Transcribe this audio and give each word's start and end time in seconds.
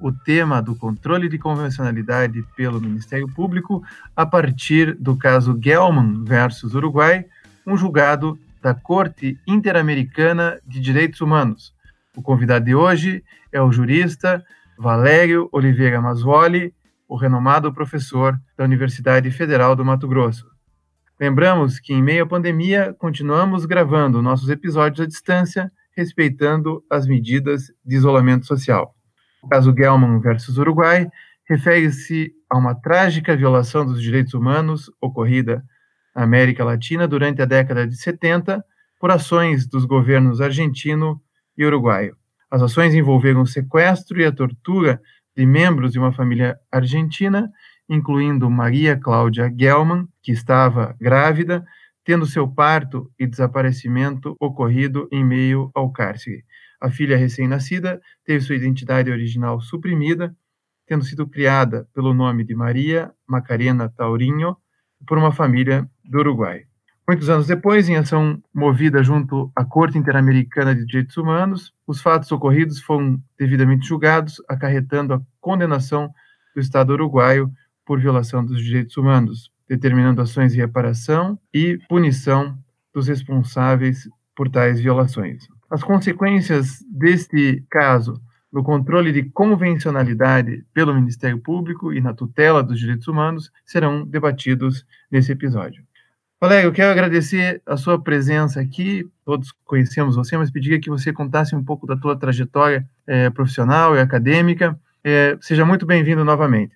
o 0.00 0.12
tema 0.12 0.60
do 0.62 0.74
controle 0.74 1.28
de 1.28 1.38
convencionalidade 1.38 2.44
pelo 2.56 2.80
Ministério 2.80 3.28
Público 3.28 3.82
a 4.14 4.24
partir 4.24 4.94
do 4.94 5.16
caso 5.16 5.58
Gelman 5.60 6.24
versus 6.24 6.74
Uruguai, 6.74 7.24
um 7.66 7.76
julgado 7.76 8.38
da 8.62 8.74
Corte 8.74 9.38
Interamericana 9.46 10.60
de 10.66 10.80
Direitos 10.80 11.20
Humanos. 11.20 11.74
O 12.16 12.22
convidado 12.22 12.64
de 12.64 12.74
hoje 12.74 13.22
é 13.52 13.60
o 13.60 13.70
jurista 13.70 14.44
Valério 14.78 15.48
Oliveira 15.52 16.00
Masvoli, 16.00 16.74
o 17.08 17.16
renomado 17.16 17.72
professor 17.72 18.38
da 18.56 18.64
Universidade 18.64 19.30
Federal 19.30 19.74
do 19.74 19.84
Mato 19.84 20.06
Grosso. 20.06 20.46
Lembramos 21.18 21.80
que, 21.80 21.92
em 21.92 22.02
meio 22.02 22.24
à 22.24 22.26
pandemia, 22.26 22.94
continuamos 22.98 23.66
gravando 23.66 24.22
nossos 24.22 24.48
episódios 24.50 25.00
à 25.00 25.06
distância, 25.06 25.72
respeitando 25.96 26.84
as 26.88 27.06
medidas 27.06 27.72
de 27.84 27.96
isolamento 27.96 28.46
social. 28.46 28.94
O 29.42 29.48
caso 29.48 29.74
Gelman 29.76 30.20
versus 30.20 30.58
Uruguai 30.58 31.08
refere-se 31.48 32.32
a 32.50 32.58
uma 32.58 32.74
trágica 32.74 33.36
violação 33.36 33.86
dos 33.86 34.02
direitos 34.02 34.34
humanos 34.34 34.90
ocorrida 35.00 35.64
na 36.14 36.22
América 36.22 36.64
Latina 36.64 37.06
durante 37.06 37.40
a 37.40 37.44
década 37.44 37.86
de 37.86 37.96
70 37.96 38.64
por 39.00 39.10
ações 39.10 39.66
dos 39.66 39.84
governos 39.84 40.40
argentino 40.40 41.20
e 41.56 41.64
uruguaio. 41.64 42.16
As 42.50 42.62
ações 42.62 42.94
envolveram 42.94 43.42
o 43.42 43.46
sequestro 43.46 44.20
e 44.20 44.24
a 44.24 44.32
tortura 44.32 45.00
de 45.36 45.46
membros 45.46 45.92
de 45.92 45.98
uma 45.98 46.12
família 46.12 46.58
argentina, 46.72 47.50
incluindo 47.88 48.50
Maria 48.50 48.96
Cláudia 48.96 49.52
Gelman, 49.56 50.08
que 50.22 50.32
estava 50.32 50.96
grávida, 51.00 51.64
tendo 52.04 52.26
seu 52.26 52.48
parto 52.48 53.10
e 53.18 53.26
desaparecimento 53.26 54.34
ocorrido 54.40 55.08
em 55.12 55.24
meio 55.24 55.70
ao 55.74 55.92
cárcere. 55.92 56.44
A 56.80 56.90
filha 56.90 57.16
recém-nascida 57.16 58.00
teve 58.24 58.44
sua 58.44 58.54
identidade 58.54 59.10
original 59.10 59.60
suprimida, 59.60 60.34
tendo 60.86 61.04
sido 61.04 61.26
criada 61.26 61.88
pelo 61.92 62.14
nome 62.14 62.44
de 62.44 62.54
Maria 62.54 63.12
Macarena 63.26 63.88
Taurinho 63.88 64.56
por 65.06 65.18
uma 65.18 65.32
família 65.32 65.88
do 66.04 66.18
Uruguai. 66.18 66.64
Muitos 67.06 67.30
anos 67.30 67.46
depois, 67.46 67.88
em 67.88 67.96
ação 67.96 68.38
movida 68.54 69.02
junto 69.02 69.50
à 69.56 69.64
Corte 69.64 69.96
Interamericana 69.96 70.74
de 70.74 70.84
Direitos 70.84 71.16
Humanos, 71.16 71.72
os 71.86 72.02
fatos 72.02 72.30
ocorridos 72.30 72.80
foram 72.80 73.18
devidamente 73.38 73.88
julgados, 73.88 74.42
acarretando 74.46 75.14
a 75.14 75.22
condenação 75.40 76.12
do 76.54 76.60
Estado 76.60 76.92
uruguaio 76.92 77.50
por 77.84 77.98
violação 77.98 78.44
dos 78.44 78.62
direitos 78.62 78.96
humanos, 78.98 79.50
determinando 79.66 80.20
ações 80.20 80.52
de 80.52 80.58
reparação 80.58 81.38
e 81.52 81.78
punição 81.88 82.58
dos 82.92 83.08
responsáveis 83.08 84.06
por 84.36 84.50
tais 84.50 84.78
violações. 84.78 85.48
As 85.70 85.82
consequências 85.84 86.82
deste 86.90 87.62
caso 87.68 88.20
no 88.50 88.62
controle 88.62 89.12
de 89.12 89.24
convencionalidade 89.24 90.64
pelo 90.72 90.94
Ministério 90.94 91.38
Público 91.38 91.92
e 91.92 92.00
na 92.00 92.14
tutela 92.14 92.62
dos 92.62 92.78
direitos 92.78 93.06
humanos 93.06 93.52
serão 93.66 94.06
debatidos 94.06 94.86
nesse 95.10 95.32
episódio. 95.32 95.82
Valério, 96.40 96.68
eu 96.68 96.72
quero 96.72 96.90
agradecer 96.90 97.60
a 97.66 97.76
sua 97.76 98.00
presença 98.00 98.60
aqui. 98.60 99.04
Todos 99.26 99.52
conhecemos 99.64 100.16
você, 100.16 100.38
mas 100.38 100.50
pediria 100.50 100.80
que 100.80 100.88
você 100.88 101.12
contasse 101.12 101.54
um 101.54 101.62
pouco 101.62 101.86
da 101.86 101.96
tua 101.96 102.16
trajetória 102.16 102.88
é, 103.06 103.28
profissional 103.28 103.94
e 103.94 104.00
acadêmica. 104.00 104.78
É, 105.04 105.36
seja 105.40 105.66
muito 105.66 105.84
bem-vindo 105.84 106.24
novamente. 106.24 106.74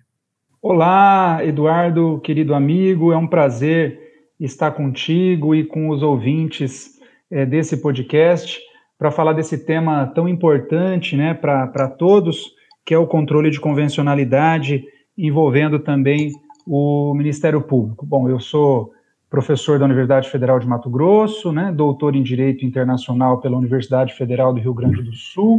Olá, 0.60 1.42
Eduardo, 1.42 2.20
querido 2.22 2.54
amigo. 2.54 3.12
É 3.12 3.16
um 3.16 3.26
prazer 3.26 3.98
estar 4.38 4.72
contigo 4.72 5.54
e 5.54 5.64
com 5.64 5.88
os 5.88 6.02
ouvintes 6.02 7.00
é, 7.30 7.46
desse 7.46 7.78
podcast 7.78 8.60
para 9.02 9.10
falar 9.10 9.32
desse 9.32 9.58
tema 9.58 10.06
tão 10.06 10.28
importante 10.28 11.16
né, 11.16 11.34
para 11.34 11.88
todos, 11.88 12.54
que 12.84 12.94
é 12.94 12.98
o 12.98 13.04
controle 13.04 13.50
de 13.50 13.58
convencionalidade, 13.58 14.84
envolvendo 15.18 15.80
também 15.80 16.30
o 16.64 17.12
Ministério 17.12 17.60
Público. 17.60 18.06
Bom, 18.06 18.28
eu 18.28 18.38
sou 18.38 18.92
professor 19.28 19.76
da 19.76 19.86
Universidade 19.86 20.30
Federal 20.30 20.60
de 20.60 20.68
Mato 20.68 20.88
Grosso, 20.88 21.50
né, 21.50 21.72
doutor 21.72 22.14
em 22.14 22.22
Direito 22.22 22.64
Internacional 22.64 23.40
pela 23.40 23.56
Universidade 23.56 24.14
Federal 24.14 24.54
do 24.54 24.60
Rio 24.60 24.72
Grande 24.72 25.02
do 25.02 25.12
Sul, 25.12 25.58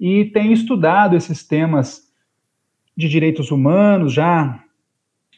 e 0.00 0.24
tenho 0.24 0.50
estudado 0.50 1.14
esses 1.14 1.46
temas 1.46 2.12
de 2.96 3.08
direitos 3.08 3.52
humanos 3.52 4.12
já 4.12 4.60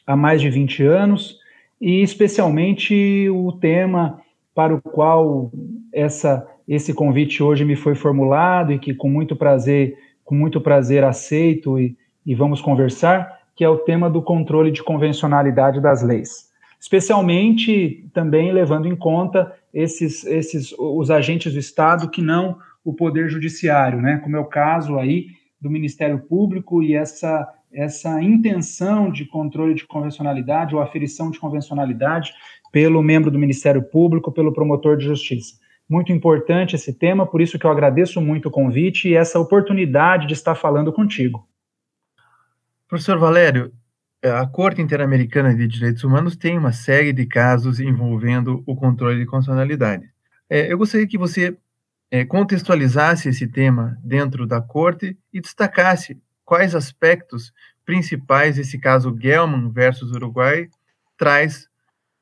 há 0.06 0.16
mais 0.16 0.40
de 0.40 0.48
20 0.48 0.82
anos, 0.84 1.38
e 1.78 2.00
especialmente 2.00 3.28
o 3.28 3.52
tema 3.52 4.22
para 4.54 4.74
o 4.74 4.80
qual 4.80 5.52
essa 5.92 6.55
esse 6.66 6.92
convite 6.92 7.42
hoje 7.42 7.64
me 7.64 7.76
foi 7.76 7.94
formulado 7.94 8.72
e 8.72 8.78
que 8.78 8.92
com 8.92 9.08
muito 9.08 9.36
prazer, 9.36 9.96
com 10.24 10.34
muito 10.34 10.60
prazer 10.60 11.04
aceito 11.04 11.78
e, 11.78 11.96
e 12.24 12.34
vamos 12.34 12.60
conversar, 12.60 13.40
que 13.54 13.64
é 13.64 13.68
o 13.68 13.78
tema 13.78 14.10
do 14.10 14.20
controle 14.20 14.70
de 14.70 14.82
convencionalidade 14.82 15.80
das 15.80 16.02
leis. 16.02 16.50
Especialmente 16.80 18.08
também 18.12 18.52
levando 18.52 18.86
em 18.86 18.96
conta 18.96 19.52
esses, 19.72 20.24
esses 20.24 20.74
os 20.78 21.10
agentes 21.10 21.52
do 21.52 21.58
Estado 21.58 22.10
que 22.10 22.20
não 22.20 22.58
o 22.84 22.92
poder 22.92 23.28
judiciário, 23.28 24.00
né? 24.00 24.20
Como 24.22 24.36
é 24.36 24.40
o 24.40 24.44
caso 24.44 24.98
aí 24.98 25.28
do 25.60 25.70
Ministério 25.70 26.18
Público 26.18 26.82
e 26.82 26.94
essa 26.94 27.52
essa 27.72 28.22
intenção 28.22 29.10
de 29.10 29.26
controle 29.26 29.74
de 29.74 29.84
convencionalidade 29.84 30.74
ou 30.74 30.80
aferição 30.80 31.30
de 31.30 31.38
convencionalidade 31.38 32.32
pelo 32.72 33.02
membro 33.02 33.30
do 33.30 33.38
Ministério 33.38 33.82
Público, 33.82 34.32
pelo 34.32 34.52
promotor 34.52 34.96
de 34.96 35.04
justiça. 35.04 35.56
Muito 35.88 36.10
importante 36.12 36.74
esse 36.74 36.92
tema, 36.92 37.26
por 37.26 37.40
isso 37.40 37.58
que 37.58 37.64
eu 37.64 37.70
agradeço 37.70 38.20
muito 38.20 38.48
o 38.48 38.50
convite 38.50 39.08
e 39.08 39.14
essa 39.14 39.38
oportunidade 39.38 40.26
de 40.26 40.32
estar 40.32 40.54
falando 40.54 40.92
contigo. 40.92 41.48
Professor 42.88 43.18
Valério, 43.18 43.72
a 44.22 44.46
Corte 44.46 44.82
Interamericana 44.82 45.54
de 45.54 45.66
Direitos 45.68 46.02
Humanos 46.02 46.36
tem 46.36 46.58
uma 46.58 46.72
série 46.72 47.12
de 47.12 47.26
casos 47.26 47.78
envolvendo 47.78 48.62
o 48.66 48.74
controle 48.74 49.20
de 49.20 49.26
constitucionalidade. 49.26 50.10
É, 50.48 50.72
eu 50.72 50.78
gostaria 50.78 51.06
que 51.06 51.18
você 51.18 51.56
é, 52.10 52.24
contextualizasse 52.24 53.28
esse 53.28 53.46
tema 53.46 53.98
dentro 54.02 54.46
da 54.46 54.60
Corte 54.60 55.16
e 55.32 55.40
destacasse 55.40 56.20
quais 56.44 56.74
aspectos 56.74 57.52
principais 57.84 58.58
esse 58.58 58.78
caso 58.78 59.16
Gelman 59.20 59.70
versus 59.70 60.10
Uruguai 60.12 60.68
traz 61.16 61.68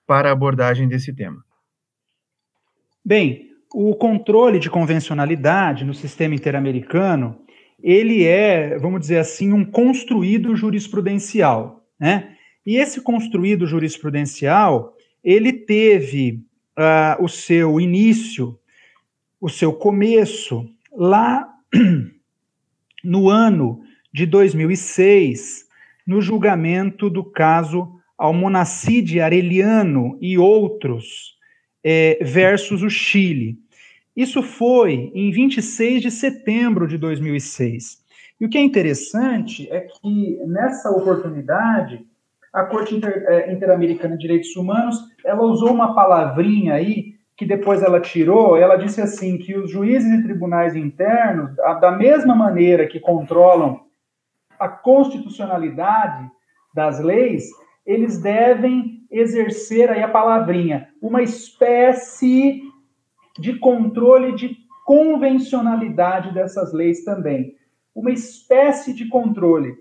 para 0.07 0.29
a 0.29 0.33
abordagem 0.33 0.89
desse 0.89 1.13
tema. 1.13 1.45
Bem, 3.05 3.54
o 3.75 3.93
controle 3.97 4.61
de 4.61 4.71
convencionalidade 4.71 5.85
no 5.85 5.93
sistema 5.93 6.33
interamericano, 6.33 7.41
ele 7.83 8.23
é, 8.25 8.79
vamos 8.79 9.01
dizer 9.01 9.19
assim, 9.19 9.53
um 9.53 9.65
construído 9.65 10.55
jurisprudencial, 10.55 11.85
né? 11.99 12.37
E 12.65 12.77
esse 12.77 13.01
construído 13.01 13.67
jurisprudencial, 13.67 14.95
ele 15.25 15.53
teve 15.53 16.41
uh, 16.79 17.23
o 17.23 17.29
seu 17.29 17.81
início, 17.81 18.57
o 19.41 19.49
seu 19.49 19.73
começo 19.73 20.71
lá 20.97 21.47
no 23.03 23.29
ano 23.29 23.83
de 24.13 24.25
2006, 24.25 25.67
no 26.07 26.23
julgamento 26.23 27.11
do 27.11 27.25
caso 27.25 27.93
Almonacide 28.17 29.21
Areliano 29.21 30.17
e 30.21 30.39
outros 30.39 31.35
é, 31.85 32.19
versus 32.23 32.83
o 32.83 32.89
Chile. 32.89 33.59
Isso 34.17 34.43
foi 34.43 35.11
em 35.15 35.31
26 35.31 36.03
de 36.03 36.11
setembro 36.11 36.87
de 36.87 36.97
2006. 36.97 38.03
E 38.41 38.47
o 38.47 38.49
que 38.49 38.59
é 38.59 38.63
interessante 38.63 39.69
é 39.71 39.81
que 39.81 40.39
nessa 40.47 40.91
oportunidade 40.91 42.05
a 42.53 42.65
Corte 42.65 42.95
Inter, 42.95 43.25
é, 43.27 43.53
Interamericana 43.53 44.17
de 44.17 44.23
Direitos 44.23 44.55
Humanos 44.55 44.97
ela 45.25 45.43
usou 45.43 45.73
uma 45.73 45.95
palavrinha 45.95 46.75
aí 46.75 47.15
que 47.37 47.45
depois 47.45 47.83
ela 47.83 48.01
tirou. 48.01 48.57
Ela 48.57 48.77
disse 48.77 49.01
assim 49.01 49.37
que 49.37 49.57
os 49.57 49.71
juízes 49.71 50.13
e 50.13 50.23
tribunais 50.23 50.77
internos, 50.77 51.57
da 51.57 51.91
mesma 51.91 52.35
maneira 52.35 52.87
que 52.87 53.01
controlam 53.01 53.81
a 54.59 54.69
constitucionalidade 54.69 56.31
das 56.73 57.01
leis, 57.01 57.45
eles 57.85 58.21
devem 58.21 59.03
exercer 59.11 59.91
aí 59.91 60.03
a 60.03 60.09
palavrinha 60.09 60.89
uma 61.03 61.23
espécie 61.23 62.63
de 63.39 63.59
controle 63.59 64.35
de 64.35 64.57
convencionalidade 64.85 66.33
dessas 66.33 66.73
leis 66.73 67.05
também. 67.05 67.55
Uma 67.95 68.11
espécie 68.11 68.93
de 68.93 69.09
controle. 69.09 69.75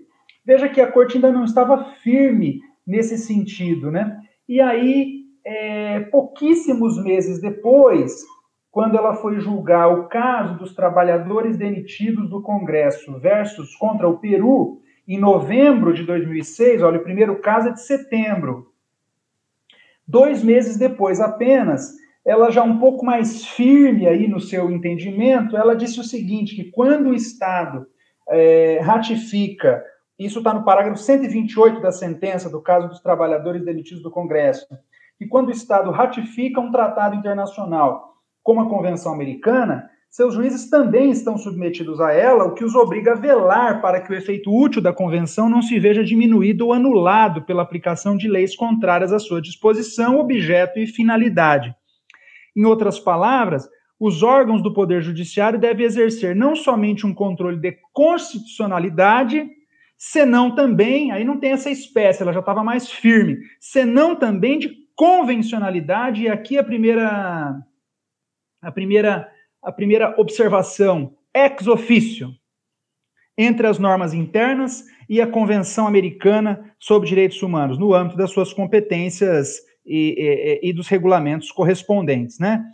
Veja 0.44 0.68
que 0.68 0.80
a 0.80 0.90
corte 0.90 1.16
ainda 1.16 1.32
não 1.32 1.44
estava 1.44 1.84
firme 2.02 2.60
nesse 2.86 3.16
sentido, 3.18 3.90
né? 3.90 4.20
E 4.48 4.60
aí, 4.60 5.24
é, 5.44 6.00
pouquíssimos 6.00 7.02
meses 7.02 7.40
depois, 7.40 8.24
quando 8.70 8.96
ela 8.96 9.14
foi 9.14 9.40
julgar 9.40 9.88
o 9.88 10.08
caso 10.08 10.58
dos 10.58 10.74
trabalhadores 10.74 11.56
demitidos 11.56 12.28
do 12.28 12.42
Congresso 12.42 13.18
versus 13.18 13.74
contra 13.76 14.08
o 14.08 14.18
Peru, 14.18 14.80
em 15.06 15.18
novembro 15.18 15.92
de 15.92 16.02
2006, 16.02 16.82
olha, 16.82 16.98
o 16.98 17.04
primeiro 17.04 17.36
caso 17.36 17.68
é 17.68 17.72
de 17.72 17.82
setembro. 17.82 18.72
Dois 20.06 20.42
meses 20.42 20.76
depois 20.76 21.20
apenas, 21.20 21.94
ela 22.24 22.50
já 22.50 22.62
um 22.62 22.78
pouco 22.78 23.04
mais 23.04 23.44
firme 23.44 24.06
aí 24.06 24.26
no 24.26 24.40
seu 24.40 24.70
entendimento, 24.70 25.56
ela 25.56 25.76
disse 25.76 26.00
o 26.00 26.04
seguinte, 26.04 26.56
que 26.56 26.70
quando 26.70 27.10
o 27.10 27.14
Estado 27.14 27.86
é, 28.28 28.80
ratifica, 28.80 29.84
isso 30.18 30.38
está 30.38 30.54
no 30.54 30.64
parágrafo 30.64 30.98
128 30.98 31.80
da 31.80 31.92
sentença 31.92 32.48
do 32.48 32.62
caso 32.62 32.88
dos 32.88 33.00
trabalhadores 33.00 33.64
demitidos 33.64 34.02
do 34.02 34.10
Congresso, 34.10 34.66
que 35.18 35.26
quando 35.26 35.48
o 35.48 35.52
Estado 35.52 35.90
ratifica 35.90 36.60
um 36.60 36.70
tratado 36.70 37.14
internacional 37.14 38.14
como 38.42 38.60
a 38.60 38.68
Convenção 38.68 39.12
Americana, 39.12 39.90
seus 40.10 40.34
juízes 40.34 40.70
também 40.70 41.10
estão 41.10 41.36
submetidos 41.36 42.00
a 42.00 42.12
ela, 42.12 42.44
o 42.44 42.54
que 42.54 42.64
os 42.64 42.76
obriga 42.76 43.12
a 43.12 43.16
velar 43.16 43.82
para 43.82 44.00
que 44.00 44.12
o 44.12 44.14
efeito 44.14 44.48
útil 44.48 44.80
da 44.80 44.92
convenção 44.92 45.48
não 45.48 45.60
se 45.60 45.76
veja 45.80 46.04
diminuído 46.04 46.66
ou 46.66 46.72
anulado 46.72 47.42
pela 47.42 47.62
aplicação 47.62 48.16
de 48.16 48.28
leis 48.28 48.54
contrárias 48.54 49.12
à 49.12 49.18
sua 49.18 49.42
disposição, 49.42 50.20
objeto 50.20 50.78
e 50.78 50.86
finalidade. 50.86 51.74
Em 52.56 52.64
outras 52.64 52.98
palavras, 52.98 53.68
os 53.98 54.22
órgãos 54.22 54.62
do 54.62 54.72
Poder 54.72 55.02
Judiciário 55.02 55.58
devem 55.58 55.86
exercer 55.86 56.34
não 56.34 56.54
somente 56.54 57.06
um 57.06 57.14
controle 57.14 57.56
de 57.56 57.78
constitucionalidade, 57.92 59.48
senão 59.96 60.54
também, 60.54 61.12
aí 61.12 61.24
não 61.24 61.38
tem 61.38 61.52
essa 61.52 61.70
espécie, 61.70 62.22
ela 62.22 62.32
já 62.32 62.40
estava 62.40 62.62
mais 62.64 62.90
firme, 62.90 63.38
senão 63.60 64.14
também 64.16 64.58
de 64.58 64.84
convencionalidade, 64.94 66.22
e 66.22 66.28
aqui 66.28 66.58
a 66.58 66.64
primeira 66.64 67.56
a 68.62 68.72
primeira 68.72 69.28
a 69.62 69.72
primeira 69.72 70.14
observação 70.18 71.16
ex 71.34 71.66
officio 71.66 72.30
entre 73.36 73.66
as 73.66 73.78
normas 73.78 74.14
internas 74.14 74.84
e 75.08 75.20
a 75.20 75.26
Convenção 75.26 75.86
Americana 75.86 76.72
sobre 76.78 77.08
Direitos 77.08 77.42
Humanos, 77.42 77.78
no 77.78 77.94
âmbito 77.94 78.16
das 78.16 78.30
suas 78.30 78.52
competências 78.52 79.60
e, 79.84 80.60
e, 80.62 80.70
e 80.70 80.72
dos 80.72 80.88
regulamentos 80.88 81.50
correspondentes, 81.50 82.38
né? 82.38 82.64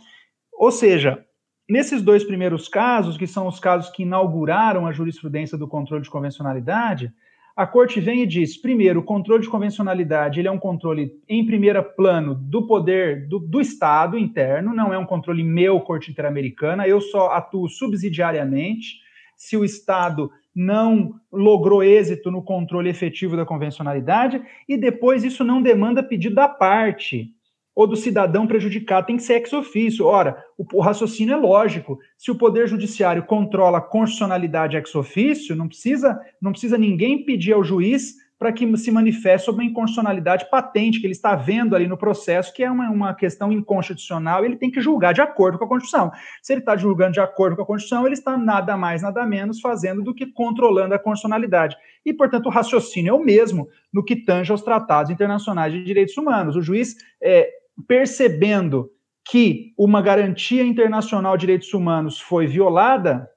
Ou 0.53 0.71
seja, 0.71 1.23
nesses 1.69 2.01
dois 2.01 2.23
primeiros 2.23 2.67
casos, 2.67 3.17
que 3.17 3.27
são 3.27 3.47
os 3.47 3.59
casos 3.59 3.89
que 3.89 4.03
inauguraram 4.03 4.85
a 4.85 4.91
jurisprudência 4.91 5.57
do 5.57 5.67
controle 5.67 6.03
de 6.03 6.09
convencionalidade, 6.09 7.11
a 7.55 7.67
corte 7.67 7.99
vem 7.99 8.23
e 8.23 8.27
diz: 8.27 8.57
primeiro, 8.57 9.01
o 9.01 9.03
controle 9.03 9.43
de 9.43 9.49
convencionalidade 9.49 10.39
ele 10.39 10.47
é 10.47 10.51
um 10.51 10.59
controle 10.59 11.11
em 11.27 11.45
primeiro 11.45 11.83
plano 11.83 12.35
do 12.35 12.65
poder 12.65 13.27
do, 13.27 13.39
do 13.39 13.59
Estado 13.59 14.17
interno, 14.17 14.73
não 14.73 14.93
é 14.93 14.97
um 14.97 15.05
controle 15.05 15.43
meu, 15.43 15.79
corte 15.81 16.11
interamericana, 16.11 16.87
eu 16.87 17.01
só 17.01 17.31
atuo 17.31 17.67
subsidiariamente. 17.69 19.01
Se 19.35 19.57
o 19.57 19.65
Estado 19.65 20.29
não 20.55 21.15
logrou 21.31 21.83
êxito 21.83 22.29
no 22.29 22.43
controle 22.43 22.89
efetivo 22.89 23.37
da 23.37 23.45
convencionalidade, 23.45 24.41
e 24.67 24.77
depois 24.77 25.23
isso 25.23 25.43
não 25.43 25.61
demanda 25.61 26.03
pedido 26.03 26.35
da 26.35 26.47
parte 26.47 27.33
ou 27.73 27.87
do 27.87 27.95
cidadão 27.95 28.45
prejudicado, 28.45 29.07
tem 29.07 29.15
que 29.15 29.23
ser 29.23 29.35
ex 29.35 29.53
ofício. 29.53 30.05
Ora, 30.05 30.43
o, 30.57 30.65
o, 30.73 30.81
raciocínio 30.81 31.33
é 31.33 31.37
lógico. 31.37 31.97
Se 32.17 32.29
o 32.29 32.35
Poder 32.35 32.67
Judiciário 32.67 33.23
controla 33.23 33.77
a 33.77 33.81
constitucionalidade 33.81 34.75
ex 34.75 34.93
ofício, 34.93 35.55
não 35.55 35.67
precisa, 35.67 36.19
não 36.41 36.51
precisa 36.51 36.77
ninguém 36.77 37.23
pedir 37.23 37.53
ao 37.53 37.63
juiz 37.63 38.15
para 38.41 38.51
que 38.51 38.75
se 38.75 38.89
manifeste 38.89 39.45
sobre 39.45 39.61
uma 39.61 39.69
inconstitucionalidade 39.69 40.49
patente 40.49 40.99
que 40.99 41.05
ele 41.05 41.13
está 41.13 41.35
vendo 41.35 41.75
ali 41.75 41.87
no 41.87 41.95
processo, 41.95 42.51
que 42.51 42.63
é 42.63 42.71
uma, 42.71 42.89
uma 42.89 43.13
questão 43.13 43.51
inconstitucional, 43.51 44.43
ele 44.43 44.55
tem 44.55 44.71
que 44.71 44.81
julgar 44.81 45.13
de 45.13 45.21
acordo 45.21 45.59
com 45.59 45.65
a 45.65 45.67
Constituição. 45.67 46.11
Se 46.41 46.51
ele 46.51 46.61
está 46.61 46.75
julgando 46.75 47.11
de 47.11 47.19
acordo 47.19 47.55
com 47.55 47.61
a 47.61 47.65
Constituição, 47.67 48.03
ele 48.03 48.15
está 48.15 48.35
nada 48.35 48.75
mais, 48.75 49.03
nada 49.03 49.23
menos 49.27 49.61
fazendo 49.61 50.01
do 50.01 50.11
que 50.11 50.25
controlando 50.25 50.95
a 50.95 50.97
constitucionalidade. 50.97 51.77
E, 52.03 52.11
portanto, 52.11 52.47
o 52.47 52.49
raciocínio 52.49 53.11
é 53.11 53.13
o 53.13 53.23
mesmo 53.23 53.69
no 53.93 54.03
que 54.03 54.15
tange 54.15 54.51
aos 54.51 54.63
tratados 54.63 55.11
internacionais 55.11 55.71
de 55.71 55.83
direitos 55.83 56.17
humanos. 56.17 56.55
O 56.55 56.63
juiz, 56.63 56.95
é, 57.21 57.47
percebendo 57.87 58.89
que 59.23 59.71
uma 59.77 60.01
garantia 60.01 60.63
internacional 60.63 61.37
de 61.37 61.41
direitos 61.41 61.71
humanos 61.75 62.19
foi 62.19 62.47
violada, 62.47 63.29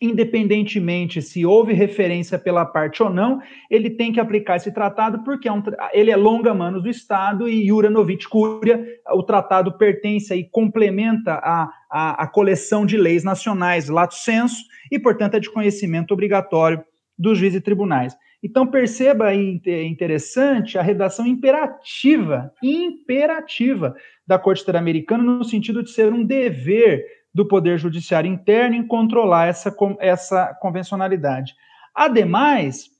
independentemente 0.00 1.22
se 1.22 1.46
houve 1.46 1.72
referência 1.72 2.38
pela 2.38 2.64
parte 2.64 3.02
ou 3.02 3.08
não, 3.08 3.40
ele 3.70 3.90
tem 3.90 4.12
que 4.12 4.20
aplicar 4.20 4.56
esse 4.56 4.72
tratado 4.72 5.24
porque 5.24 5.48
é 5.48 5.52
um, 5.52 5.62
ele 5.92 6.10
é 6.10 6.16
longa 6.16 6.52
manos 6.52 6.82
do 6.82 6.88
Estado 6.88 7.48
e 7.48 7.66
Iura 7.66 7.88
Novit 7.88 8.28
Curia, 8.28 8.84
o 9.10 9.22
tratado 9.22 9.76
pertence 9.78 10.34
e 10.34 10.44
complementa 10.44 11.34
a, 11.34 11.70
a, 11.90 12.24
a, 12.24 12.26
coleção 12.26 12.84
de 12.84 12.96
leis 12.96 13.24
nacionais 13.24 13.88
lato 13.88 14.14
senso 14.14 14.62
e, 14.90 14.98
portanto, 14.98 15.34
é 15.34 15.40
de 15.40 15.50
conhecimento 15.50 16.12
obrigatório 16.12 16.84
dos 17.18 17.38
juízes 17.38 17.58
e 17.58 17.62
tribunais. 17.62 18.14
Então 18.42 18.66
perceba 18.66 19.28
aí 19.28 19.60
interessante 19.88 20.78
a 20.78 20.82
redação 20.82 21.26
imperativa, 21.26 22.52
imperativa 22.62 23.96
da 24.26 24.38
Corte 24.38 24.62
Interamericana 24.62 25.22
no 25.22 25.42
sentido 25.42 25.82
de 25.82 25.90
ser 25.90 26.12
um 26.12 26.24
dever 26.24 27.04
do 27.36 27.46
Poder 27.46 27.78
Judiciário 27.78 28.32
interno 28.32 28.74
em 28.74 28.86
controlar 28.86 29.46
essa, 29.46 29.76
essa 30.00 30.54
convencionalidade. 30.54 31.54
Ademais, 31.94 32.90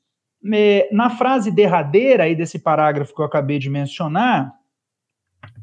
na 0.92 1.08
frase 1.08 1.50
derradeira 1.50 2.24
aí 2.24 2.36
desse 2.36 2.58
parágrafo 2.58 3.14
que 3.14 3.20
eu 3.22 3.24
acabei 3.24 3.58
de 3.58 3.70
mencionar, 3.70 4.52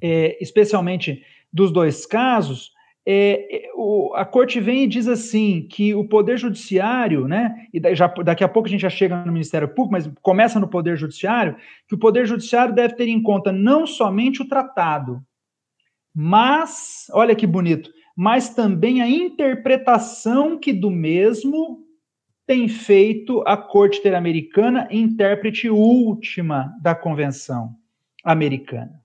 é, 0.02 0.42
especialmente 0.42 1.24
dos 1.54 1.72
dois 1.72 2.08
casos, 2.08 2.72
é, 3.06 3.70
o, 3.76 4.12
a 4.16 4.26
corte 4.26 4.60
vem 4.60 4.86
e 4.86 4.88
diz 4.88 5.08
assim 5.08 5.68
que 5.70 5.94
o 5.94 6.08
poder 6.08 6.40
judiciário, 6.40 7.28
né, 7.28 7.68
e 7.72 7.96
já, 7.96 8.08
daqui 8.08 8.44
a 8.44 8.50
pouco 8.50 8.68
a 8.68 8.72
gente 8.72 8.82
já 8.82 8.90
chega 8.90 9.24
no 9.24 9.32
Ministério 9.32 9.68
Público, 9.68 9.92
mas 9.92 10.12
começa 10.20 10.60
no 10.60 10.68
poder 10.68 10.98
judiciário, 10.98 11.56
que 11.88 11.94
o 11.94 12.00
poder 12.00 12.26
judiciário 12.26 12.74
deve 12.74 12.96
ter 12.96 13.08
em 13.08 13.22
conta 13.22 13.52
não 13.52 13.86
somente 13.86 14.42
o 14.42 14.48
tratado, 14.48 15.22
mas, 16.16 17.08
olha 17.14 17.36
que 17.36 17.46
bonito, 17.46 17.92
mas 18.16 18.50
também 18.50 19.02
a 19.02 19.08
interpretação 19.08 20.58
que 20.58 20.72
do 20.72 20.92
mesmo 20.92 21.84
tem 22.46 22.68
feito 22.68 23.42
a 23.48 23.56
Corte 23.56 24.00
Interamericana, 24.00 24.88
intérprete 24.92 25.70
última 25.70 26.74
da 26.82 26.94
Convenção 26.94 27.76
Americana. 28.24 29.02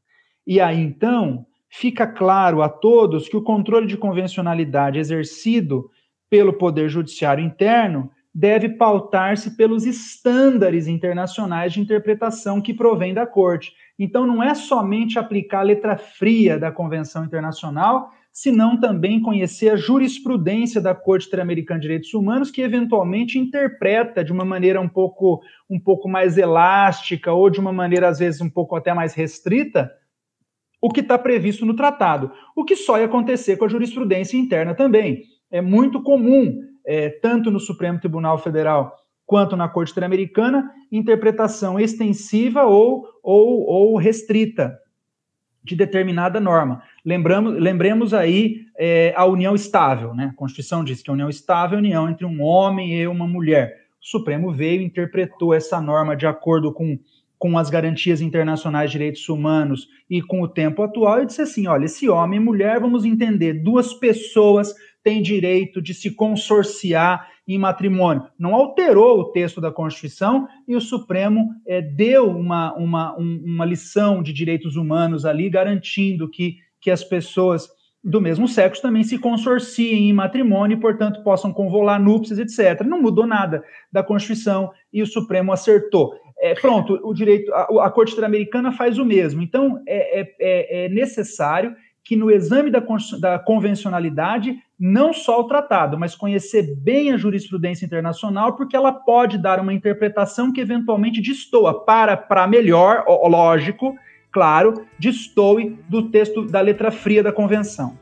E 0.46 0.60
aí, 0.60 0.80
então, 0.80 1.46
fica 1.68 2.06
claro 2.06 2.62
a 2.62 2.68
todos 2.68 3.28
que 3.28 3.36
o 3.36 3.42
controle 3.42 3.86
de 3.86 3.96
convencionalidade 3.96 4.98
exercido 4.98 5.90
pelo 6.28 6.52
Poder 6.52 6.88
Judiciário 6.88 7.44
interno 7.44 8.10
deve 8.34 8.68
pautar-se 8.68 9.56
pelos 9.56 9.84
estándares 9.86 10.86
internacionais 10.86 11.72
de 11.72 11.80
interpretação 11.80 12.60
que 12.60 12.74
provém 12.74 13.14
da 13.14 13.26
Corte. 13.26 13.72
Então, 13.98 14.26
não 14.26 14.42
é 14.42 14.54
somente 14.54 15.18
aplicar 15.18 15.60
a 15.60 15.64
letra 15.64 15.96
fria 15.96 16.58
da 16.58 16.70
Convenção 16.70 17.24
Internacional, 17.24 18.12
senão 18.32 18.78
também 18.78 19.20
conhecer 19.20 19.70
a 19.70 19.76
jurisprudência 19.76 20.80
da 20.80 20.94
Corte 20.94 21.26
Interamericana 21.26 21.80
de 21.80 21.86
Direitos 21.86 22.14
Humanos, 22.14 22.50
que 22.50 22.62
eventualmente 22.62 23.38
interpreta 23.38 24.22
de 24.22 24.32
uma 24.32 24.44
maneira 24.44 24.80
um 24.80 24.88
pouco, 24.88 25.40
um 25.68 25.78
pouco 25.78 26.08
mais 26.08 26.38
elástica 26.38 27.32
ou 27.32 27.50
de 27.50 27.58
uma 27.58 27.72
maneira, 27.72 28.08
às 28.08 28.18
vezes, 28.18 28.40
um 28.40 28.50
pouco 28.50 28.76
até 28.76 28.94
mais 28.94 29.14
restrita, 29.14 29.90
o 30.80 30.88
que 30.88 31.00
está 31.00 31.18
previsto 31.18 31.66
no 31.66 31.74
tratado. 31.74 32.30
O 32.54 32.64
que 32.64 32.76
só 32.76 32.98
ia 32.98 33.06
acontecer 33.06 33.56
com 33.56 33.64
a 33.64 33.68
jurisprudência 33.68 34.36
interna 34.36 34.74
também. 34.74 35.22
É 35.50 35.60
muito 35.60 36.02
comum, 36.02 36.60
é, 36.86 37.10
tanto 37.10 37.50
no 37.50 37.58
Supremo 37.58 37.98
Tribunal 37.98 38.38
Federal 38.38 38.94
quanto 39.26 39.56
na 39.56 39.68
Corte 39.68 39.90
Interamericana, 39.90 40.70
interpretação 40.90 41.78
extensiva 41.78 42.64
ou, 42.64 43.04
ou, 43.22 43.66
ou 43.66 43.96
restrita 43.98 44.78
de 45.62 45.76
determinada 45.76 46.40
norma. 46.40 46.82
Lembramos, 47.04 47.60
lembremos 47.60 48.14
aí 48.14 48.66
é, 48.78 49.12
a 49.16 49.24
união 49.24 49.54
estável, 49.54 50.14
né? 50.14 50.30
A 50.32 50.36
Constituição 50.36 50.84
diz 50.84 51.02
que 51.02 51.10
a 51.10 51.12
união 51.12 51.28
estável 51.28 51.76
é 51.76 51.78
a 51.78 51.82
união 51.82 52.08
entre 52.08 52.24
um 52.24 52.42
homem 52.42 52.94
e 52.94 53.06
uma 53.06 53.26
mulher. 53.26 53.76
O 54.00 54.06
Supremo 54.06 54.52
veio 54.52 54.82
interpretou 54.82 55.52
essa 55.52 55.80
norma 55.80 56.16
de 56.16 56.26
acordo 56.26 56.72
com, 56.72 56.98
com 57.38 57.58
as 57.58 57.68
garantias 57.68 58.20
internacionais 58.20 58.90
de 58.90 58.98
direitos 58.98 59.28
humanos 59.28 59.88
e 60.08 60.22
com 60.22 60.40
o 60.40 60.48
tempo 60.48 60.82
atual 60.82 61.22
e 61.22 61.26
disse 61.26 61.42
assim: 61.42 61.66
olha, 61.66 61.84
esse 61.84 62.08
homem 62.08 62.40
e 62.40 62.42
mulher, 62.42 62.80
vamos 62.80 63.04
entender, 63.04 63.54
duas 63.54 63.92
pessoas 63.92 64.74
têm 65.08 65.22
direito 65.22 65.80
de 65.80 65.94
se 65.94 66.10
consorciar 66.10 67.30
em 67.46 67.56
matrimônio. 67.56 68.24
Não 68.38 68.54
alterou 68.54 69.20
o 69.20 69.32
texto 69.32 69.58
da 69.58 69.72
Constituição 69.72 70.46
e 70.66 70.76
o 70.76 70.80
Supremo 70.82 71.48
é, 71.66 71.80
deu 71.80 72.28
uma, 72.28 72.74
uma, 72.74 73.18
um, 73.18 73.42
uma 73.42 73.64
lição 73.64 74.22
de 74.22 74.34
direitos 74.34 74.76
humanos 74.76 75.24
ali, 75.24 75.48
garantindo 75.48 76.28
que, 76.28 76.58
que 76.78 76.90
as 76.90 77.02
pessoas 77.02 77.66
do 78.04 78.20
mesmo 78.20 78.46
sexo 78.46 78.82
também 78.82 79.02
se 79.02 79.18
consorciem 79.18 80.10
em 80.10 80.12
matrimônio 80.12 80.76
e, 80.76 80.80
portanto, 80.80 81.22
possam 81.22 81.54
convolar 81.54 81.98
núpcias, 81.98 82.38
etc. 82.38 82.86
Não 82.86 83.00
mudou 83.00 83.26
nada 83.26 83.64
da 83.90 84.02
Constituição 84.02 84.70
e 84.92 85.02
o 85.02 85.06
Supremo 85.06 85.52
acertou. 85.52 86.14
É, 86.38 86.54
pronto, 86.54 87.00
o 87.02 87.14
direito, 87.14 87.52
a, 87.52 87.86
a 87.86 87.90
Corte 87.90 88.12
Interamericana 88.12 88.72
faz 88.72 88.98
o 88.98 89.06
mesmo. 89.06 89.42
Então, 89.42 89.82
é, 89.88 90.20
é, 90.20 90.34
é, 90.38 90.84
é 90.84 90.88
necessário 90.90 91.74
que 92.08 92.16
no 92.16 92.30
exame 92.30 92.70
da, 92.70 92.82
da 93.20 93.38
convencionalidade, 93.38 94.56
não 94.80 95.12
só 95.12 95.40
o 95.40 95.44
tratado, 95.44 95.98
mas 95.98 96.14
conhecer 96.14 96.74
bem 96.74 97.12
a 97.12 97.18
jurisprudência 97.18 97.84
internacional, 97.84 98.56
porque 98.56 98.74
ela 98.74 98.90
pode 98.90 99.36
dar 99.36 99.60
uma 99.60 99.74
interpretação 99.74 100.50
que 100.50 100.58
eventualmente 100.58 101.20
destoa 101.20 101.84
para, 101.84 102.16
para 102.16 102.46
melhor, 102.46 103.04
lógico, 103.06 103.94
claro, 104.32 104.86
destoe 104.98 105.78
do 105.86 106.08
texto 106.08 106.46
da 106.46 106.62
letra 106.62 106.90
fria 106.90 107.22
da 107.22 107.30
convenção. 107.30 107.98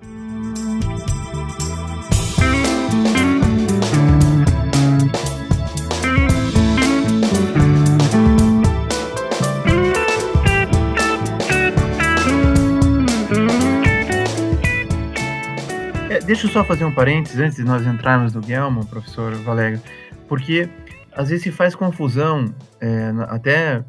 Deixa 16.26 16.49
eu 16.49 16.50
só 16.50 16.64
fazer 16.64 16.85
um 16.85 16.92
parênteses 16.92 17.38
antes 17.38 17.56
de 17.56 17.62
nós 17.62 17.87
entrarmos 17.87 18.35
no 18.35 18.40
Guilherme, 18.40 18.85
professor 18.87 19.33
Valério, 19.37 19.80
porque 20.26 20.68
às 21.12 21.28
vezes 21.28 21.45
se 21.45 21.52
faz 21.52 21.76
confusão, 21.76 22.52
é, 22.80 23.12
até 23.28 23.85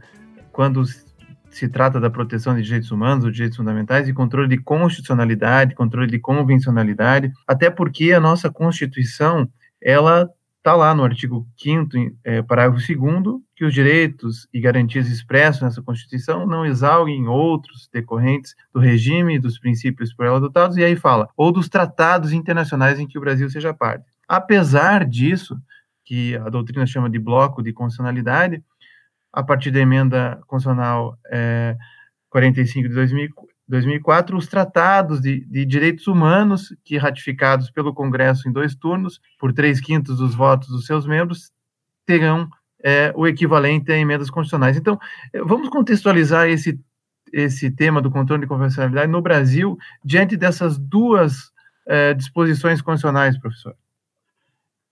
quando 0.51 0.84
se 1.50 1.67
trata 1.67 2.00
da 2.00 2.12
proteção 2.12 2.56
de 2.56 2.62
direitos 2.62 2.91
humanos, 2.91 3.25
ou 3.25 3.32
direitos 3.32 3.58
fundamentais, 3.58 4.08
e 4.08 4.13
controle 4.13 4.48
de 4.48 4.60
constitucionalidade, 4.60 5.74
controle 5.74 6.08
de 6.08 6.20
convencionalidade, 6.20 7.32
até 7.48 7.72
porque 7.72 8.13
a 8.13 8.20
nossa 8.20 8.51
Constituição, 8.51 9.50
ela 9.82 10.29
está 10.60 10.75
lá 10.75 10.94
no 10.94 11.03
artigo 11.03 11.48
5 11.58 11.89
é, 12.24 12.44
parágrafo 12.44 12.86
2 12.86 13.39
que 13.58 13.66
os 13.66 13.74
direitos 13.74 14.48
e 14.54 14.62
garantias 14.62 15.10
expressos 15.10 15.64
nessa 15.64 15.82
Constituição 15.82 16.46
não 16.46 16.64
exalguem 16.64 17.28
outros 17.28 17.90
decorrentes 17.92 18.56
do 18.72 18.80
regime 18.80 19.34
e 19.34 19.40
dos 19.40 19.58
princípios 19.58 20.14
por 20.14 20.28
ela 20.28 20.38
adotados, 20.38 20.78
e 20.78 20.84
aí 20.84 20.96
fala, 20.96 21.28
ou 21.36 21.52
dos 21.52 21.68
tratados 21.68 22.32
internacionais 22.34 23.00
em 23.00 23.08
que 23.08 23.18
o 23.18 23.22
Brasil 23.22 23.50
seja 23.50 23.74
parte. 23.74 24.06
Apesar 24.28 25.04
disso, 25.04 25.60
que 26.06 26.36
a 26.36 26.50
doutrina 26.50 26.86
chama 26.86 27.10
de 27.10 27.18
bloco 27.18 27.64
de 27.64 27.74
constitucionalidade, 27.74 28.64
a 29.34 29.42
partir 29.42 29.72
da 29.72 29.80
emenda 29.80 30.40
constitucional 30.46 31.18
é, 31.32 31.76
45 32.30 32.90
de 32.90 32.94
2000, 32.94 33.30
2004, 33.68 34.38
os 34.38 34.46
tratados 34.46 35.20
de, 35.20 35.44
de, 35.46 35.66
direitos 35.66 36.06
humanos, 36.06 36.76
que 36.84 36.96
ratificados 36.96 37.72
pelo 37.72 37.92
Congresso 37.92 38.48
em 38.48 38.52
dois 38.52 38.76
turnos, 38.76 39.20
por 39.40 39.52
três 39.52 39.82
quintos 39.82 40.20
dos 40.20 40.36
votos 40.36 40.70
dos 40.70 40.86
seus 40.86 41.08
membros, 41.08 41.52
terão 42.06 42.48
é, 42.84 43.12
o 43.15 43.27
equivalente 43.27 43.91
a 43.91 43.98
emendas 43.98 44.29
constitucionais. 44.29 44.77
Então, 44.77 45.00
é, 45.34 45.41
vamos 45.41 45.69
contextualizar 45.69 46.48
esse, 46.48 46.79
esse 47.31 47.72
tema 47.72 48.01
do 48.01 48.12
controle 48.12 48.41
de 48.41 48.48
convencionalidade 48.48 49.12
no 49.12 49.22
Brasil 49.22 49.77
diante 50.03 50.38
dessas 50.38 50.77
duas 50.77 51.51
é, 51.88 52.13
disposições 52.13 52.81
constitucionais, 52.81 53.38
professor. 53.38 53.75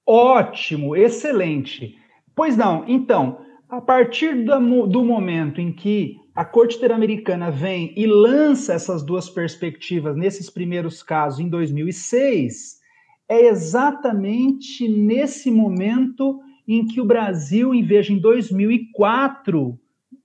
Ótimo, 0.05 0.95
excelente. 0.95 1.97
Pois 2.35 2.55
não, 2.55 2.85
então, 2.87 3.39
a 3.67 3.81
partir 3.81 4.43
do, 4.43 4.87
do 4.87 5.03
momento 5.03 5.59
em 5.59 5.71
que 5.71 6.17
a 6.35 6.43
Corte 6.43 6.77
Interamericana 6.77 7.49
vem 7.49 7.93
e 7.95 8.05
lança 8.05 8.73
essas 8.73 9.03
duas 9.03 9.29
perspectivas 9.29 10.15
nesses 10.15 10.49
primeiros 10.49 11.01
casos 11.01 11.39
em 11.39 11.47
2006, 11.47 12.79
é 13.27 13.47
exatamente 13.47 14.87
nesse 14.87 15.49
momento 15.49 16.39
em 16.67 16.85
que 16.85 16.99
o 16.99 17.05
Brasil, 17.05 17.73
em 17.73 17.83
vez 17.83 18.05
de 18.05 18.13
em 18.13 18.19
2004, 18.19 19.79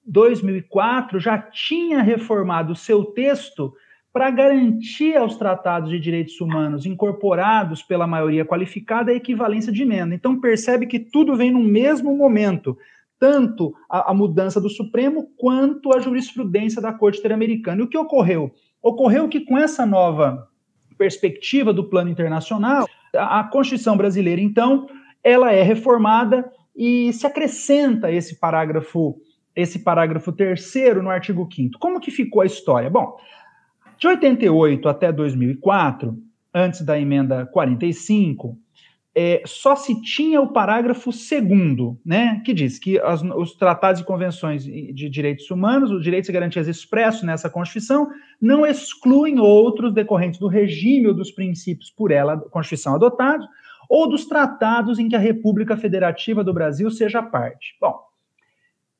2004 0.06 1.20
já 1.20 1.38
tinha 1.38 2.02
reformado 2.02 2.72
o 2.72 2.76
seu 2.76 3.04
texto 3.04 3.72
para 4.12 4.30
garantir 4.30 5.16
aos 5.16 5.36
tratados 5.36 5.90
de 5.90 6.00
direitos 6.00 6.40
humanos 6.40 6.84
incorporados 6.84 7.82
pela 7.82 8.06
maioria 8.06 8.44
qualificada 8.44 9.12
a 9.12 9.14
equivalência 9.14 9.72
de 9.72 9.82
emenda. 9.82 10.14
Então 10.14 10.40
percebe 10.40 10.86
que 10.86 10.98
tudo 10.98 11.36
vem 11.36 11.52
no 11.52 11.60
mesmo 11.60 12.16
momento 12.16 12.76
tanto 13.20 13.74
a, 13.88 14.10
a, 14.10 14.14
mudança 14.14 14.58
do 14.58 14.70
Supremo 14.70 15.28
quanto 15.36 15.94
a 15.94 16.00
jurisprudência 16.00 16.80
da 16.80 16.90
Corte 16.90 17.18
Interamericana. 17.18 17.82
E 17.82 17.84
o 17.84 17.88
que 17.88 17.98
ocorreu? 17.98 18.50
Ocorreu 18.82 19.28
que 19.28 19.40
com 19.40 19.58
essa 19.58 19.84
nova 19.84 20.48
perspectiva 20.96 21.70
do 21.70 21.84
plano 21.84 22.10
internacional, 22.10 22.86
a, 23.14 23.40
a 23.40 23.44
Constituição 23.44 23.94
brasileira, 23.94 24.40
então, 24.40 24.88
ela 25.22 25.52
é 25.52 25.62
reformada 25.62 26.50
e 26.74 27.12
se 27.12 27.26
acrescenta 27.26 28.10
esse 28.10 28.38
parágrafo, 28.38 29.16
esse 29.54 29.80
parágrafo 29.80 30.32
terceiro 30.32 31.02
no 31.02 31.10
artigo 31.10 31.48
5 31.52 31.78
Como 31.78 32.00
que 32.00 32.10
ficou 32.10 32.42
a 32.42 32.46
história? 32.46 32.88
Bom, 32.88 33.16
de 33.98 34.06
88 34.06 34.88
até 34.88 35.12
2004, 35.12 36.16
antes 36.54 36.80
da 36.80 36.98
emenda 36.98 37.46
45, 37.46 38.56
é, 39.14 39.42
só 39.44 39.74
se 39.74 40.00
tinha 40.00 40.40
o 40.40 40.52
parágrafo 40.52 41.12
segundo, 41.12 41.98
né, 42.06 42.40
que 42.44 42.54
diz 42.54 42.78
que 42.78 42.98
as, 43.00 43.22
os 43.22 43.54
tratados 43.54 44.00
e 44.00 44.04
convenções 44.04 44.64
de 44.64 45.10
direitos 45.10 45.50
humanos, 45.50 45.90
os 45.90 46.02
direitos 46.02 46.28
e 46.28 46.32
garantias 46.32 46.68
expressos 46.68 47.22
nessa 47.24 47.50
Constituição, 47.50 48.08
não 48.40 48.64
excluem 48.64 49.40
outros 49.40 49.92
decorrentes 49.92 50.38
do 50.38 50.46
regime 50.46 51.08
ou 51.08 51.14
dos 51.14 51.30
princípios 51.30 51.90
por 51.90 52.12
ela, 52.12 52.38
Constituição, 52.38 52.94
adotados, 52.94 53.46
ou 53.90 54.08
dos 54.08 54.24
tratados 54.24 55.00
em 55.00 55.08
que 55.08 55.16
a 55.16 55.18
República 55.18 55.76
Federativa 55.76 56.44
do 56.44 56.54
Brasil 56.54 56.88
seja 56.92 57.20
parte. 57.20 57.76
Bom, 57.80 57.98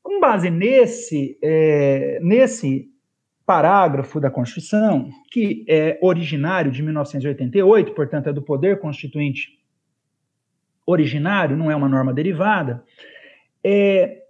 com 0.03 0.19
base 0.19 0.51
nesse, 0.51 1.39
é, 1.41 2.19
nesse 2.21 2.91
parágrafo 3.47 4.19
da 4.19 4.33
Constituição, 4.33 5.09
que 5.31 5.65
é 5.69 5.97
originário 6.03 6.73
de 6.73 6.83
1988, 6.83 7.93
portanto 7.93 8.31
é 8.31 8.33
do 8.33 8.43
Poder 8.43 8.81
Constituinte 8.81 9.61
originário, 10.85 11.57
não 11.57 11.71
é 11.71 11.77
uma 11.77 11.89
norma 11.89 12.13
derivada, 12.13 12.83
é, 13.63 14.25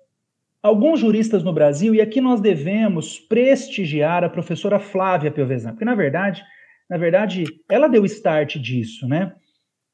alguns 0.63 1.01
juristas 1.01 1.43
no 1.43 1.55
Brasil, 1.55 1.95
e 1.95 2.03
aqui 2.03 2.21
nós 2.21 2.39
devemos 2.39 3.19
prestigiar 3.19 4.23
a 4.23 4.29
professora 4.29 4.79
Flávia 4.79 5.31
Piovesan, 5.31 5.71
porque 5.71 5.87
na 5.87 5.95
verdade, 5.95 6.45
na 6.87 6.99
verdade, 6.99 7.45
ela 7.67 7.89
deu 7.89 8.05
start 8.05 8.57
disso, 8.57 9.09
né? 9.09 9.35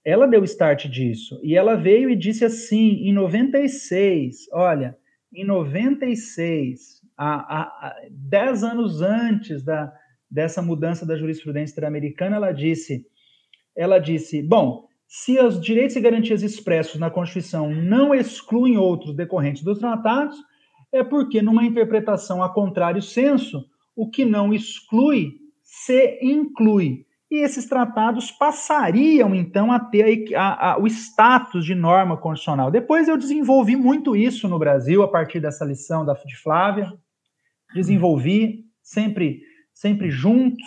Ela 0.06 0.28
deu 0.28 0.44
start 0.44 0.86
disso. 0.86 1.40
E 1.42 1.56
ela 1.56 1.74
veio 1.74 2.08
e 2.08 2.14
disse 2.14 2.44
assim, 2.44 3.08
em 3.08 3.12
96, 3.12 4.46
olha, 4.52 4.96
em 5.34 5.44
96, 5.44 7.02
há, 7.18 7.34
há, 7.34 7.62
há 7.62 7.96
dez 8.08 8.62
anos 8.62 9.02
antes 9.02 9.64
da, 9.64 9.92
dessa 10.30 10.62
mudança 10.62 11.04
da 11.04 11.16
jurisprudência 11.16 11.72
interamericana, 11.72 12.36
ela 12.36 12.52
disse, 12.52 13.04
ela 13.76 13.98
disse, 13.98 14.40
bom, 14.42 14.86
se 15.08 15.40
os 15.40 15.60
direitos 15.60 15.96
e 15.96 16.00
garantias 16.00 16.44
expressos 16.44 17.00
na 17.00 17.10
Constituição 17.10 17.68
não 17.74 18.14
excluem 18.14 18.76
outros 18.76 19.14
decorrentes 19.14 19.64
dos 19.64 19.80
tratados, 19.80 20.36
é 20.92 21.02
porque, 21.02 21.42
numa 21.42 21.64
interpretação 21.64 22.44
a 22.44 22.52
contrário 22.54 23.02
senso, 23.02 23.64
o 23.96 24.08
que 24.08 24.24
não 24.24 24.54
exclui 24.54 25.32
se 25.62 26.20
inclui. 26.22 27.05
E 27.30 27.42
esses 27.42 27.66
tratados 27.66 28.30
passariam, 28.30 29.34
então, 29.34 29.72
a 29.72 29.80
ter 29.80 30.32
a, 30.36 30.72
a, 30.72 30.78
o 30.78 30.86
status 30.86 31.64
de 31.64 31.74
norma 31.74 32.16
constitucional. 32.16 32.70
Depois 32.70 33.08
eu 33.08 33.16
desenvolvi 33.16 33.74
muito 33.74 34.14
isso 34.14 34.48
no 34.48 34.58
Brasil, 34.58 35.02
a 35.02 35.08
partir 35.08 35.40
dessa 35.40 35.64
lição 35.64 36.04
da, 36.04 36.12
de 36.12 36.36
Flávia. 36.36 36.92
Desenvolvi, 37.74 38.64
sempre, 38.80 39.40
sempre 39.74 40.08
juntos, 40.08 40.64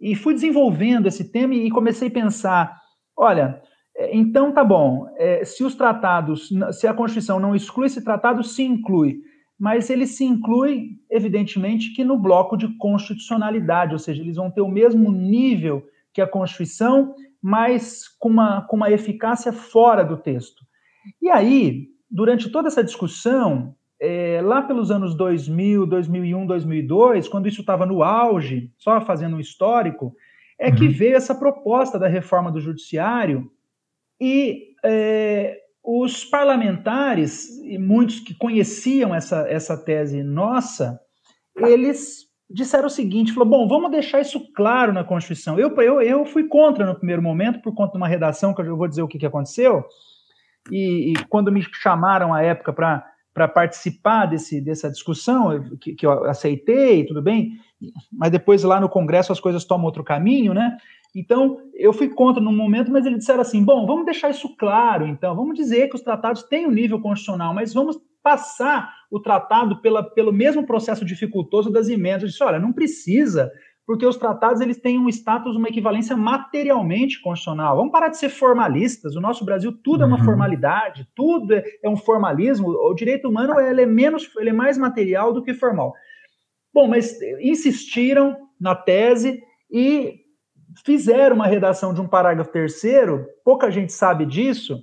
e 0.00 0.14
fui 0.14 0.32
desenvolvendo 0.32 1.06
esse 1.06 1.30
tema 1.30 1.54
e 1.54 1.70
comecei 1.70 2.08
a 2.08 2.12
pensar: 2.12 2.74
olha, 3.14 3.60
é, 3.94 4.16
então, 4.16 4.52
tá 4.52 4.64
bom. 4.64 5.06
É, 5.18 5.44
se 5.44 5.62
os 5.62 5.74
tratados, 5.74 6.48
se 6.72 6.86
a 6.86 6.94
Constituição 6.94 7.38
não 7.38 7.54
exclui 7.54 7.86
esse 7.86 8.02
tratado, 8.02 8.42
se 8.42 8.62
inclui. 8.62 9.20
Mas 9.60 9.90
ele 9.90 10.06
se 10.06 10.24
inclui, 10.24 10.96
evidentemente, 11.10 11.92
que 11.92 12.02
no 12.02 12.18
bloco 12.18 12.56
de 12.56 12.66
constitucionalidade, 12.78 13.92
ou 13.92 13.98
seja, 13.98 14.22
eles 14.22 14.36
vão 14.36 14.50
ter 14.50 14.62
o 14.62 14.68
mesmo 14.68 15.12
nível 15.12 15.86
que 16.14 16.22
a 16.22 16.26
Constituição, 16.26 17.14
mas 17.42 18.08
com 18.08 18.30
uma, 18.30 18.62
com 18.62 18.76
uma 18.76 18.90
eficácia 18.90 19.52
fora 19.52 20.02
do 20.02 20.16
texto. 20.16 20.64
E 21.20 21.28
aí, 21.28 21.88
durante 22.10 22.48
toda 22.48 22.68
essa 22.68 22.82
discussão, 22.82 23.74
é, 24.00 24.40
lá 24.42 24.62
pelos 24.62 24.90
anos 24.90 25.14
2000, 25.14 25.86
2001, 25.86 26.46
2002, 26.46 27.28
quando 27.28 27.46
isso 27.46 27.60
estava 27.60 27.84
no 27.84 28.02
auge, 28.02 28.72
só 28.78 28.98
fazendo 29.02 29.36
um 29.36 29.40
histórico, 29.40 30.14
é 30.58 30.72
que 30.72 30.86
uhum. 30.86 30.92
veio 30.92 31.16
essa 31.16 31.34
proposta 31.34 31.98
da 31.98 32.08
reforma 32.08 32.50
do 32.50 32.60
judiciário 32.60 33.50
e 34.18 34.74
é, 34.82 35.58
os 35.82 36.24
parlamentares, 36.24 37.48
e 37.62 37.78
muitos 37.78 38.20
que 38.20 38.34
conheciam 38.34 39.14
essa, 39.14 39.46
essa 39.48 39.76
tese 39.76 40.22
nossa, 40.22 41.00
eles 41.56 42.30
disseram 42.50 42.86
o 42.86 42.90
seguinte: 42.90 43.32
falou, 43.32 43.48
bom, 43.48 43.68
vamos 43.68 43.90
deixar 43.90 44.20
isso 44.20 44.52
claro 44.52 44.92
na 44.92 45.04
Constituição. 45.04 45.58
Eu, 45.58 45.74
eu, 45.80 46.02
eu 46.02 46.24
fui 46.24 46.48
contra 46.48 46.84
no 46.84 46.94
primeiro 46.94 47.22
momento, 47.22 47.62
por 47.62 47.74
conta 47.74 47.92
de 47.92 47.98
uma 47.98 48.08
redação, 48.08 48.54
que 48.54 48.60
eu 48.60 48.76
vou 48.76 48.88
dizer 48.88 49.02
o 49.02 49.08
que, 49.08 49.18
que 49.18 49.26
aconteceu. 49.26 49.84
E, 50.70 51.12
e 51.12 51.24
quando 51.28 51.50
me 51.50 51.62
chamaram 51.62 52.34
à 52.34 52.42
época 52.42 52.72
para 52.72 53.48
participar 53.48 54.26
desse, 54.26 54.60
dessa 54.60 54.90
discussão, 54.90 55.76
que, 55.80 55.94
que 55.94 56.04
eu 56.04 56.24
aceitei, 56.24 57.06
tudo 57.06 57.22
bem, 57.22 57.52
mas 58.12 58.30
depois 58.30 58.62
lá 58.62 58.78
no 58.78 58.88
Congresso 58.88 59.32
as 59.32 59.40
coisas 59.40 59.64
tomam 59.64 59.86
outro 59.86 60.04
caminho, 60.04 60.52
né? 60.52 60.76
Então, 61.14 61.58
eu 61.74 61.92
fui 61.92 62.08
contra 62.08 62.42
no 62.42 62.52
momento, 62.52 62.90
mas 62.90 63.04
eles 63.04 63.18
disseram 63.18 63.40
assim: 63.40 63.64
bom, 63.64 63.86
vamos 63.86 64.04
deixar 64.04 64.30
isso 64.30 64.54
claro, 64.56 65.06
então, 65.06 65.34
vamos 65.34 65.56
dizer 65.56 65.88
que 65.88 65.96
os 65.96 66.02
tratados 66.02 66.42
têm 66.44 66.66
um 66.66 66.70
nível 66.70 67.00
constitucional, 67.00 67.52
mas 67.52 67.74
vamos 67.74 67.98
passar 68.22 68.92
o 69.10 69.18
tratado 69.18 69.80
pela, 69.80 70.02
pelo 70.02 70.32
mesmo 70.32 70.66
processo 70.66 71.04
dificultoso 71.04 71.70
das 71.70 71.88
emendas. 71.88 72.22
Eu 72.22 72.28
disse: 72.28 72.44
olha, 72.44 72.58
não 72.58 72.72
precisa, 72.72 73.50
porque 73.86 74.06
os 74.06 74.16
tratados 74.16 74.60
eles 74.60 74.80
têm 74.80 75.00
um 75.00 75.08
status, 75.08 75.56
uma 75.56 75.68
equivalência 75.68 76.16
materialmente 76.16 77.20
constitucional. 77.20 77.76
Vamos 77.76 77.90
parar 77.90 78.08
de 78.08 78.18
ser 78.18 78.28
formalistas. 78.28 79.16
O 79.16 79.20
nosso 79.20 79.44
Brasil 79.44 79.72
tudo 79.82 80.04
é 80.04 80.06
uma 80.06 80.18
uhum. 80.18 80.24
formalidade, 80.24 81.08
tudo 81.14 81.54
é, 81.54 81.64
é, 81.82 81.88
um 81.88 81.96
formalismo. 81.96 82.68
O 82.68 82.94
direito 82.94 83.28
humano 83.28 83.58
ele 83.58 83.82
é 83.82 83.86
menos, 83.86 84.30
ele 84.36 84.50
é 84.50 84.52
mais 84.52 84.78
material 84.78 85.32
do 85.32 85.42
que 85.42 85.54
formal. 85.54 85.92
Bom, 86.72 86.86
mas 86.86 87.20
insistiram 87.40 88.36
na 88.60 88.76
tese 88.76 89.42
e 89.68 90.20
fizeram 90.84 91.36
uma 91.36 91.46
redação 91.46 91.92
de 91.92 92.00
um 92.00 92.08
parágrafo 92.08 92.52
terceiro, 92.52 93.26
pouca 93.44 93.70
gente 93.70 93.92
sabe 93.92 94.24
disso. 94.26 94.80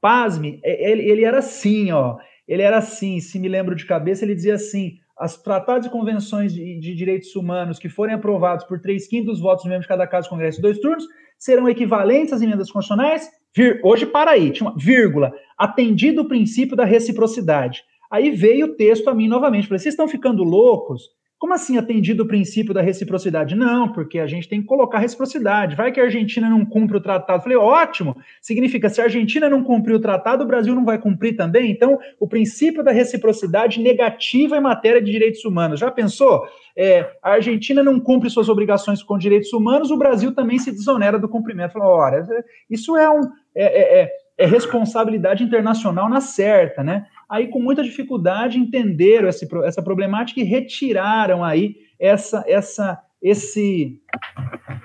Pasme, 0.00 0.60
é, 0.64 0.90
ele, 0.90 1.10
ele 1.10 1.24
era 1.24 1.38
assim, 1.38 1.90
ó. 1.92 2.16
Ele 2.46 2.62
era 2.62 2.78
assim, 2.78 3.20
se 3.20 3.38
me 3.38 3.48
lembro 3.48 3.74
de 3.74 3.84
cabeça, 3.84 4.24
ele 4.24 4.34
dizia 4.34 4.54
assim: 4.54 4.98
as 5.18 5.36
tratados 5.36 5.86
e 5.86 5.90
convenções 5.90 6.54
de, 6.54 6.78
de, 6.78 6.94
direitos 6.94 7.34
humanos 7.34 7.78
que 7.78 7.88
forem 7.88 8.14
aprovados 8.14 8.64
por 8.64 8.80
três 8.80 9.06
quintos 9.06 9.26
dos 9.34 9.40
votos 9.40 9.64
membros 9.64 9.82
de 9.82 9.88
cada 9.88 10.06
casa 10.06 10.26
do 10.26 10.30
Congresso 10.30 10.62
dois 10.62 10.78
turnos 10.78 11.04
serão 11.36 11.68
equivalentes 11.68 12.32
às 12.32 12.40
emendas 12.40 12.70
constitucionais. 12.70 13.28
Vir, 13.54 13.80
hoje, 13.82 14.06
para 14.06 14.30
aí, 14.30 14.52
uma 14.60 14.74
vírgula, 14.76 15.32
atendido 15.56 16.22
o 16.22 16.28
princípio 16.28 16.76
da 16.76 16.84
reciprocidade. 16.84 17.82
Aí 18.10 18.30
veio 18.30 18.66
o 18.66 18.76
texto 18.76 19.08
a 19.08 19.14
mim 19.14 19.28
novamente. 19.28 19.66
Falei, 19.66 19.78
vocês 19.78 19.92
estão 19.92 20.08
ficando 20.08 20.42
loucos? 20.42 21.02
Como 21.38 21.54
assim 21.54 21.78
atendido 21.78 22.24
o 22.24 22.26
princípio 22.26 22.74
da 22.74 22.82
reciprocidade? 22.82 23.54
Não, 23.54 23.92
porque 23.92 24.18
a 24.18 24.26
gente 24.26 24.48
tem 24.48 24.60
que 24.60 24.66
colocar 24.66 24.98
reciprocidade. 24.98 25.76
Vai 25.76 25.92
que 25.92 26.00
a 26.00 26.04
Argentina 26.04 26.50
não 26.50 26.64
cumpre 26.64 26.96
o 26.96 27.00
tratado. 27.00 27.42
Falei, 27.44 27.56
ótimo. 27.56 28.16
Significa, 28.42 28.88
se 28.88 29.00
a 29.00 29.04
Argentina 29.04 29.48
não 29.48 29.62
cumprir 29.62 29.94
o 29.94 30.00
tratado, 30.00 30.42
o 30.42 30.46
Brasil 30.46 30.74
não 30.74 30.84
vai 30.84 30.98
cumprir 30.98 31.36
também? 31.36 31.70
Então, 31.70 31.96
o 32.18 32.26
princípio 32.26 32.82
da 32.82 32.90
reciprocidade 32.90 33.80
negativa 33.80 34.56
em 34.56 34.60
matéria 34.60 35.00
de 35.00 35.12
direitos 35.12 35.44
humanos. 35.44 35.78
Já 35.78 35.92
pensou? 35.92 36.42
É, 36.76 37.08
a 37.22 37.34
Argentina 37.34 37.84
não 37.84 38.00
cumpre 38.00 38.28
suas 38.28 38.48
obrigações 38.48 39.00
com 39.00 39.16
direitos 39.16 39.52
humanos, 39.52 39.92
o 39.92 39.96
Brasil 39.96 40.34
também 40.34 40.58
se 40.58 40.72
desonera 40.72 41.20
do 41.20 41.28
cumprimento. 41.28 41.72
Falei, 41.72 41.88
olha, 41.88 42.26
isso 42.68 42.96
é 42.96 43.08
um. 43.08 43.20
É, 43.54 43.64
é, 43.64 44.02
é, 44.02 44.12
é 44.38 44.46
responsabilidade 44.46 45.42
internacional 45.42 46.08
na 46.08 46.20
certa, 46.20 46.82
né? 46.82 47.06
Aí 47.28 47.48
com 47.48 47.60
muita 47.60 47.82
dificuldade 47.82 48.58
entenderam 48.58 49.28
esse, 49.28 49.46
essa 49.64 49.82
problemática 49.82 50.40
e 50.40 50.44
retiraram 50.44 51.44
aí 51.44 51.76
essa, 51.98 52.44
essa, 52.46 52.98
esse, 53.20 54.00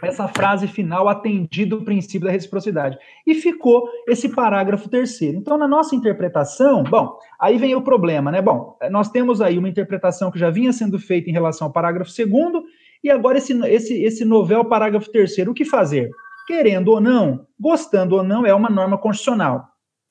essa 0.02 0.28
frase 0.28 0.68
final 0.68 1.08
atendido 1.08 1.78
o 1.78 1.86
princípio 1.86 2.28
da 2.28 2.32
reciprocidade. 2.32 2.98
E 3.26 3.36
ficou 3.36 3.88
esse 4.08 4.30
parágrafo 4.30 4.90
terceiro. 4.90 5.38
Então, 5.38 5.58
na 5.58 5.68
nossa 5.68 5.96
interpretação, 5.96 6.84
bom, 6.84 7.18
aí 7.40 7.58
vem 7.58 7.76
o 7.76 7.82
problema, 7.82 8.32
né? 8.32 8.42
Bom, 8.42 8.78
nós 8.92 9.10
temos 9.10 9.42
aí 9.42 9.58
uma 9.58 9.70
interpretação 9.70 10.32
que 10.32 10.40
já 10.40 10.50
vinha 10.50 10.74
sendo 10.74 11.00
feita 11.00 11.30
em 11.30 11.34
relação 11.34 11.68
ao 11.68 11.74
parágrafo 11.74 12.12
segundo, 12.12 12.64
e 13.04 13.10
agora 13.10 13.38
esse, 13.38 13.54
esse, 13.68 14.02
esse 14.04 14.26
novel 14.26 14.66
parágrafo 14.66 15.12
terceiro. 15.12 15.52
O 15.52 15.54
que 15.54 15.66
fazer? 15.66 16.10
Querendo 16.48 16.90
ou 16.90 17.00
não, 17.00 17.46
gostando 17.60 18.16
ou 18.16 18.24
não, 18.24 18.46
é 18.46 18.54
uma 18.54 18.70
norma 18.70 18.98
constitucional, 18.98 19.66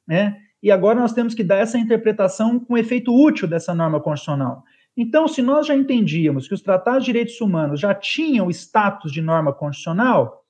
né? 0.07 0.42
E 0.63 0.71
agora 0.71 1.01
nós 1.01 1.13
temos 1.13 1.35
que 1.35 1.43
dar 1.43 1.57
essa 1.57 1.77
interpretação 1.77 2.61
com 2.61 2.79
efeito 2.79 3.13
útil 3.13 3.49
dessa 3.49 3.75
norma 3.75 4.01
constitucional. 4.01 4.63
Então, 4.97 5.27
se 5.27 5.43
nós 5.43 5.67
já 5.67 5.75
entendíamos 5.75 6.47
que 6.47 6.55
os 6.55 6.61
tratados 6.61 7.05
de 7.05 7.13
direitos 7.13 7.41
humanos 7.41 7.81
já 7.81 7.95
tinham 7.95 8.51
status 8.51 9.11
de 9.11 9.23
norma 9.23 9.53
constitucional, 9.53 10.45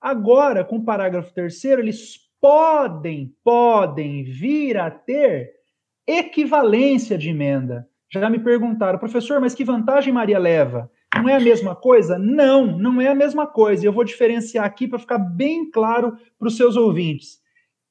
agora, 0.00 0.64
com 0.64 0.76
o 0.76 0.84
parágrafo 0.84 1.32
terceiro, 1.32 1.80
eles 1.80 2.18
podem, 2.40 3.34
podem 3.42 4.24
vir 4.24 4.76
a 4.76 4.90
ter 4.90 5.54
equivalência 6.06 7.18
de 7.18 7.30
emenda. 7.30 7.88
Já 8.10 8.30
me 8.30 8.38
perguntaram, 8.38 8.98
professor, 8.98 9.40
mas 9.40 9.54
que 9.54 9.64
vantagem 9.64 10.12
Maria 10.12 10.38
leva? 10.38 10.90
Não 11.14 11.28
é 11.28 11.34
a 11.34 11.40
mesma 11.40 11.74
coisa? 11.74 12.18
Não, 12.18 12.78
não 12.78 13.00
é 13.00 13.08
a 13.08 13.14
mesma 13.14 13.46
coisa. 13.46 13.84
Eu 13.84 13.92
vou 13.92 14.04
diferenciar 14.04 14.64
aqui 14.64 14.86
para 14.86 14.98
ficar 14.98 15.18
bem 15.18 15.70
claro 15.70 16.16
para 16.38 16.48
os 16.48 16.56
seus 16.56 16.76
ouvintes. 16.76 17.38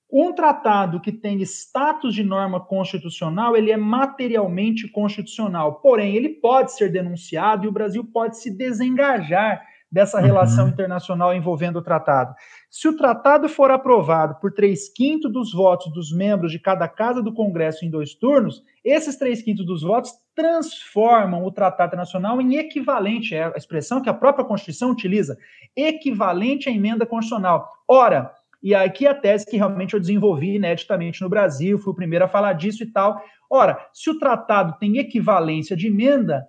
Um 0.10 0.32
tratado 0.32 1.02
que 1.02 1.12
tem 1.12 1.42
status 1.42 2.16
de 2.16 2.24
norma 2.24 2.62
constitucional, 2.62 3.58
ele 3.58 3.72
é 3.72 3.78
materialmente 3.78 4.88
constitucional, 4.88 5.82
porém 5.82 6.16
ele 6.16 6.30
pode 6.30 6.74
ser 6.74 6.90
denunciado 6.90 7.66
e 7.66 7.68
o 7.68 7.74
Brasil 7.74 8.06
pode 8.06 8.38
se 8.38 8.50
desengajar 8.50 9.62
dessa 9.92 10.20
relação 10.20 10.66
uhum. 10.66 10.72
internacional 10.72 11.34
envolvendo 11.34 11.80
o 11.80 11.82
tratado. 11.82 12.36
Se 12.70 12.88
o 12.88 12.96
tratado 12.96 13.48
for 13.48 13.72
aprovado 13.72 14.36
por 14.40 14.54
três 14.54 14.90
quintos 14.90 15.32
dos 15.32 15.54
votos 15.54 15.92
dos 15.94 16.12
membros 16.12 16.52
de 16.52 16.60
cada 16.60 16.88
casa 16.88 17.22
do 17.22 17.34
Congresso 17.34 17.86
em 17.86 17.90
dois 17.90 18.14
turnos, 18.14 18.62
esses 18.84 19.16
três 19.16 19.42
quintos 19.42 19.66
dos 19.66 19.82
votos 19.82 20.12
transformam 20.36 21.44
o 21.46 21.52
tratado 21.52 21.90
internacional 21.90 22.40
em 22.40 22.58
equivalente, 22.58 23.34
é 23.34 23.46
a 23.46 23.58
expressão 23.58 24.02
que 24.02 24.10
a 24.10 24.14
própria 24.14 24.46
Constituição 24.46 24.92
utiliza, 24.92 25.38
equivalente 25.76 26.70
à 26.70 26.72
emenda 26.72 27.06
constitucional. 27.06 27.70
Ora, 27.88 28.32
e 28.62 28.74
aqui 28.74 29.06
a 29.06 29.14
tese 29.14 29.46
que 29.46 29.58
realmente 29.58 29.94
eu 29.94 30.00
desenvolvi 30.00 30.56
ineditamente 30.56 31.22
no 31.22 31.30
Brasil, 31.30 31.80
fui 31.80 31.94
o 31.94 31.96
primeiro 31.96 32.26
a 32.26 32.30
falar 32.30 32.54
disso 32.54 32.84
e 32.84 32.92
tal. 32.92 33.22
Ora, 33.50 33.78
se 33.94 34.10
o 34.10 34.18
tratado 34.18 34.78
tem 34.80 34.98
equivalência 34.98 35.76
de 35.76 35.88
emenda, 35.88 36.46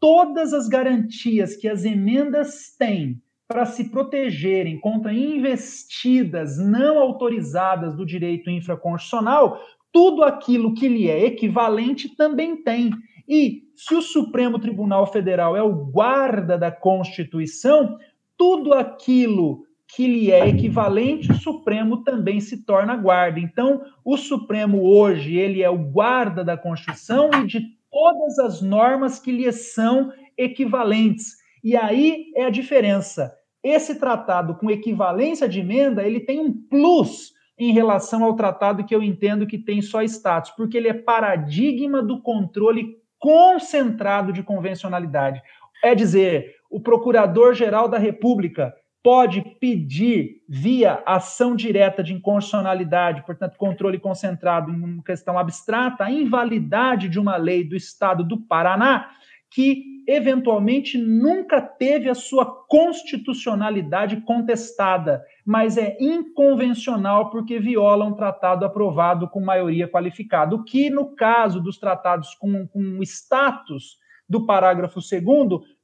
todas 0.00 0.52
as 0.52 0.68
garantias 0.68 1.56
que 1.56 1.68
as 1.68 1.84
emendas 1.84 2.74
têm 2.78 3.22
para 3.46 3.64
se 3.66 3.90
protegerem 3.90 4.80
contra 4.80 5.12
investidas 5.12 6.58
não 6.58 6.98
autorizadas 6.98 7.94
do 7.94 8.04
direito 8.04 8.50
infraconstitucional, 8.50 9.60
tudo 9.92 10.24
aquilo 10.24 10.74
que 10.74 10.88
lhe 10.88 11.08
é 11.08 11.26
equivalente 11.26 12.16
também 12.16 12.56
tem. 12.56 12.90
E 13.28 13.62
se 13.76 13.94
o 13.94 14.02
Supremo 14.02 14.58
Tribunal 14.58 15.06
Federal 15.06 15.56
é 15.56 15.62
o 15.62 15.72
guarda 15.72 16.58
da 16.58 16.72
Constituição, 16.72 17.98
tudo 18.36 18.72
aquilo 18.72 19.64
que 19.94 20.06
lhe 20.06 20.30
é 20.30 20.48
equivalente, 20.48 21.30
o 21.30 21.34
Supremo 21.34 22.02
também 22.02 22.40
se 22.40 22.64
torna 22.64 22.96
guarda. 22.96 23.38
Então, 23.38 23.82
o 24.02 24.16
Supremo 24.16 24.82
hoje, 24.82 25.36
ele 25.36 25.62
é 25.62 25.68
o 25.68 25.76
guarda 25.76 26.42
da 26.42 26.56
Constituição 26.56 27.30
e 27.42 27.46
de 27.46 27.60
todas 27.90 28.38
as 28.38 28.62
normas 28.62 29.18
que 29.18 29.30
lhe 29.30 29.52
são 29.52 30.10
equivalentes. 30.36 31.36
E 31.62 31.76
aí 31.76 32.32
é 32.34 32.46
a 32.46 32.50
diferença. 32.50 33.32
Esse 33.62 33.98
tratado 33.98 34.54
com 34.54 34.70
equivalência 34.70 35.46
de 35.46 35.60
emenda, 35.60 36.02
ele 36.02 36.20
tem 36.20 36.40
um 36.40 36.52
plus 36.52 37.32
em 37.58 37.72
relação 37.72 38.24
ao 38.24 38.34
tratado 38.34 38.84
que 38.84 38.94
eu 38.94 39.02
entendo 39.02 39.46
que 39.46 39.58
tem 39.58 39.82
só 39.82 40.02
status, 40.02 40.50
porque 40.52 40.76
ele 40.78 40.88
é 40.88 40.94
paradigma 40.94 42.02
do 42.02 42.20
controle 42.22 42.96
concentrado 43.18 44.32
de 44.32 44.42
convencionalidade. 44.42 45.40
É 45.84 45.94
dizer, 45.94 46.54
o 46.70 46.80
Procurador-Geral 46.80 47.88
da 47.88 47.98
República 47.98 48.74
pode 49.02 49.42
pedir 49.58 50.42
via 50.48 51.02
ação 51.04 51.56
direta 51.56 52.02
de 52.02 52.12
inconstitucionalidade, 52.12 53.24
portanto, 53.26 53.58
controle 53.58 53.98
concentrado 53.98 54.70
em 54.70 54.76
uma 54.76 55.02
questão 55.02 55.38
abstrata, 55.38 56.04
a 56.04 56.10
invalidade 56.10 57.08
de 57.08 57.18
uma 57.18 57.36
lei 57.36 57.64
do 57.64 57.74
Estado 57.74 58.22
do 58.22 58.38
Paraná 58.38 59.10
que 59.50 59.92
eventualmente 60.06 60.98
nunca 60.98 61.60
teve 61.60 62.08
a 62.08 62.14
sua 62.14 62.44
constitucionalidade 62.44 64.20
contestada, 64.22 65.22
mas 65.44 65.76
é 65.76 65.96
inconvencional 66.00 67.30
porque 67.30 67.58
viola 67.58 68.04
um 68.04 68.14
tratado 68.14 68.64
aprovado 68.64 69.28
com 69.28 69.40
maioria 69.40 69.86
qualificada, 69.86 70.54
o 70.54 70.64
que 70.64 70.90
no 70.90 71.14
caso 71.14 71.60
dos 71.60 71.78
tratados 71.78 72.34
com, 72.34 72.66
com 72.66 73.02
status 73.02 73.98
do 74.32 74.46
parágrafo 74.46 74.98
2 74.98 75.22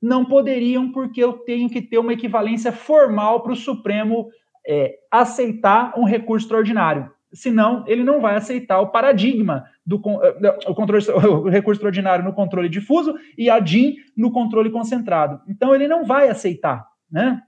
não 0.01 0.25
poderiam, 0.25 0.91
porque 0.91 1.23
eu 1.23 1.35
tenho 1.35 1.69
que 1.69 1.83
ter 1.83 1.99
uma 1.99 2.15
equivalência 2.15 2.73
formal 2.73 3.43
para 3.43 3.53
o 3.53 3.57
Supremo 3.57 4.31
é, 4.67 4.95
aceitar 5.11 5.93
um 5.99 6.05
recurso 6.05 6.47
extraordinário. 6.47 7.11
Senão, 7.31 7.85
ele 7.87 8.03
não 8.03 8.23
vai 8.23 8.37
aceitar 8.37 8.81
o 8.81 8.89
paradigma 8.89 9.67
do 9.85 10.01
é, 10.23 10.59
o, 10.67 10.75
controle, 10.75 11.05
o 11.13 11.51
recurso 11.51 11.77
extraordinário 11.77 12.25
no 12.25 12.33
controle 12.33 12.71
difuso 12.71 13.15
e 13.37 13.51
a 13.51 13.61
DIN 13.61 13.97
no 14.17 14.33
controle 14.33 14.71
concentrado. 14.71 15.43
Então, 15.47 15.75
ele 15.75 15.87
não 15.87 16.07
vai 16.07 16.31
aceitar, 16.31 16.87
né? 17.13 17.43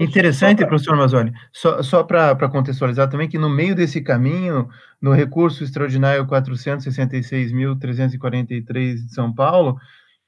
Interessante, 0.00 0.60
pra... 0.60 0.68
professor 0.68 0.96
Mazzoni, 0.96 1.30
só, 1.52 1.82
só 1.82 2.02
para 2.02 2.48
contextualizar 2.48 3.10
também, 3.10 3.28
que 3.28 3.36
no 3.36 3.50
meio 3.50 3.74
desse 3.74 4.00
caminho, 4.00 4.66
no 5.00 5.12
recurso 5.12 5.62
extraordinário 5.62 6.26
466.343 6.26 8.94
de 8.94 9.12
São 9.12 9.30
Paulo, 9.30 9.76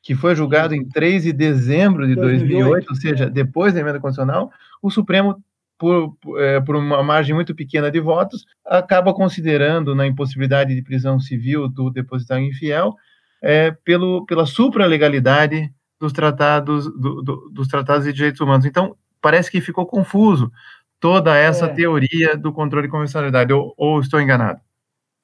que 0.02 0.14
foi 0.14 0.34
julgado 0.34 0.74
em 0.74 0.88
3 0.88 1.24
de 1.24 1.32
dezembro 1.32 2.06
de 2.06 2.14
2008, 2.14 2.86
2008 2.86 2.88
ou 2.88 2.96
seja, 2.96 3.30
depois 3.30 3.74
da 3.74 3.80
emenda 3.80 4.00
constitucional, 4.00 4.50
o 4.82 4.90
Supremo 4.90 5.42
por, 5.80 6.14
é, 6.36 6.60
por 6.60 6.76
uma 6.76 7.02
margem 7.02 7.34
muito 7.34 7.54
pequena 7.54 7.90
de 7.90 7.98
votos, 7.98 8.44
acaba 8.66 9.14
considerando 9.14 9.94
na 9.94 10.06
impossibilidade 10.06 10.74
de 10.74 10.82
prisão 10.82 11.18
civil 11.18 11.66
do 11.66 11.90
depositário 11.90 12.44
infiel 12.44 12.94
é, 13.42 13.70
pelo, 13.82 14.26
pela 14.26 14.44
supralegalidade 14.44 15.72
dos 15.98 16.12
tratados, 16.12 16.84
do, 16.84 17.22
do, 17.22 17.50
dos 17.50 17.66
tratados 17.66 18.04
de 18.04 18.12
direitos 18.12 18.42
humanos. 18.42 18.66
Então, 18.66 18.94
parece 19.22 19.50
que 19.50 19.60
ficou 19.62 19.86
confuso 19.86 20.52
toda 21.00 21.34
essa 21.34 21.64
é. 21.64 21.68
teoria 21.68 22.36
do 22.36 22.52
controle 22.52 22.86
de 22.86 22.92
convencionalidade, 22.92 23.50
ou, 23.50 23.72
ou 23.74 24.00
estou 24.00 24.20
enganado? 24.20 24.60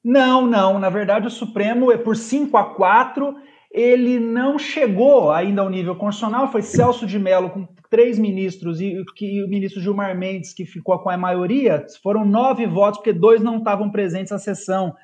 Não, 0.02 0.46
não. 0.46 0.78
Na 0.78 0.88
verdade, 0.88 1.26
o 1.26 1.30
Supremo 1.30 1.92
é 1.92 1.98
por 1.98 2.16
5 2.16 2.56
a 2.56 2.64
4 2.74 3.36
ele 3.72 4.18
não 4.18 4.58
chegou 4.58 5.30
ainda 5.30 5.62
ao 5.62 5.70
nível 5.70 5.96
constitucional, 5.96 6.50
foi 6.50 6.62
Celso 6.62 7.06
de 7.06 7.18
Mello 7.18 7.50
com 7.50 7.68
três 7.90 8.18
ministros 8.18 8.80
e, 8.80 9.04
que, 9.14 9.42
o 9.42 9.48
ministro 9.48 9.80
Gilmar 9.80 10.16
Mendes, 10.16 10.52
que 10.52 10.64
ficou 10.64 10.98
com 10.98 11.10
a 11.10 11.16
maioria, 11.16 11.84
foram 12.02 12.24
nove 12.24 12.66
votos, 12.66 12.98
porque 12.98 13.12
dois 13.12 13.42
não 13.42 13.58
estavam 13.58 13.90
presentes 13.90 14.32
à 14.32 14.38
sessão 14.38 14.94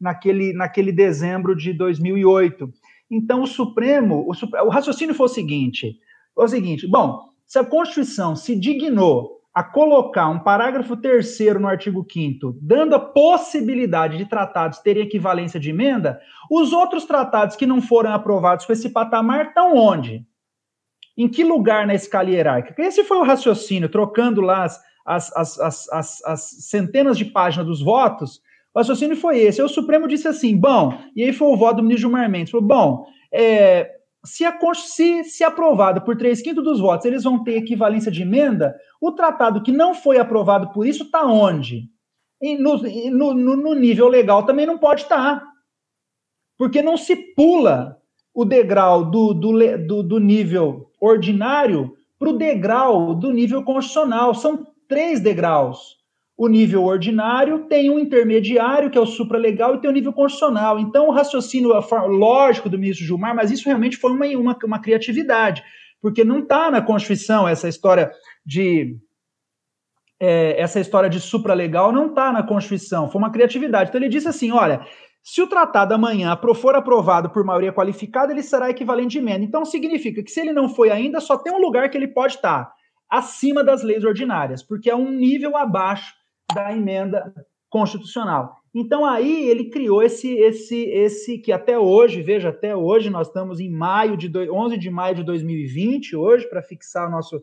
naquele, 0.00 0.52
naquele 0.52 0.92
dezembro 0.92 1.54
de 1.54 1.72
2008. 1.72 2.72
Então, 3.10 3.42
o 3.42 3.46
Supremo, 3.46 4.26
o, 4.26 4.64
o 4.64 4.68
raciocínio 4.70 5.14
foi 5.14 5.26
o 5.26 5.28
seguinte, 5.28 5.98
foi 6.34 6.44
o 6.44 6.48
seguinte, 6.48 6.88
bom, 6.88 7.28
se 7.46 7.58
a 7.58 7.64
Constituição 7.64 8.34
se 8.34 8.58
dignou 8.58 9.41
a 9.54 9.62
colocar 9.62 10.28
um 10.28 10.38
parágrafo 10.38 10.96
terceiro 10.96 11.60
no 11.60 11.68
artigo 11.68 12.06
5 12.10 12.58
dando 12.60 12.94
a 12.94 12.98
possibilidade 12.98 14.16
de 14.16 14.24
tratados 14.24 14.78
terem 14.78 15.02
equivalência 15.02 15.60
de 15.60 15.70
emenda, 15.70 16.20
os 16.50 16.72
outros 16.72 17.04
tratados 17.04 17.54
que 17.54 17.66
não 17.66 17.82
foram 17.82 18.12
aprovados 18.12 18.64
com 18.64 18.72
esse 18.72 18.88
patamar 18.90 19.46
estão 19.46 19.76
onde? 19.76 20.24
Em 21.16 21.28
que 21.28 21.44
lugar 21.44 21.86
na 21.86 21.94
escala 21.94 22.30
hierárquica? 22.30 22.82
Esse 22.82 23.04
foi 23.04 23.18
o 23.18 23.24
raciocínio, 23.24 23.90
trocando 23.90 24.40
lá 24.40 24.64
as, 24.64 24.80
as, 25.04 25.60
as, 25.60 25.88
as, 25.90 26.24
as 26.24 26.40
centenas 26.68 27.18
de 27.18 27.26
páginas 27.26 27.66
dos 27.66 27.82
votos, 27.82 28.40
o 28.74 28.78
raciocínio 28.78 29.16
foi 29.16 29.38
esse. 29.38 29.60
Aí 29.60 29.66
o 29.66 29.68
Supremo 29.68 30.08
disse 30.08 30.26
assim, 30.26 30.56
bom, 30.56 30.98
e 31.14 31.22
aí 31.22 31.32
foi 31.32 31.48
o 31.48 31.56
voto 31.56 31.76
do 31.76 31.82
ministro 31.82 32.08
Gilmar 32.08 32.30
Mendes, 32.30 32.50
falou, 32.50 32.66
bom, 32.66 33.06
é, 33.30 33.90
se, 34.24 34.44
a, 34.44 34.56
se, 34.74 35.24
se 35.24 35.42
aprovado 35.42 36.02
por 36.02 36.16
três 36.16 36.40
quintos 36.40 36.62
dos 36.62 36.80
votos, 36.80 37.06
eles 37.06 37.24
vão 37.24 37.42
ter 37.42 37.56
equivalência 37.56 38.10
de 38.10 38.22
emenda, 38.22 38.74
o 39.00 39.12
tratado 39.12 39.62
que 39.62 39.72
não 39.72 39.94
foi 39.94 40.18
aprovado 40.18 40.72
por 40.72 40.86
isso 40.86 41.04
está 41.04 41.24
onde? 41.24 41.90
No, 42.58 43.34
no, 43.34 43.56
no, 43.56 43.74
nível 43.74 44.08
legal 44.08 44.44
também 44.44 44.66
não 44.66 44.78
pode 44.78 45.02
estar. 45.02 45.40
Tá. 45.40 45.46
Porque 46.58 46.82
não 46.82 46.96
se 46.96 47.14
pula 47.14 47.98
o 48.34 48.44
degrau 48.44 49.04
do, 49.04 49.32
do, 49.32 49.78
do, 49.86 50.02
do 50.02 50.18
nível 50.18 50.90
ordinário 51.00 51.96
para 52.18 52.30
o 52.30 52.36
degrau 52.36 53.14
do 53.14 53.32
nível 53.32 53.62
constitucional. 53.62 54.34
São 54.34 54.66
três 54.88 55.20
degraus. 55.20 56.01
O 56.36 56.48
nível 56.48 56.84
ordinário 56.84 57.66
tem 57.66 57.90
um 57.90 57.98
intermediário, 57.98 58.90
que 58.90 58.96
é 58.96 59.00
o 59.00 59.06
supralegal, 59.06 59.74
e 59.74 59.80
tem 59.80 59.90
o 59.90 59.92
nível 59.92 60.12
constitucional. 60.12 60.78
Então, 60.78 61.08
o 61.08 61.12
raciocínio 61.12 61.70
lógico 62.08 62.68
do 62.68 62.78
ministro 62.78 63.04
Gilmar, 63.04 63.34
mas 63.34 63.50
isso 63.50 63.66
realmente 63.66 63.96
foi 63.96 64.12
uma, 64.12 64.26
uma, 64.26 64.58
uma 64.64 64.80
criatividade, 64.80 65.62
porque 66.00 66.24
não 66.24 66.40
está 66.40 66.70
na 66.70 66.80
Constituição 66.80 67.46
essa 67.46 67.68
história 67.68 68.10
de. 68.44 68.96
É, 70.18 70.60
essa 70.60 70.78
história 70.78 71.10
de 71.10 71.20
supralegal 71.20 71.90
não 71.90 72.06
está 72.06 72.32
na 72.32 72.44
Constituição, 72.44 73.10
foi 73.10 73.20
uma 73.20 73.32
criatividade. 73.32 73.90
Então, 73.90 74.00
ele 74.00 74.08
disse 74.08 74.28
assim: 74.28 74.50
olha, 74.52 74.86
se 75.22 75.40
o 75.42 75.46
tratado 75.46 75.94
amanhã 75.94 76.36
for 76.54 76.74
aprovado 76.74 77.30
por 77.30 77.44
maioria 77.44 77.72
qualificada, 77.72 78.32
ele 78.32 78.42
será 78.42 78.70
equivalente 78.70 79.10
de 79.10 79.18
emenda. 79.18 79.44
Então, 79.44 79.64
significa 79.64 80.22
que 80.22 80.30
se 80.30 80.40
ele 80.40 80.52
não 80.52 80.68
foi 80.68 80.90
ainda, 80.90 81.20
só 81.20 81.36
tem 81.36 81.52
um 81.52 81.60
lugar 81.60 81.90
que 81.90 81.96
ele 81.96 82.08
pode 82.08 82.36
estar 82.36 82.72
acima 83.08 83.62
das 83.62 83.82
leis 83.82 84.02
ordinárias, 84.04 84.62
porque 84.62 84.90
é 84.90 84.96
um 84.96 85.10
nível 85.10 85.56
abaixo 85.56 86.14
da 86.54 86.72
emenda 86.74 87.32
constitucional. 87.70 88.56
Então 88.74 89.04
aí 89.04 89.48
ele 89.48 89.70
criou 89.70 90.02
esse 90.02 90.28
esse 90.28 90.84
esse 90.84 91.38
que 91.38 91.52
até 91.52 91.78
hoje, 91.78 92.22
veja, 92.22 92.50
até 92.50 92.74
hoje 92.76 93.10
nós 93.10 93.28
estamos 93.28 93.60
em 93.60 93.70
maio 93.70 94.16
de 94.16 94.28
do, 94.28 94.40
11 94.40 94.78
de 94.78 94.90
maio 94.90 95.16
de 95.16 95.24
2020 95.24 96.16
hoje 96.16 96.48
para 96.48 96.62
fixar 96.62 97.10
nosso 97.10 97.42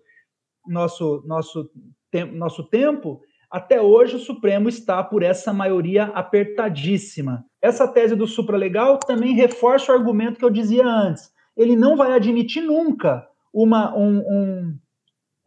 nosso 0.68 1.24
nosso 1.26 1.70
tempo, 2.12 2.36
nosso 2.36 2.64
tempo, 2.64 3.22
até 3.50 3.82
hoje 3.82 4.16
o 4.16 4.20
Supremo 4.20 4.70
está 4.70 5.04
por 5.04 5.24
essa 5.24 5.52
maioria 5.52 6.06
apertadíssima. 6.06 7.44
Essa 7.62 7.88
tese 7.88 8.16
do 8.16 8.28
supralegal 8.28 9.00
também 9.00 9.34
reforça 9.34 9.92
o 9.92 9.96
argumento 9.96 10.38
que 10.38 10.46
eu 10.46 10.50
dizia 10.50 10.86
antes. 10.86 11.32
Ele 11.58 11.76
não 11.76 11.98
vai 11.98 12.14
admitir 12.14 12.62
nunca 12.62 13.28
uma 13.54 13.96
um, 13.98 14.20
um 14.20 14.78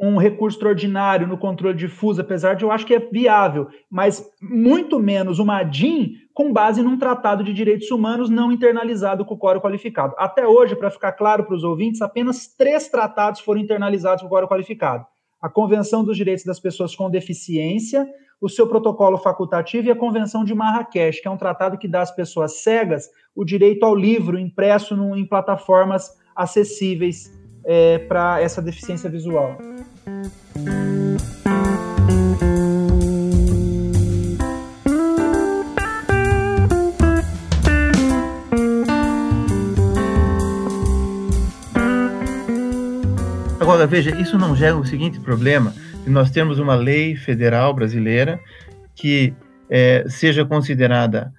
um 0.00 0.16
recurso 0.16 0.56
extraordinário 0.56 1.26
no 1.26 1.38
controle 1.38 1.76
difuso, 1.76 2.20
apesar 2.20 2.54
de 2.54 2.64
eu 2.64 2.72
acho 2.72 2.84
que 2.84 2.94
é 2.94 2.98
viável, 2.98 3.68
mas 3.90 4.28
muito 4.40 4.98
menos 4.98 5.38
uma 5.38 5.58
ADIM 5.58 6.14
com 6.34 6.52
base 6.52 6.82
num 6.82 6.98
tratado 6.98 7.44
de 7.44 7.52
direitos 7.52 7.90
humanos 7.90 8.28
não 8.28 8.50
internalizado 8.50 9.24
com 9.24 9.34
o 9.34 9.38
quórum 9.38 9.60
qualificado. 9.60 10.14
Até 10.18 10.46
hoje, 10.46 10.74
para 10.74 10.90
ficar 10.90 11.12
claro 11.12 11.44
para 11.44 11.54
os 11.54 11.62
ouvintes, 11.62 12.02
apenas 12.02 12.48
três 12.48 12.88
tratados 12.88 13.40
foram 13.40 13.60
internalizados 13.60 14.22
com 14.22 14.28
o 14.28 14.30
quórum 14.30 14.48
qualificado. 14.48 15.06
A 15.40 15.48
Convenção 15.48 16.04
dos 16.04 16.16
Direitos 16.16 16.44
das 16.44 16.58
Pessoas 16.58 16.96
com 16.96 17.10
Deficiência, 17.10 18.06
o 18.40 18.48
seu 18.48 18.66
protocolo 18.66 19.18
facultativo 19.18 19.86
e 19.86 19.90
a 19.90 19.96
Convenção 19.96 20.44
de 20.44 20.54
Marrakech, 20.54 21.22
que 21.22 21.28
é 21.28 21.30
um 21.30 21.36
tratado 21.36 21.78
que 21.78 21.86
dá 21.86 22.00
às 22.00 22.10
pessoas 22.10 22.62
cegas 22.62 23.08
o 23.36 23.44
direito 23.44 23.84
ao 23.84 23.94
livro 23.94 24.38
impresso 24.38 24.94
em 25.14 25.26
plataformas 25.26 26.10
acessíveis 26.34 27.41
é, 27.64 27.98
para 27.98 28.40
essa 28.40 28.60
deficiência 28.60 29.08
visual. 29.08 29.58
Agora, 43.60 43.86
veja, 43.86 44.10
isso 44.20 44.36
não 44.36 44.54
gera 44.56 44.76
o 44.76 44.84
seguinte 44.84 45.20
problema: 45.20 45.72
nós 46.06 46.30
temos 46.30 46.58
uma 46.58 46.74
lei 46.74 47.16
federal 47.16 47.72
brasileira 47.72 48.38
que 48.94 49.34
é, 49.70 50.04
seja 50.08 50.44
considerada 50.44 51.32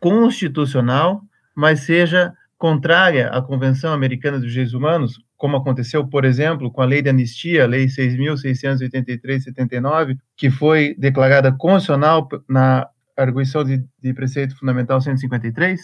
constitucional, 0.00 1.22
mas 1.54 1.80
seja 1.80 2.34
contrária 2.58 3.28
à 3.28 3.40
Convenção 3.42 3.92
Americana 3.92 4.38
dos 4.38 4.50
Direitos 4.50 4.72
Humanos, 4.74 5.18
como 5.36 5.56
aconteceu, 5.56 6.06
por 6.06 6.24
exemplo, 6.24 6.72
com 6.72 6.80
a 6.80 6.86
Lei 6.86 7.02
de 7.02 7.10
Anistia, 7.10 7.66
Lei 7.66 7.86
6.683-79, 7.86 10.16
que 10.36 10.50
foi 10.50 10.94
declarada 10.98 11.52
constitucional 11.52 12.28
na 12.48 12.88
arguição 13.16 13.62
de, 13.62 13.84
de 14.00 14.14
preceito 14.14 14.58
fundamental 14.58 15.00
153? 15.00 15.80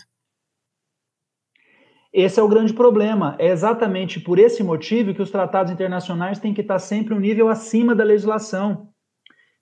Esse 2.13 2.39
é 2.39 2.43
o 2.43 2.49
grande 2.49 2.75
problema. 2.75 3.37
É 3.39 3.49
exatamente 3.49 4.21
por 4.21 4.39
esse 4.39 4.63
motivo 4.63 5.15
que 5.15 5.23
os 5.23 5.31
tratados 5.31 5.73
internacionais 5.73 6.39
têm 6.39 6.53
que 6.53 6.61
estar 6.61 6.79
sempre 6.79 7.15
um 7.15 7.21
nível 7.21 7.49
acima 7.49 7.95
da 7.95 8.05
legislação. 8.05 8.89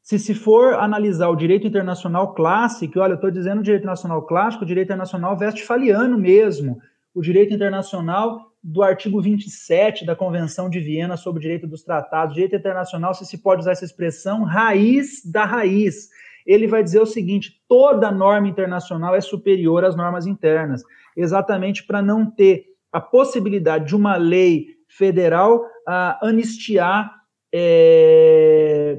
Se 0.02 0.18
se 0.18 0.34
for 0.34 0.74
analisar 0.74 1.28
o 1.28 1.36
direito 1.36 1.66
internacional 1.66 2.34
clássico, 2.34 2.98
olha, 2.98 3.12
eu 3.12 3.16
estou 3.16 3.30
dizendo 3.30 3.62
direito 3.62 3.82
internacional 3.82 4.26
clássico, 4.26 4.66
direito 4.66 4.86
internacional 4.86 5.38
westphaliano 5.38 6.18
mesmo, 6.18 6.80
o 7.14 7.20
direito 7.20 7.52
internacional 7.52 8.50
do 8.62 8.82
artigo 8.82 9.20
27 9.20 10.04
da 10.04 10.14
Convenção 10.14 10.68
de 10.68 10.80
Viena 10.80 11.16
sobre 11.16 11.38
o 11.38 11.42
Direito 11.42 11.66
dos 11.66 11.82
Tratados, 11.82 12.34
direito 12.34 12.56
internacional, 12.56 13.14
se 13.14 13.24
se 13.24 13.38
pode 13.38 13.62
usar 13.62 13.72
essa 13.72 13.84
expressão, 13.84 14.44
raiz 14.44 15.24
da 15.24 15.44
raiz. 15.44 16.08
Ele 16.46 16.66
vai 16.66 16.82
dizer 16.82 17.00
o 17.00 17.06
seguinte: 17.06 17.60
toda 17.68 18.10
norma 18.10 18.48
internacional 18.48 19.14
é 19.14 19.20
superior 19.20 19.84
às 19.84 19.96
normas 19.96 20.26
internas, 20.26 20.82
exatamente 21.16 21.86
para 21.86 22.02
não 22.02 22.30
ter 22.30 22.66
a 22.92 23.00
possibilidade 23.00 23.86
de 23.86 23.96
uma 23.96 24.16
lei 24.16 24.66
federal 24.88 25.60
uh, 25.60 26.26
anistiar 26.26 27.14
é, 27.52 28.98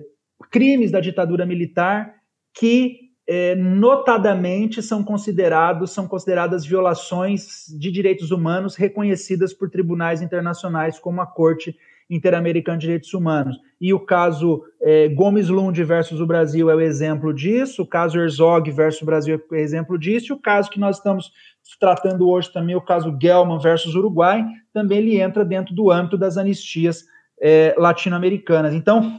crimes 0.50 0.91
da 0.91 1.00
ditadura 1.00 1.45
militar 1.45 2.15
que 2.54 3.11
é, 3.27 3.55
notadamente 3.55 4.81
são 4.81 5.03
considerados 5.03 5.91
são 5.91 6.07
consideradas 6.07 6.65
violações 6.65 7.65
de 7.67 7.91
direitos 7.91 8.31
humanos 8.31 8.75
reconhecidas 8.75 9.53
por 9.53 9.69
tribunais 9.69 10.21
internacionais 10.21 10.99
como 10.99 11.21
a 11.21 11.25
Corte 11.25 11.75
Interamericana 12.10 12.77
de 12.77 12.81
Direitos 12.81 13.13
Humanos. 13.13 13.57
E 13.79 13.93
o 13.93 13.99
caso 13.99 14.63
é, 14.81 15.07
Gomes 15.07 15.47
Lund 15.47 15.81
versus 15.81 16.19
o 16.19 16.25
Brasil 16.25 16.69
é 16.69 16.75
o 16.75 16.81
exemplo 16.81 17.34
disso, 17.34 17.84
o 17.84 17.88
caso 17.88 18.19
Herzog 18.19 18.69
versus 18.69 19.01
o 19.01 19.05
Brasil 19.05 19.36
é 19.36 19.53
o 19.53 19.55
exemplo 19.55 19.97
disso, 19.97 20.34
e 20.34 20.36
o 20.36 20.39
caso 20.39 20.69
que 20.69 20.79
nós 20.79 20.97
estamos 20.97 21.31
tratando 21.79 22.27
hoje 22.27 22.51
também, 22.51 22.75
o 22.75 22.81
caso 22.81 23.17
Gelman 23.21 23.60
versus 23.60 23.95
Uruguai, 23.95 24.45
também 24.73 24.97
ele 24.97 25.21
entra 25.21 25.45
dentro 25.45 25.73
do 25.73 25.89
âmbito 25.89 26.17
das 26.17 26.38
anistias 26.38 27.05
é, 27.41 27.73
latino-americanas. 27.77 28.73
Então, 28.73 29.17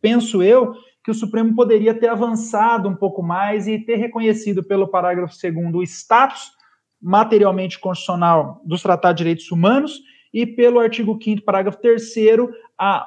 penso 0.00 0.42
eu 0.42 0.74
que 1.04 1.10
o 1.10 1.14
Supremo 1.14 1.54
poderia 1.54 1.94
ter 1.94 2.08
avançado 2.08 2.88
um 2.88 2.94
pouco 2.94 3.22
mais 3.22 3.66
e 3.66 3.78
ter 3.78 3.96
reconhecido 3.96 4.62
pelo 4.62 4.88
parágrafo 4.88 5.34
2 5.42 5.74
o 5.74 5.82
status 5.82 6.52
materialmente 7.00 7.80
constitucional 7.80 8.60
dos 8.64 8.82
Tratados 8.82 9.18
de 9.18 9.24
Direitos 9.24 9.50
Humanos 9.50 10.00
e 10.32 10.46
pelo 10.46 10.78
artigo 10.78 11.18
5 11.20 11.42
parágrafo 11.42 11.78
3 11.80 12.02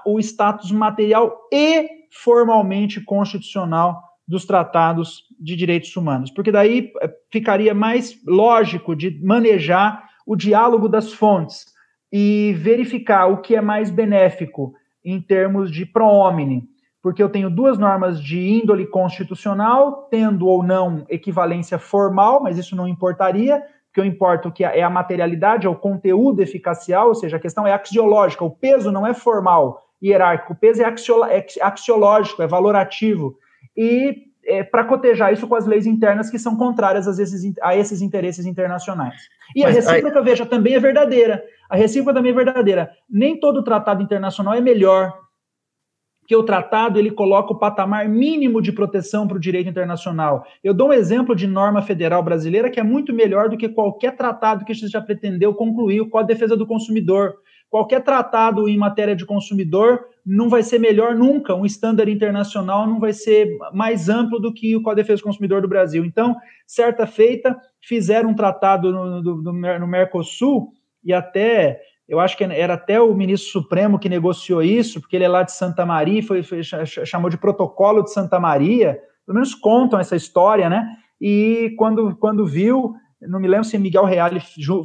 o 0.05 0.19
status 0.19 0.71
material 0.71 1.47
e 1.51 1.87
formalmente 2.11 3.01
constitucional 3.01 4.01
dos 4.27 4.45
tratados 4.45 5.23
de 5.39 5.55
direitos 5.55 5.95
humanos, 5.95 6.31
porque 6.31 6.51
daí 6.51 6.91
eh, 7.01 7.13
ficaria 7.31 7.73
mais 7.73 8.19
lógico 8.25 8.95
de 8.95 9.21
manejar 9.23 10.09
o 10.25 10.35
diálogo 10.35 10.89
das 10.89 11.13
fontes 11.13 11.65
e 12.11 12.55
verificar 12.57 13.27
o 13.27 13.41
que 13.41 13.55
é 13.55 13.61
mais 13.61 13.91
benéfico 13.91 14.73
em 15.03 15.21
termos 15.21 15.71
de 15.71 15.85
pro 15.85 16.05
homine, 16.05 16.63
porque 17.05 17.21
eu 17.21 17.29
tenho 17.29 17.51
duas 17.51 17.77
normas 17.77 18.19
de 18.19 18.39
índole 18.39 18.87
constitucional, 18.87 20.07
tendo 20.09 20.47
ou 20.47 20.63
não 20.63 21.05
equivalência 21.07 21.77
formal, 21.77 22.41
mas 22.41 22.57
isso 22.57 22.75
não 22.75 22.87
importaria, 22.87 23.61
porque 23.85 24.01
eu 24.01 24.05
importo 24.05 24.51
que 24.51 24.63
é 24.63 24.81
a 24.81 24.89
materialidade, 24.89 25.67
é 25.67 25.69
o 25.69 25.75
conteúdo 25.75 26.41
eficacial, 26.41 27.09
ou 27.09 27.13
seja, 27.13 27.37
a 27.37 27.39
questão 27.39 27.67
é 27.67 27.73
axiológica, 27.73 28.43
o 28.43 28.49
peso 28.49 28.91
não 28.91 29.05
é 29.05 29.13
formal, 29.13 29.83
hierárquico, 30.03 30.53
o 30.53 30.55
peso 30.55 30.81
é, 30.81 30.87
é 30.87 31.45
axiológico, 31.61 32.41
é 32.41 32.47
valorativo. 32.47 33.37
E 33.77 34.23
é, 34.43 34.63
para 34.63 34.83
cotejar 34.83 35.31
isso 35.31 35.47
com 35.47 35.53
as 35.53 35.67
leis 35.67 35.85
internas 35.85 36.31
que 36.31 36.39
são 36.39 36.55
contrárias 36.55 37.07
a 37.07 37.21
esses, 37.21 37.53
a 37.61 37.75
esses 37.75 38.01
interesses 38.01 38.47
internacionais. 38.47 39.29
E 39.55 39.61
Mas, 39.61 39.77
a 39.77 39.91
recíproca, 39.91 40.17
aí... 40.17 40.25
veja, 40.25 40.43
também 40.43 40.73
é 40.73 40.79
verdadeira. 40.79 41.43
A 41.69 41.75
recíproca 41.75 42.15
também 42.15 42.31
é 42.31 42.35
verdadeira. 42.35 42.89
Nem 43.07 43.39
todo 43.39 43.63
tratado 43.63 44.01
internacional 44.01 44.55
é 44.55 44.59
melhor, 44.59 45.24
que 46.27 46.35
o 46.35 46.43
tratado 46.43 46.97
ele 46.97 47.11
coloca 47.11 47.53
o 47.53 47.57
patamar 47.57 48.09
mínimo 48.09 48.61
de 48.61 48.71
proteção 48.71 49.27
para 49.27 49.37
o 49.37 49.39
direito 49.39 49.69
internacional. 49.69 50.45
Eu 50.63 50.73
dou 50.73 50.89
um 50.89 50.93
exemplo 50.93 51.35
de 51.35 51.47
norma 51.47 51.81
federal 51.81 52.23
brasileira 52.23 52.69
que 52.69 52.79
é 52.79 52.83
muito 52.83 53.13
melhor 53.13 53.49
do 53.49 53.57
que 53.57 53.69
qualquer 53.69 54.15
tratado 54.15 54.65
que 54.65 54.73
você 54.73 54.87
já 54.87 55.01
pretendeu 55.01 55.53
concluir, 55.53 56.01
o 56.01 56.09
Código 56.09 56.27
de 56.27 56.33
Defesa 56.33 56.57
do 56.57 56.65
Consumidor. 56.65 57.35
Qualquer 57.69 58.01
tratado 58.01 58.69
em 58.69 58.77
matéria 58.77 59.15
de 59.15 59.25
consumidor 59.25 60.05
não 60.25 60.49
vai 60.49 60.63
ser 60.63 60.79
melhor 60.79 61.13
nunca, 61.13 61.53
um 61.53 61.65
estándar 61.65 62.07
internacional 62.07 62.87
não 62.87 62.99
vai 62.99 63.13
ser 63.13 63.49
mais 63.73 64.07
amplo 64.07 64.39
do 64.39 64.53
que 64.53 64.75
o 64.75 64.81
Código 64.81 64.95
de 64.95 65.03
Defesa 65.03 65.21
do 65.21 65.25
Consumidor 65.25 65.61
do 65.61 65.67
Brasil. 65.67 66.05
Então, 66.05 66.35
certa 66.65 67.05
feita, 67.05 67.55
fizeram 67.81 68.29
um 68.29 68.35
tratado 68.35 68.91
no, 68.91 69.21
no, 69.21 69.53
no 69.53 69.87
Mercosul 69.87 70.71
e 71.03 71.13
até 71.13 71.79
eu 72.07 72.19
acho 72.19 72.37
que 72.37 72.43
era 72.43 72.75
até 72.75 73.01
o 73.01 73.13
ministro 73.13 73.49
Supremo 73.49 73.97
que 73.97 74.07
negociou 74.07 74.61
isso, 74.61 75.01
porque 75.01 75.15
ele 75.15 75.25
é 75.25 75.29
lá 75.29 75.43
de 75.43 75.51
Santa 75.51 75.85
Maria, 75.85 76.21
foi, 76.21 76.43
foi, 76.43 76.61
chamou 76.63 77.29
de 77.29 77.37
protocolo 77.37 78.03
de 78.03 78.13
Santa 78.13 78.39
Maria, 78.39 78.99
pelo 79.25 79.35
menos 79.35 79.55
contam 79.55 79.99
essa 79.99 80.15
história, 80.15 80.69
né? 80.69 80.87
E 81.19 81.73
quando, 81.77 82.15
quando 82.17 82.45
viu, 82.45 82.93
não 83.21 83.39
me 83.39 83.47
lembro 83.47 83.65
se 83.65 83.77
Miguel 83.77 84.05
Reale 84.05 84.39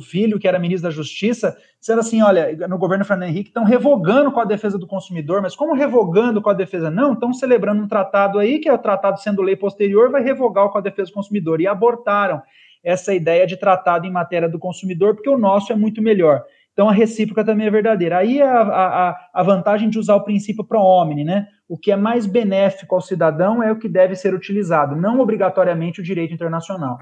Filho, 0.09 0.39
que 0.39 0.49
era 0.49 0.59
ministro 0.59 0.89
da 0.89 0.95
Justiça, 0.95 1.57
disseram 1.79 2.01
assim: 2.01 2.23
olha, 2.23 2.67
no 2.69 2.79
governo 2.79 3.05
Fernando 3.05 3.29
Henrique 3.29 3.51
estão 3.51 3.65
revogando 3.65 4.33
com 4.33 4.41
a 4.41 4.45
defesa 4.45 4.79
do 4.79 4.87
consumidor, 4.87 5.43
mas 5.43 5.55
como 5.55 5.75
revogando 5.75 6.41
com 6.41 6.49
a 6.49 6.55
defesa? 6.55 6.91
Não, 6.91 7.13
estão 7.13 7.33
celebrando 7.33 7.83
um 7.83 7.89
tratado 7.89 8.39
aí, 8.39 8.59
que 8.59 8.69
é 8.69 8.73
o 8.73 8.79
tratado 8.79 9.21
sendo 9.21 9.43
lei 9.43 9.57
posterior, 9.57 10.11
vai 10.11 10.23
revogar 10.23 10.69
com 10.71 10.79
a 10.79 10.81
defesa 10.81 11.11
do 11.11 11.15
consumidor. 11.15 11.61
E 11.61 11.67
abortaram 11.67 12.41
essa 12.83 13.13
ideia 13.13 13.47
de 13.47 13.57
tratado 13.57 14.07
em 14.07 14.11
matéria 14.11 14.49
do 14.49 14.59
consumidor, 14.59 15.15
porque 15.15 15.29
o 15.29 15.39
nosso 15.39 15.73
é 15.73 15.77
muito 15.77 16.01
melhor. 16.01 16.43
Então 16.81 16.89
a 16.89 16.95
recíproca 16.95 17.45
também 17.45 17.67
é 17.67 17.71
verdadeira. 17.71 18.17
Aí 18.17 18.41
a, 18.41 18.63
a, 18.63 19.31
a 19.35 19.43
vantagem 19.43 19.91
de 19.91 19.99
usar 19.99 20.15
o 20.15 20.25
princípio 20.25 20.65
pro 20.65 20.81
homine, 20.81 21.25
né? 21.25 21.47
O 21.69 21.77
que 21.77 21.93
é 21.93 21.97
mais 21.97 22.25
benéfico 22.25 22.95
ao 22.95 23.03
cidadão 23.03 23.63
é 23.63 23.71
o 23.71 23.77
que 23.77 23.87
deve 23.87 24.17
ser 24.17 24.33
utilizado, 24.33 24.97
não 24.97 25.21
obrigatoriamente 25.21 26.01
o 26.01 26.03
direito 26.03 26.33
internacional. 26.33 26.97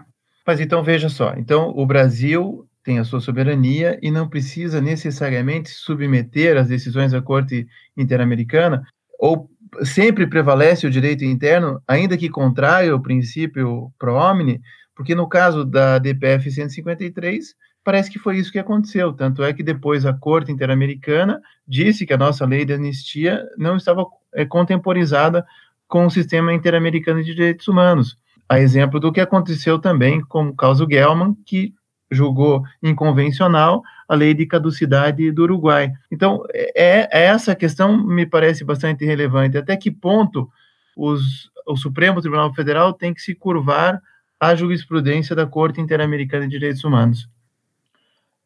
Mas 0.44 0.58
então 0.58 0.82
veja 0.82 1.08
só, 1.08 1.32
então 1.36 1.72
o 1.76 1.86
Brasil 1.86 2.66
tem 2.82 2.98
a 2.98 3.04
sua 3.04 3.20
soberania 3.20 3.96
e 4.02 4.10
não 4.10 4.28
precisa 4.28 4.80
necessariamente 4.80 5.70
submeter 5.70 6.56
as 6.56 6.66
decisões 6.66 7.12
da 7.12 7.22
Corte 7.22 7.64
Interamericana 7.96 8.82
ou 9.16 9.48
sempre 9.84 10.26
prevalece 10.26 10.88
o 10.88 10.90
direito 10.90 11.24
interno, 11.24 11.80
ainda 11.86 12.16
que 12.16 12.28
contrário 12.28 12.94
ao 12.94 13.00
princípio 13.00 13.92
pro 13.96 14.16
homine, 14.16 14.60
porque 14.96 15.14
no 15.14 15.28
caso 15.28 15.64
da 15.64 16.00
DPF 16.00 16.50
153 16.50 17.54
parece 17.88 18.10
que 18.10 18.18
foi 18.18 18.36
isso 18.36 18.52
que 18.52 18.58
aconteceu. 18.58 19.14
Tanto 19.14 19.42
é 19.42 19.50
que 19.50 19.62
depois 19.62 20.04
a 20.04 20.12
Corte 20.12 20.52
Interamericana 20.52 21.40
disse 21.66 22.04
que 22.04 22.12
a 22.12 22.18
nossa 22.18 22.44
lei 22.44 22.62
de 22.62 22.74
anistia 22.74 23.42
não 23.56 23.78
estava 23.78 24.04
é, 24.34 24.44
contemporizada 24.44 25.42
com 25.88 26.04
o 26.04 26.10
sistema 26.10 26.52
interamericano 26.52 27.24
de 27.24 27.34
direitos 27.34 27.66
humanos. 27.66 28.18
A 28.46 28.60
exemplo 28.60 29.00
do 29.00 29.10
que 29.10 29.22
aconteceu 29.22 29.78
também 29.78 30.20
com 30.20 30.48
o 30.48 30.54
caso 30.54 30.86
Gelman, 30.86 31.34
que 31.46 31.72
julgou 32.10 32.62
inconvencional 32.82 33.82
a 34.06 34.14
lei 34.14 34.34
de 34.34 34.44
caducidade 34.44 35.32
do 35.32 35.44
Uruguai. 35.44 35.90
Então, 36.12 36.44
é, 36.52 37.08
é 37.10 37.24
essa 37.24 37.56
questão 37.56 37.96
me 37.96 38.26
parece 38.26 38.66
bastante 38.66 39.06
relevante. 39.06 39.56
Até 39.56 39.74
que 39.78 39.90
ponto 39.90 40.46
os, 40.94 41.50
o 41.66 41.74
Supremo 41.74 42.20
Tribunal 42.20 42.52
Federal 42.52 42.92
tem 42.92 43.14
que 43.14 43.22
se 43.22 43.34
curvar 43.34 43.98
à 44.38 44.54
jurisprudência 44.54 45.34
da 45.34 45.46
Corte 45.46 45.80
Interamericana 45.80 46.44
de 46.44 46.50
Direitos 46.50 46.84
Humanos? 46.84 47.26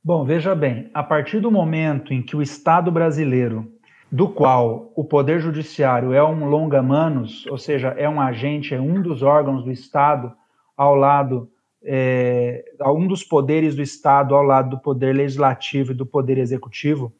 Bom, 0.05 0.25
veja 0.25 0.53
bem, 0.53 0.91
a 0.93 1.01
partir 1.01 1.38
do 1.38 1.49
momento 1.49 2.12
em 2.12 2.21
que 2.21 2.35
o 2.35 2.43
Estado 2.43 2.91
brasileiro, 2.91 3.71
do 4.11 4.29
qual 4.29 4.91
o 4.97 5.05
Poder 5.05 5.38
Judiciário 5.38 6.12
é 6.12 6.21
um 6.21 6.45
longa-manos, 6.47 7.47
ou 7.47 7.57
seja, 7.57 7.95
é 7.97 8.09
um 8.09 8.21
agente, 8.21 8.75
é 8.75 8.81
um 8.81 9.01
dos 9.01 9.23
órgãos 9.23 9.62
do 9.62 9.71
Estado 9.71 10.33
ao 10.77 10.97
lado, 10.97 11.49
é, 11.85 12.65
um 12.85 13.07
dos 13.07 13.23
poderes 13.23 13.77
do 13.77 13.83
Estado 13.83 14.35
ao 14.35 14.43
lado 14.43 14.71
do 14.71 14.81
Poder 14.81 15.15
Legislativo 15.15 15.93
e 15.93 15.95
do 15.95 16.05
Poder 16.05 16.37
Executivo, 16.37 17.12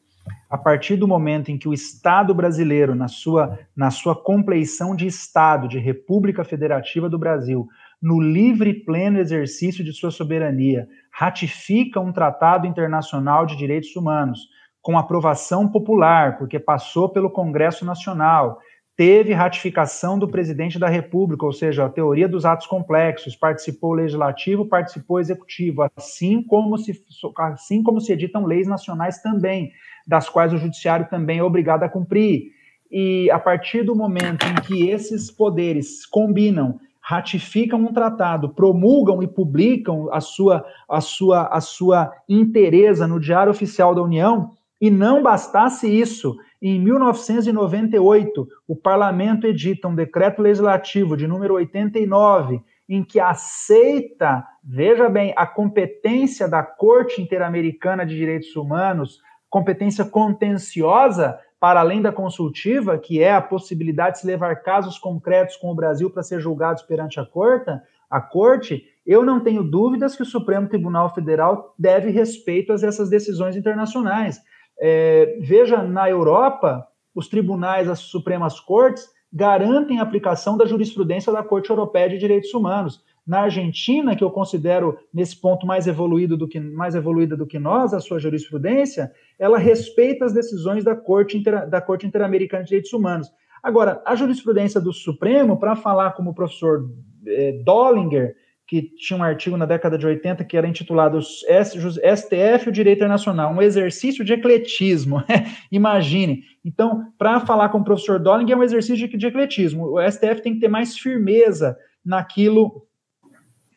a 0.49 0.57
partir 0.57 0.97
do 0.97 1.07
momento 1.07 1.51
em 1.51 1.57
que 1.57 1.69
o 1.69 1.73
Estado 1.73 2.33
brasileiro, 2.33 2.93
na 2.93 3.07
sua, 3.07 3.59
na 3.73 3.91
sua 3.91 4.13
compleição 4.13 4.93
de 4.93 5.07
Estado, 5.07 5.69
de 5.69 5.79
República 5.79 6.43
Federativa 6.43 7.09
do 7.09 7.17
Brasil, 7.17 7.65
no 8.03 8.19
livre 8.19 8.71
e 8.71 8.73
pleno 8.73 9.17
exercício 9.17 9.81
de 9.81 9.93
sua 9.93 10.11
soberania, 10.11 10.85
ratifica 11.09 12.01
um 12.01 12.11
tratado 12.11 12.67
internacional 12.67 13.45
de 13.45 13.55
direitos 13.55 13.95
humanos 13.95 14.41
com 14.81 14.97
aprovação 14.97 15.69
popular, 15.69 16.37
porque 16.37 16.59
passou 16.59 17.07
pelo 17.07 17.31
Congresso 17.31 17.85
Nacional, 17.85 18.59
teve 18.97 19.31
ratificação 19.31 20.19
do 20.19 20.27
presidente 20.27 20.77
da 20.77 20.89
República, 20.89 21.45
ou 21.45 21.53
seja, 21.53 21.85
a 21.85 21.89
teoria 21.89 22.27
dos 22.27 22.43
atos 22.43 22.67
complexos, 22.67 23.37
participou 23.37 23.91
o 23.91 23.95
legislativo, 23.95 24.67
participou 24.67 25.15
o 25.15 25.19
executivo, 25.21 25.87
assim 25.95 26.43
como 26.43 26.77
se 26.77 27.01
assim 27.37 27.81
como 27.81 28.01
se 28.01 28.11
editam 28.11 28.45
leis 28.45 28.67
nacionais 28.67 29.21
também, 29.21 29.71
das 30.05 30.27
quais 30.27 30.51
o 30.51 30.57
judiciário 30.57 31.07
também 31.09 31.39
é 31.39 31.43
obrigado 31.43 31.83
a 31.83 31.89
cumprir. 31.89 32.51
E 32.91 33.31
a 33.31 33.39
partir 33.39 33.83
do 33.83 33.95
momento 33.95 34.45
em 34.45 34.55
que 34.55 34.89
esses 34.89 35.31
poderes 35.31 36.05
combinam 36.05 36.77
ratificam 37.03 37.81
um 37.81 37.91
tratado, 37.91 38.49
promulgam 38.49 39.21
e 39.21 39.27
publicam 39.27 40.07
a 40.11 40.21
sua, 40.21 40.65
a 40.89 41.01
sua, 41.01 41.47
a 41.47 41.59
sua 41.59 42.13
interesa 42.29 43.05
no 43.05 43.19
Diário 43.19 43.51
Oficial 43.51 43.93
da 43.93 44.01
União, 44.01 44.51
e 44.79 44.89
não 44.89 45.21
bastasse 45.21 45.87
isso, 45.87 46.35
em 46.61 46.79
1998, 46.79 48.47
o 48.65 48.75
parlamento 48.75 49.45
edita 49.45 49.87
um 49.87 49.95
decreto 49.95 50.41
legislativo 50.41 51.17
de 51.17 51.27
número 51.27 51.55
89, 51.55 52.61
em 52.87 53.03
que 53.03 53.19
aceita, 53.19 54.45
veja 54.63 55.09
bem, 55.09 55.33
a 55.35 55.45
competência 55.45 56.47
da 56.47 56.63
Corte 56.63 57.21
Interamericana 57.21 58.05
de 58.05 58.15
Direitos 58.15 58.55
Humanos, 58.55 59.19
competência 59.49 60.05
contenciosa, 60.05 61.37
para 61.63 61.79
além 61.79 62.01
da 62.01 62.11
consultiva, 62.11 62.97
que 62.97 63.23
é 63.23 63.31
a 63.31 63.41
possibilidade 63.41 64.15
de 64.15 64.19
se 64.19 64.27
levar 64.27 64.53
casos 64.57 64.97
concretos 64.99 65.55
com 65.55 65.71
o 65.71 65.73
Brasil 65.73 66.09
para 66.09 66.21
ser 66.21 66.41
julgados 66.41 66.83
perante 66.83 67.21
a 67.21 67.25
corte, 67.25 67.71
a 68.09 68.19
corte, 68.19 68.83
eu 69.07 69.23
não 69.23 69.39
tenho 69.39 69.63
dúvidas 69.63 70.13
que 70.13 70.23
o 70.23 70.25
Supremo 70.25 70.67
Tribunal 70.67 71.15
Federal 71.15 71.73
deve 71.79 72.09
respeito 72.09 72.73
a 72.73 72.75
essas 72.75 73.09
decisões 73.09 73.55
internacionais. 73.55 74.41
É, 74.77 75.37
veja, 75.39 75.81
na 75.81 76.09
Europa, 76.09 76.85
os 77.15 77.29
tribunais, 77.29 77.87
as 77.87 77.99
Supremas 77.99 78.59
Cortes, 78.59 79.07
garantem 79.31 80.01
a 80.01 80.03
aplicação 80.03 80.57
da 80.57 80.65
jurisprudência 80.65 81.31
da 81.31 81.43
Corte 81.43 81.69
Europeia 81.69 82.09
de 82.09 82.17
Direitos 82.17 82.53
Humanos. 82.53 83.01
Na 83.25 83.41
Argentina, 83.41 84.15
que 84.15 84.23
eu 84.23 84.29
considero 84.29 84.97
nesse 85.13 85.39
ponto 85.39 85.65
mais 85.65 85.87
evoluído 85.87 86.35
do 86.35 86.47
que 86.47 86.59
mais 86.59 86.93
evoluída 86.93 87.37
do 87.37 87.47
que 87.47 87.57
nós, 87.57 87.93
a 87.93 88.01
sua 88.01 88.19
jurisprudência, 88.19 89.11
ela 89.39 89.57
respeita 89.57 90.25
as 90.25 90.33
decisões 90.33 90.83
da 90.83 90.95
Corte, 90.95 91.37
Inter, 91.37 91.69
da 91.69 91.79
Corte 91.79 92.05
Interamericana 92.05 92.63
de 92.63 92.69
Direitos 92.69 92.91
Humanos. 92.91 93.31
Agora, 93.61 94.01
a 94.05 94.13
jurisprudência 94.13 94.81
do 94.81 94.91
Supremo, 94.91 95.57
para 95.57 95.73
falar 95.73 96.11
como 96.11 96.31
o 96.31 96.35
professor 96.35 96.89
eh, 97.25 97.61
Dollinger, 97.63 98.35
que 98.67 98.81
tinha 98.81 99.17
um 99.17 99.23
artigo 99.23 99.55
na 99.55 99.65
década 99.65 99.97
de 99.97 100.05
80 100.05 100.43
que 100.43 100.57
era 100.57 100.67
intitulado 100.67 101.21
STF 101.21 102.67
o 102.67 102.71
Direito 102.71 102.97
Internacional, 102.97 103.53
um 103.53 103.61
exercício 103.61 104.25
de 104.25 104.33
ecletismo. 104.33 105.23
Imagine. 105.71 106.43
Então, 106.63 107.05
para 107.17 107.39
falar 107.39 107.69
com 107.69 107.79
o 107.79 107.83
professor 107.83 108.19
Dollinger, 108.19 108.55
é 108.55 108.59
um 108.59 108.63
exercício 108.63 109.07
de 109.07 109.27
ecletismo. 109.27 109.93
O 109.93 110.11
STF 110.11 110.41
tem 110.41 110.55
que 110.55 110.59
ter 110.59 110.69
mais 110.69 110.97
firmeza 110.97 111.77
naquilo 112.03 112.85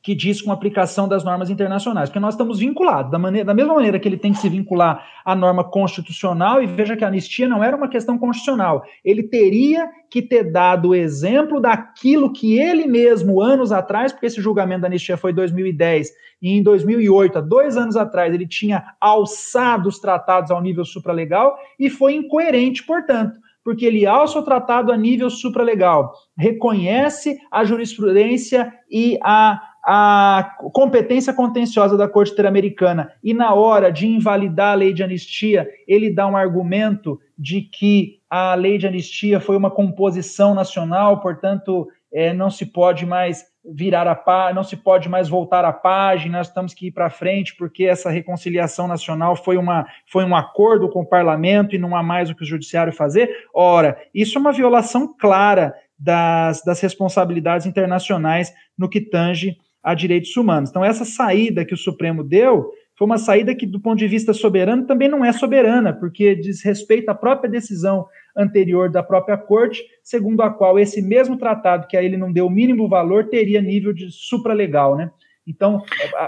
que 0.06 0.14
diz 0.14 0.40
com 0.40 0.52
aplicação 0.52 1.08
das 1.08 1.24
normas 1.24 1.50
internacionais, 1.50 2.08
porque 2.08 2.20
nós 2.20 2.34
estamos 2.34 2.60
vinculados, 2.60 3.10
da, 3.10 3.18
maneira, 3.18 3.44
da 3.44 3.52
mesma 3.52 3.74
maneira 3.74 3.98
que 3.98 4.06
ele 4.06 4.16
tem 4.16 4.30
que 4.30 4.38
se 4.38 4.48
vincular 4.48 5.04
à 5.24 5.34
norma 5.34 5.64
constitucional, 5.64 6.62
e 6.62 6.66
veja 6.66 6.96
que 6.96 7.04
a 7.04 7.08
anistia 7.08 7.48
não 7.48 7.64
era 7.64 7.76
uma 7.76 7.88
questão 7.88 8.16
constitucional, 8.16 8.84
ele 9.04 9.24
teria 9.24 9.90
que 10.08 10.22
ter 10.22 10.52
dado 10.52 10.90
o 10.90 10.94
exemplo 10.94 11.60
daquilo 11.60 12.32
que 12.32 12.56
ele 12.56 12.86
mesmo, 12.86 13.42
anos 13.42 13.72
atrás, 13.72 14.12
porque 14.12 14.26
esse 14.26 14.40
julgamento 14.40 14.82
da 14.82 14.86
anistia 14.86 15.16
foi 15.16 15.32
em 15.32 15.34
2010, 15.34 16.08
e 16.40 16.50
em 16.50 16.62
2008, 16.62 17.38
há 17.38 17.40
dois 17.40 17.76
anos 17.76 17.96
atrás, 17.96 18.32
ele 18.32 18.46
tinha 18.46 18.84
alçado 19.00 19.88
os 19.88 19.98
tratados 19.98 20.52
ao 20.52 20.62
nível 20.62 20.84
supralegal 20.84 21.58
e 21.80 21.90
foi 21.90 22.14
incoerente, 22.14 22.86
portanto 22.86 23.40
porque 23.66 23.84
ele 23.84 24.06
alça 24.06 24.38
o 24.38 24.44
tratado 24.44 24.92
a 24.92 24.96
nível 24.96 25.28
supralegal, 25.28 26.12
reconhece 26.38 27.36
a 27.50 27.64
jurisprudência 27.64 28.72
e 28.88 29.18
a, 29.24 29.60
a 29.88 30.56
competência 30.72 31.32
contenciosa 31.32 31.96
da 31.96 32.08
Corte 32.08 32.32
Interamericana, 32.32 33.12
e 33.22 33.32
na 33.32 33.54
hora 33.54 33.92
de 33.92 34.08
invalidar 34.08 34.72
a 34.72 34.74
lei 34.74 34.92
de 34.92 35.04
anistia, 35.04 35.68
ele 35.86 36.12
dá 36.12 36.26
um 36.26 36.36
argumento 36.36 37.20
de 37.38 37.60
que 37.62 38.18
a 38.28 38.56
lei 38.56 38.78
de 38.78 38.86
anistia 38.88 39.38
foi 39.38 39.56
uma 39.56 39.70
composição 39.70 40.56
nacional, 40.56 41.20
portanto, 41.20 41.86
é, 42.12 42.32
não 42.32 42.50
se 42.50 42.66
pode 42.66 43.06
mais 43.06 43.44
virar 43.64 44.08
a 44.08 44.14
página, 44.16 44.54
não 44.54 44.64
se 44.64 44.76
pode 44.76 45.08
mais 45.08 45.28
voltar 45.28 45.64
a 45.64 45.72
página, 45.72 46.38
nós 46.38 46.50
temos 46.50 46.74
que 46.74 46.88
ir 46.88 46.92
para 46.92 47.08
frente, 47.08 47.54
porque 47.56 47.84
essa 47.84 48.10
reconciliação 48.10 48.88
nacional 48.88 49.36
foi, 49.36 49.56
uma, 49.56 49.86
foi 50.10 50.24
um 50.24 50.34
acordo 50.34 50.88
com 50.88 51.02
o 51.02 51.08
parlamento 51.08 51.76
e 51.76 51.78
não 51.78 51.94
há 51.94 52.02
mais 52.02 52.28
o 52.28 52.34
que 52.34 52.42
o 52.42 52.46
judiciário 52.46 52.92
fazer. 52.92 53.30
Ora, 53.54 53.96
isso 54.12 54.36
é 54.36 54.40
uma 54.40 54.52
violação 54.52 55.14
clara 55.16 55.74
das, 55.98 56.62
das 56.62 56.80
responsabilidades 56.80 57.66
internacionais 57.66 58.52
no 58.76 58.88
que 58.88 59.00
tange 59.00 59.56
a 59.86 59.94
direitos 59.94 60.36
humanos. 60.36 60.68
Então, 60.68 60.84
essa 60.84 61.04
saída 61.04 61.64
que 61.64 61.72
o 61.72 61.76
Supremo 61.76 62.24
deu 62.24 62.72
foi 62.96 63.06
uma 63.06 63.18
saída 63.18 63.54
que, 63.54 63.64
do 63.64 63.78
ponto 63.78 63.96
de 63.96 64.08
vista 64.08 64.32
soberano, 64.32 64.84
também 64.84 65.08
não 65.08 65.24
é 65.24 65.32
soberana, 65.32 65.92
porque 65.92 66.34
diz 66.34 66.60
respeito 66.64 67.08
à 67.08 67.14
própria 67.14 67.48
decisão 67.48 68.04
anterior 68.36 68.90
da 68.90 69.00
própria 69.00 69.36
corte, 69.36 69.80
segundo 70.02 70.42
a 70.42 70.50
qual 70.50 70.76
esse 70.76 71.00
mesmo 71.00 71.38
tratado 71.38 71.86
que 71.86 71.96
a 71.96 72.02
ele 72.02 72.16
não 72.16 72.32
deu 72.32 72.46
o 72.46 72.50
mínimo 72.50 72.88
valor 72.88 73.28
teria 73.28 73.62
nível 73.62 73.92
de 73.92 74.10
supralegal, 74.10 74.96
né? 74.96 75.08
Então, 75.46 75.80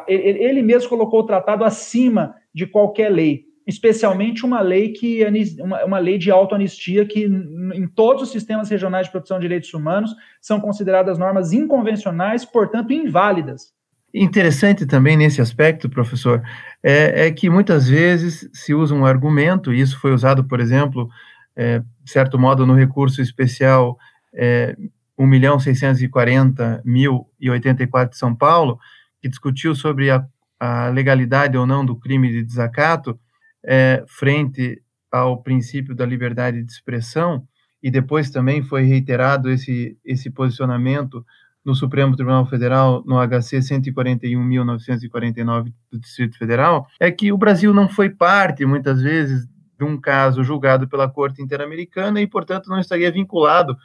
ele 0.07 0.63
mesmo 0.63 0.89
colocou 0.89 1.19
o 1.19 1.27
tratado 1.27 1.65
acima 1.65 2.37
de 2.55 2.65
qualquer 2.65 3.09
lei, 3.09 3.48
especialmente 3.69 4.45
uma 4.47 4.63
lei 4.63 4.93
que 4.93 5.23
uma, 5.61 5.99
lei 5.99 6.17
de 6.17 6.31
autoanistia 6.31 7.05
que 7.05 7.27
em 7.27 7.87
todos 7.87 8.23
os 8.23 8.31
sistemas 8.31 8.71
regionais 8.71 9.05
de 9.07 9.13
proteção 9.13 9.37
de 9.37 9.43
direitos 9.43 9.75
humanos 9.75 10.17
são 10.41 10.59
consideradas 10.59 11.19
normas 11.19 11.53
inconvencionais, 11.53 12.47
portanto 12.47 12.95
inválidas. 12.95 13.75
Interessante 14.15 14.87
também 14.87 15.19
nesse 15.19 15.43
aspecto, 15.43 15.91
professor, 15.91 16.43
é, 16.83 17.27
é, 17.27 17.31
que 17.31 17.51
muitas 17.51 17.87
vezes 17.87 18.49
se 18.55 18.73
usa 18.73 18.95
um 18.95 19.05
argumento, 19.05 19.71
e 19.71 19.83
isso 19.83 20.01
foi 20.01 20.15
usado, 20.15 20.45
por 20.45 20.61
exemplo, 20.61 21.11
é, 21.55 21.81
de 21.81 22.11
certo 22.11 22.39
modo, 22.39 22.67
no 22.67 22.73
recurso 22.73 23.21
especial 23.21 23.99
é, 24.33 24.75
1.640.084 25.21 28.09
de 28.09 28.17
São 28.17 28.35
Paulo, 28.35 28.79
que 29.21 29.29
discutiu 29.29 29.75
sobre 29.75 30.09
a, 30.09 30.25
a, 30.59 30.89
legalidade 30.89 31.59
ou 31.59 31.67
não 31.67 31.85
do 31.85 31.95
crime 31.95 32.31
de 32.31 32.43
desacato 32.43 33.21
é, 33.65 34.05
frente 34.07 34.83
ao 35.11 35.43
princípio 35.43 35.95
da 35.95 36.05
liberdade 36.05 36.63
de 36.63 36.71
expressão, 36.71 37.43
e 37.83 37.91
depois 37.91 38.31
também 38.31 38.63
foi 38.63 38.83
reiterado 38.83 39.51
esse, 39.51 39.97
esse 40.05 40.31
posicionamento 40.31 41.25
no 41.65 41.75
Supremo 41.75 42.15
Tribunal 42.17 42.47
Federal, 42.47 43.03
no 43.07 43.17
HC 43.17 43.59
141.949 43.59 45.73
do 45.91 46.01
Distrito 46.01 46.39
Federal, 46.39 46.87
é 46.99 47.11
que 47.11 47.31
o 47.33 47.39
Brasil 47.39 47.75
não 47.75 47.89
foi 47.89 48.11
parte, 48.11 48.65
muitas 48.65 49.03
vezes, 49.03 49.47
de 49.79 49.85
um 49.85 50.01
caso 50.01 50.43
julgado 50.43 50.89
pela 50.89 51.09
Corte 51.09 51.43
Interamericana 51.43 52.21
e, 52.21 52.27
portanto, 52.27 52.69
não 52.69 52.81
estaria 52.81 53.13
vinculado 53.13 53.77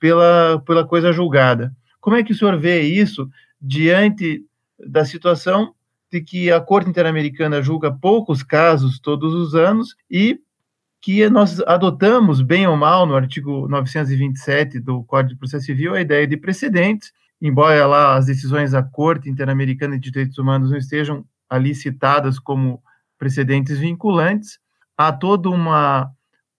pela, 0.00 0.62
pela 0.64 0.86
coisa 0.86 1.12
julgada. 1.12 1.74
Como 2.00 2.16
é 2.16 2.22
que 2.22 2.32
o 2.32 2.34
senhor 2.34 2.58
vê 2.58 2.80
isso 2.82 3.28
diante 3.60 4.42
da 4.78 5.04
situação 5.04 5.74
de 6.12 6.20
que 6.20 6.52
a 6.52 6.60
Corte 6.60 6.90
Interamericana 6.90 7.62
julga 7.62 7.90
poucos 7.90 8.42
casos 8.42 9.00
todos 9.00 9.34
os 9.34 9.54
anos 9.54 9.96
e 10.10 10.38
que 11.00 11.28
nós 11.30 11.58
adotamos, 11.60 12.42
bem 12.42 12.66
ou 12.66 12.76
mal, 12.76 13.06
no 13.06 13.16
artigo 13.16 13.66
927 13.66 14.78
do 14.78 15.02
Código 15.04 15.30
de 15.30 15.38
Processo 15.38 15.66
Civil, 15.66 15.94
a 15.94 16.00
ideia 16.00 16.26
de 16.26 16.36
precedentes 16.36 17.12
embora 17.42 17.84
lá 17.86 18.16
as 18.16 18.26
decisões 18.26 18.70
da 18.70 18.84
Corte 18.84 19.28
Interamericana 19.28 19.98
de 19.98 20.10
Direitos 20.10 20.38
Humanos 20.38 20.70
não 20.70 20.78
estejam 20.78 21.24
ali 21.50 21.74
citadas 21.74 22.38
como 22.38 22.80
precedentes 23.18 23.78
vinculantes, 23.78 24.60
há 24.96 25.12
toda 25.12 25.50
uma, 25.50 26.10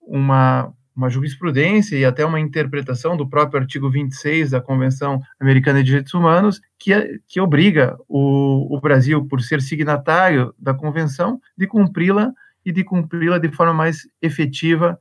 uma, 0.01 0.73
uma 0.95 1.09
jurisprudência 1.09 1.95
e 1.95 2.05
até 2.05 2.25
uma 2.25 2.39
interpretação 2.39 3.17
do 3.17 3.27
próprio 3.27 3.61
artigo 3.61 3.89
26 3.89 4.51
da 4.51 4.61
Convenção 4.61 5.19
Americana 5.39 5.79
de 5.79 5.85
Direitos 5.85 6.13
Humanos 6.13 6.61
que, 6.77 7.19
que 7.27 7.39
obriga 7.39 7.97
o, 8.07 8.75
o 8.75 8.79
Brasil, 8.79 9.25
por 9.25 9.41
ser 9.41 9.61
signatário 9.61 10.53
da 10.57 10.73
Convenção, 10.73 11.41
de 11.57 11.67
cumpri-la 11.67 12.31
e 12.65 12.71
de 12.71 12.83
cumpri-la 12.83 13.37
de 13.37 13.49
forma 13.49 13.73
mais 13.73 14.07
efetiva 14.21 14.99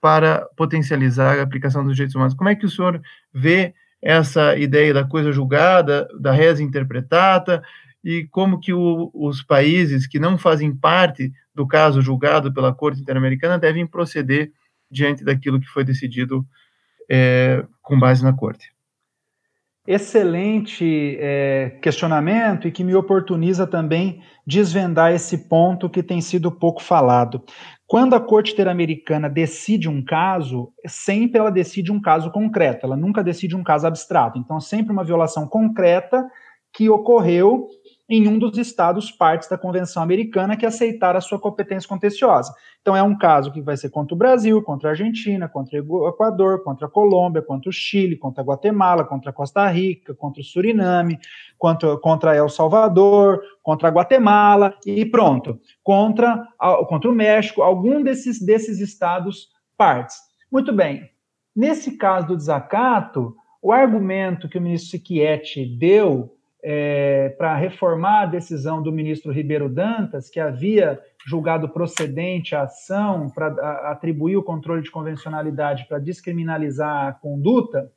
para 0.00 0.46
potencializar 0.56 1.38
a 1.38 1.42
aplicação 1.42 1.84
dos 1.84 1.94
direitos 1.94 2.14
humanos. 2.14 2.34
Como 2.34 2.48
é 2.48 2.54
que 2.54 2.66
o 2.66 2.70
senhor 2.70 3.00
vê 3.32 3.74
essa 4.00 4.56
ideia 4.56 4.94
da 4.94 5.04
coisa 5.04 5.32
julgada, 5.32 6.08
da 6.20 6.32
reza 6.32 6.62
interpretada, 6.62 7.62
e 8.04 8.26
como 8.30 8.60
que 8.60 8.72
o, 8.72 9.10
os 9.12 9.42
países 9.42 10.06
que 10.06 10.18
não 10.18 10.38
fazem 10.38 10.74
parte 10.74 11.32
do 11.54 11.66
caso 11.66 12.00
julgado 12.00 12.52
pela 12.52 12.72
Corte 12.72 13.00
Interamericana 13.00 13.58
devem 13.58 13.86
proceder 13.86 14.52
diante 14.90 15.24
daquilo 15.24 15.60
que 15.60 15.66
foi 15.66 15.84
decidido 15.84 16.44
é, 17.10 17.64
com 17.82 17.98
base 17.98 18.22
na 18.22 18.32
Corte. 18.32 18.72
Excelente 19.86 21.16
é, 21.18 21.78
questionamento 21.80 22.68
e 22.68 22.70
que 22.70 22.84
me 22.84 22.94
oportuniza 22.94 23.66
também 23.66 24.22
desvendar 24.46 25.14
esse 25.14 25.48
ponto 25.48 25.88
que 25.88 26.02
tem 26.02 26.20
sido 26.20 26.52
pouco 26.52 26.82
falado. 26.82 27.42
Quando 27.86 28.14
a 28.14 28.20
Corte 28.20 28.52
Interamericana 28.52 29.30
decide 29.30 29.88
um 29.88 30.04
caso, 30.04 30.70
sempre 30.86 31.38
ela 31.38 31.50
decide 31.50 31.90
um 31.90 31.98
caso 31.98 32.30
concreto, 32.30 32.84
ela 32.84 32.98
nunca 32.98 33.24
decide 33.24 33.56
um 33.56 33.64
caso 33.64 33.86
abstrato. 33.86 34.38
Então, 34.38 34.60
sempre 34.60 34.92
uma 34.92 35.04
violação 35.04 35.48
concreta 35.48 36.22
que 36.70 36.90
ocorreu 36.90 37.66
em 38.08 38.26
um 38.26 38.38
dos 38.38 38.56
estados 38.56 39.10
partes 39.12 39.48
da 39.48 39.58
Convenção 39.58 40.02
Americana 40.02 40.56
que 40.56 40.64
aceitaram 40.64 41.18
a 41.18 41.20
sua 41.20 41.38
competência 41.38 41.86
contenciosa. 41.86 42.54
Então, 42.80 42.96
é 42.96 43.02
um 43.02 43.16
caso 43.16 43.52
que 43.52 43.60
vai 43.60 43.76
ser 43.76 43.90
contra 43.90 44.14
o 44.14 44.18
Brasil, 44.18 44.62
contra 44.62 44.88
a 44.88 44.92
Argentina, 44.92 45.46
contra 45.46 45.82
o 45.82 46.08
Equador, 46.08 46.64
contra 46.64 46.86
a 46.86 46.90
Colômbia, 46.90 47.42
contra 47.42 47.68
o 47.68 47.72
Chile, 47.72 48.16
contra 48.16 48.42
a 48.42 48.46
Guatemala, 48.46 49.04
contra 49.04 49.28
a 49.28 49.32
Costa 49.32 49.68
Rica, 49.68 50.14
contra 50.14 50.40
o 50.40 50.44
Suriname, 50.44 51.18
contra, 51.58 51.98
contra 51.98 52.34
El 52.34 52.48
Salvador, 52.48 53.42
contra 53.62 53.88
a 53.88 53.90
Guatemala 53.90 54.74
e 54.86 55.04
pronto, 55.04 55.60
contra, 55.82 56.46
contra 56.88 57.10
o 57.10 57.14
México, 57.14 57.60
algum 57.60 58.02
desses, 58.02 58.40
desses 58.40 58.80
estados 58.80 59.48
partes. 59.76 60.16
Muito 60.50 60.72
bem. 60.72 61.10
Nesse 61.54 61.98
caso 61.98 62.28
do 62.28 62.36
desacato, 62.36 63.36
o 63.60 63.70
argumento 63.70 64.48
que 64.48 64.56
o 64.56 64.62
ministro 64.62 64.92
Siquietti 64.92 65.66
deu 65.78 66.37
é, 66.62 67.30
para 67.38 67.54
reformar 67.54 68.22
a 68.22 68.26
decisão 68.26 68.82
do 68.82 68.92
ministro 68.92 69.32
Ribeiro 69.32 69.68
Dantas, 69.68 70.28
que 70.28 70.40
havia 70.40 71.00
julgado 71.26 71.68
procedente 71.68 72.54
a 72.54 72.62
ação 72.62 73.28
para 73.30 73.48
atribuir 73.90 74.36
o 74.36 74.42
controle 74.42 74.82
de 74.82 74.90
convencionalidade 74.90 75.86
para 75.88 75.98
descriminalizar 75.98 77.08
a 77.08 77.12
conduta, 77.12 77.90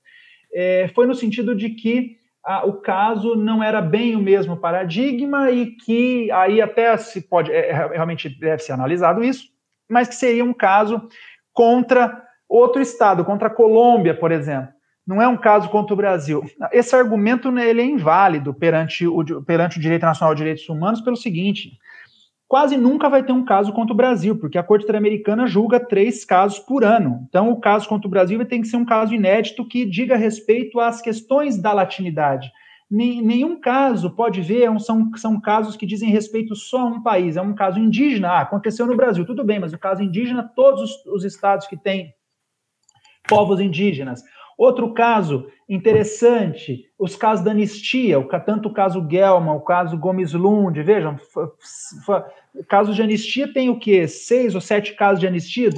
é, 0.54 0.90
foi 0.94 1.08
no 1.08 1.16
sentido 1.16 1.56
de 1.56 1.70
que 1.70 2.18
a, 2.44 2.66
o 2.66 2.74
caso 2.74 3.36
não 3.36 3.64
era 3.64 3.82
bem 3.82 4.16
o 4.16 4.22
mesmo 4.22 4.58
paradigma 4.58 5.50
e 5.52 5.76
que 5.76 6.30
aí 6.32 6.62
até 6.62 6.96
se 6.98 7.22
pode, 7.22 7.52
é, 7.52 7.70
é 7.70 7.88
realmente 7.88 8.30
deve 8.40 8.62
ser 8.62 8.74
analisado 8.74 9.24
isso, 9.24 9.48
mas 9.90 10.08
que 10.08 10.16
seria 10.16 10.44
um 10.44 10.54
caso 10.54 11.08
contra 11.54 12.22
outro 12.48 12.82
estado, 12.82 13.24
contra 13.24 13.48
a 13.48 13.54
Colômbia, 13.54 14.14
por 14.14 14.32
exemplo 14.32 14.74
não 15.12 15.22
é 15.22 15.28
um 15.28 15.36
caso 15.36 15.70
contra 15.70 15.94
o 15.94 15.98
Brasil. 15.98 16.42
Esse 16.72 16.96
argumento 16.96 17.52
né, 17.52 17.70
ele 17.70 17.82
é 17.82 17.86
inválido 17.86 18.54
perante 18.54 19.06
o, 19.06 19.44
perante 19.44 19.78
o 19.78 19.82
direito 19.82 20.04
nacional 20.04 20.34
de 20.34 20.40
direitos 20.40 20.68
humanos 20.70 21.02
pelo 21.02 21.18
seguinte: 21.18 21.78
quase 22.48 22.78
nunca 22.78 23.10
vai 23.10 23.22
ter 23.22 23.34
um 23.34 23.44
caso 23.44 23.74
contra 23.74 23.94
o 23.94 23.98
Brasil, 23.98 24.38
porque 24.38 24.58
a 24.58 24.64
Corte 24.64 24.84
Interamericana 24.84 25.46
julga 25.48 25.82
três 25.82 26.24
casos 26.24 26.60
por 26.60 26.86
ano. 26.86 27.26
Então, 27.28 27.52
o 27.52 27.60
caso 27.60 27.90
contra 27.90 28.08
o 28.08 28.12
Brasil 28.12 28.44
ter 28.46 28.60
que 28.60 28.68
ser 28.68 28.78
um 28.78 28.86
caso 28.86 29.14
inédito 29.14 29.68
que 29.68 29.86
diga 29.86 30.16
respeito 30.16 30.80
às 30.80 31.02
questões 31.02 31.62
da 31.62 31.74
latinidade. 31.74 32.50
Nenhum 32.90 33.60
caso 33.60 34.12
pode 34.12 34.42
ver, 34.42 34.64
é 34.64 34.80
são, 34.80 35.12
são 35.16 35.40
casos 35.40 35.78
que 35.78 35.86
dizem 35.86 36.10
respeito 36.10 36.56
só 36.56 36.80
a 36.80 36.86
um 36.86 37.02
país, 37.02 37.36
é 37.38 37.42
um 37.42 37.54
caso 37.54 37.80
indígena. 37.80 38.30
Ah, 38.30 38.42
aconteceu 38.42 38.86
no 38.86 38.98
Brasil, 38.98 39.26
tudo 39.26 39.44
bem, 39.44 39.60
mas 39.60 39.74
o 39.74 39.80
caso 39.80 40.04
indígena, 40.04 40.50
todos 40.56 40.82
os, 40.82 41.06
os 41.06 41.24
estados 41.26 41.68
que 41.68 41.78
têm 41.78 42.14
povos 43.28 43.62
indígenas 43.62 44.22
Outro 44.62 44.94
caso 44.94 45.48
interessante, 45.68 46.88
os 47.00 47.16
casos 47.16 47.44
da 47.44 47.50
anistia, 47.50 48.24
tanto 48.46 48.70
o 48.70 48.74
caso 48.74 49.04
Gelman, 49.10 49.56
o 49.56 49.62
caso 49.62 49.98
Gomes 49.98 50.34
Lund, 50.34 50.80
vejam, 50.84 51.18
casos 52.68 52.96
de 52.96 53.02
anistia 53.02 53.52
tem 53.52 53.70
o 53.70 53.80
quê? 53.80 54.08
Seis 54.08 54.56
ou 54.56 54.62
sete 54.62 54.94
casos 54.94 55.20
de 55.20 55.28
anistia? 55.28 55.70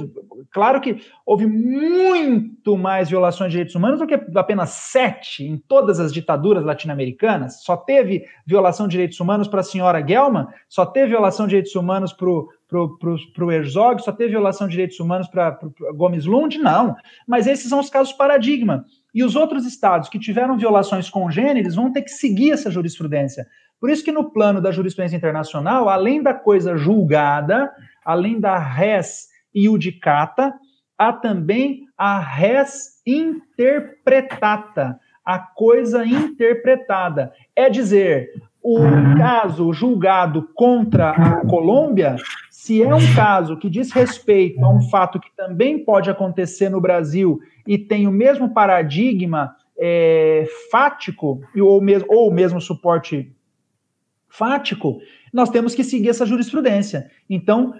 Claro 0.50 0.80
que 0.80 1.00
houve 1.24 1.46
muito 1.46 2.76
mais 2.76 3.08
violações 3.08 3.50
de 3.50 3.52
direitos 3.52 3.74
humanos 3.74 4.00
do 4.00 4.06
que 4.06 4.20
apenas 4.36 4.70
sete 4.70 5.44
em 5.44 5.56
todas 5.56 6.00
as 6.00 6.12
ditaduras 6.12 6.64
latino-americanas. 6.64 7.62
Só 7.62 7.76
teve 7.76 8.24
violação 8.46 8.86
de 8.86 8.92
direitos 8.92 9.20
humanos 9.20 9.48
para 9.48 9.60
a 9.60 9.64
senhora 9.64 10.06
Gelman, 10.06 10.46
só 10.68 10.84
teve 10.84 11.08
violação 11.08 11.46
de 11.46 11.50
direitos 11.50 11.74
humanos 11.74 12.12
para 12.12 12.28
o 12.28 13.52
Herzog, 13.52 14.02
só 14.02 14.12
teve 14.12 14.30
violação 14.30 14.66
de 14.66 14.72
direitos 14.72 14.98
humanos 15.00 15.28
para 15.28 15.58
Gomes 15.94 16.26
Lund? 16.26 16.58
Não. 16.58 16.96
Mas 17.26 17.46
esses 17.46 17.68
são 17.68 17.80
os 17.80 17.90
casos 17.90 18.12
paradigma. 18.12 18.84
E 19.14 19.22
os 19.22 19.36
outros 19.36 19.64
estados 19.64 20.08
que 20.08 20.18
tiveram 20.18 20.58
violações 20.58 21.08
congêneres 21.08 21.76
vão 21.76 21.92
ter 21.92 22.02
que 22.02 22.10
seguir 22.10 22.50
essa 22.50 22.68
jurisprudência. 22.68 23.46
Por 23.84 23.90
isso 23.90 24.02
que 24.02 24.10
no 24.10 24.30
plano 24.30 24.62
da 24.62 24.72
jurisprudência 24.72 25.18
internacional, 25.18 25.90
além 25.90 26.22
da 26.22 26.32
coisa 26.32 26.74
julgada, 26.74 27.70
além 28.02 28.40
da 28.40 28.56
res 28.56 29.28
iudicata, 29.54 30.54
há 30.96 31.12
também 31.12 31.82
a 31.94 32.18
res 32.18 33.02
interpretata, 33.06 34.98
a 35.22 35.38
coisa 35.38 36.02
interpretada. 36.02 37.30
É 37.54 37.68
dizer, 37.68 38.30
o 38.62 38.78
caso 39.18 39.70
julgado 39.74 40.48
contra 40.54 41.10
a 41.10 41.46
Colômbia, 41.46 42.16
se 42.50 42.82
é 42.82 42.94
um 42.94 43.14
caso 43.14 43.58
que 43.58 43.68
diz 43.68 43.92
respeito 43.92 44.64
a 44.64 44.74
um 44.74 44.80
fato 44.88 45.20
que 45.20 45.28
também 45.36 45.84
pode 45.84 46.08
acontecer 46.08 46.70
no 46.70 46.80
Brasil 46.80 47.38
e 47.68 47.76
tem 47.76 48.08
o 48.08 48.10
mesmo 48.10 48.54
paradigma 48.54 49.54
é, 49.78 50.46
fático, 50.70 51.42
ou 51.54 51.82
mesmo, 51.82 52.06
ou 52.08 52.32
mesmo 52.32 52.62
suporte 52.62 53.30
fático, 54.36 54.98
nós 55.32 55.48
temos 55.48 55.74
que 55.74 55.84
seguir 55.84 56.08
essa 56.08 56.26
jurisprudência. 56.26 57.10
Então, 57.30 57.74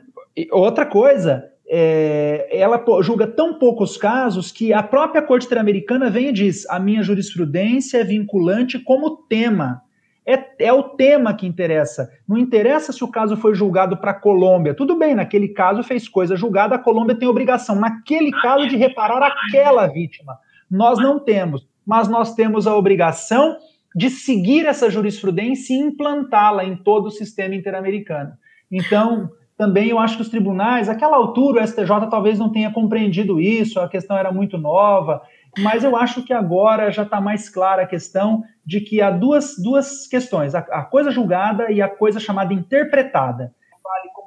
outra 0.53 0.87
coisa, 0.87 1.45
é, 1.69 2.49
ela 2.51 2.83
julga 3.03 3.27
tão 3.27 3.59
poucos 3.59 3.97
casos 3.97 4.53
que 4.53 4.73
a 4.73 4.83
própria 4.83 5.23
Corte 5.23 5.47
Interamericana 5.47 6.09
vem 6.11 6.29
e 6.29 6.33
diz: 6.33 6.69
a 6.71 6.79
minha 6.79 7.03
jurisprudência 7.03 7.99
é 7.99 8.05
vinculante 8.05 8.79
como 8.79 9.17
tema. 9.29 9.83
É, 10.27 10.67
é 10.67 10.73
o 10.73 10.85
tema 10.85 11.35
que 11.35 11.47
interessa. 11.47 12.09
Não 12.27 12.39
interessa 12.39 12.93
se 12.93 13.05
o 13.05 13.09
caso 13.09 13.37
foi 13.37 13.55
julgado 13.55 13.99
para 13.99 14.13
a 14.13 14.19
Colômbia. 14.19 14.73
Tudo 14.73 14.97
bem, 14.97 15.15
naquele 15.15 15.49
caso 15.49 15.83
fez 15.83 16.09
coisa 16.09 16.35
julgada, 16.35 16.77
a 16.77 16.79
Colômbia 16.79 17.15
tem 17.15 17.29
obrigação, 17.29 17.77
naquele 17.77 18.31
caso, 18.31 18.67
de 18.67 18.77
reparar 18.77 19.23
aquela 19.23 19.87
vítima. 19.87 20.39
Nós 20.71 20.99
não 20.99 21.21
temos, 21.21 21.69
mas 21.85 22.09
nós 22.09 22.35
temos 22.35 22.67
a 22.67 22.75
obrigação 22.75 23.59
de 23.95 24.11
seguir 24.11 24.67
essa 24.67 24.91
jurisprudência 24.91 25.73
e 25.73 25.79
implantá-la 25.79 26.65
em 26.65 26.77
todo 26.77 27.07
o 27.07 27.11
sistema 27.11 27.55
interamericano. 27.55 28.33
Então, 28.71 29.31
também 29.57 29.89
eu 29.89 29.99
acho 29.99 30.17
que 30.17 30.23
os 30.23 30.29
tribunais, 30.29 30.89
àquela 30.89 31.17
altura, 31.17 31.63
o 31.63 31.67
STJ 31.67 32.09
talvez 32.11 32.39
não 32.39 32.51
tenha 32.51 32.73
compreendido 32.73 33.41
isso, 33.41 33.79
a 33.79 33.89
questão 33.89 34.17
era 34.17 34.33
muito 34.33 34.59
nova, 34.59 35.23
mas 35.59 35.85
eu 35.85 35.97
acho 35.97 36.25
que 36.25 36.33
agora 36.33 36.91
já 36.91 37.05
está 37.05 37.21
mais 37.21 37.49
clara 37.49 37.83
a 37.83 37.87
questão 37.87 38.43
de 38.67 38.81
que 38.81 39.01
há 39.01 39.11
duas, 39.11 39.55
duas 39.57 40.09
questões: 40.09 40.55
a, 40.55 40.59
a 40.59 40.83
coisa 40.83 41.11
julgada 41.11 41.71
e 41.71 41.81
a 41.81 41.89
coisa 41.89 42.19
chamada 42.19 42.53
interpretada. 42.53 43.55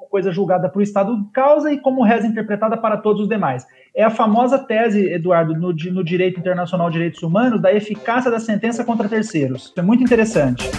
Coisa 0.09 0.31
julgada 0.31 0.71
o 0.73 0.81
Estado 0.81 1.17
de 1.17 1.29
causa 1.31 1.71
e 1.71 1.79
como 1.79 2.03
reza 2.03 2.27
interpretada 2.27 2.77
para 2.77 2.97
todos 2.97 3.23
os 3.23 3.27
demais. 3.29 3.65
É 3.95 4.03
a 4.03 4.09
famosa 4.09 4.57
tese, 4.57 5.11
Eduardo, 5.11 5.53
no, 5.53 5.73
no 5.73 6.03
direito 6.03 6.39
internacional 6.39 6.89
de 6.89 6.93
direitos 6.93 7.21
humanos, 7.23 7.61
da 7.61 7.73
eficácia 7.73 8.31
da 8.31 8.39
sentença 8.39 8.85
contra 8.85 9.09
terceiros. 9.09 9.65
Isso 9.65 9.73
é 9.77 9.81
muito 9.81 10.03
interessante. 10.03 10.69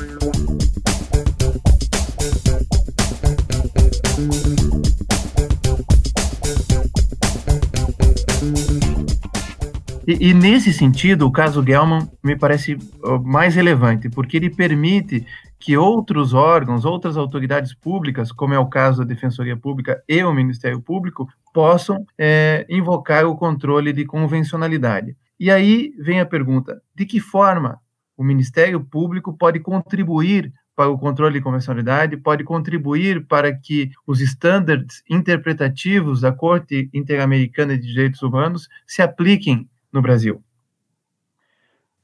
E, 10.07 10.31
e, 10.31 10.33
nesse 10.33 10.73
sentido, 10.73 11.27
o 11.27 11.31
caso 11.31 11.63
Gelman 11.63 12.09
me 12.25 12.35
parece 12.35 12.79
mais 13.23 13.55
relevante, 13.55 14.09
porque 14.09 14.39
ele 14.39 14.49
permite 14.49 15.27
que 15.59 15.77
outros 15.77 16.35
órgãos, 16.35 16.85
outras 16.85 17.17
autoridades 17.17 17.75
públicas, 17.75 18.31
como 18.31 18.55
é 18.55 18.59
o 18.59 18.69
caso 18.69 18.99
da 18.99 19.05
Defensoria 19.05 19.57
Pública 19.57 20.03
e 20.09 20.23
o 20.23 20.33
Ministério 20.33 20.81
Público, 20.81 21.29
possam 21.53 22.07
é, 22.17 22.65
invocar 22.69 23.27
o 23.27 23.37
controle 23.37 23.93
de 23.93 24.05
convencionalidade. 24.05 25.17
E 25.39 25.51
aí 25.51 25.93
vem 25.99 26.21
a 26.21 26.27
pergunta: 26.27 26.81
de 26.95 27.05
que 27.05 27.21
forma 27.21 27.81
o 28.17 28.25
Ministério 28.25 28.81
Público 28.81 29.37
pode 29.37 29.61
contribuir 29.61 30.53
para 30.79 30.89
o 30.89 30.99
controle 30.99 31.35
de 31.35 31.41
convencionalidade, 31.41 32.17
pode 32.17 32.45
contribuir 32.45 33.27
para 33.27 33.53
que 33.53 33.91
os 34.07 34.21
estándares 34.21 35.03
interpretativos 35.11 36.21
da 36.21 36.31
Corte 36.31 36.89
Interamericana 36.95 37.77
de 37.77 37.85
Direitos 37.85 38.23
Humanos 38.23 38.69
se 38.87 39.03
apliquem 39.03 39.69
no 39.93 40.01
Brasil? 40.01 40.41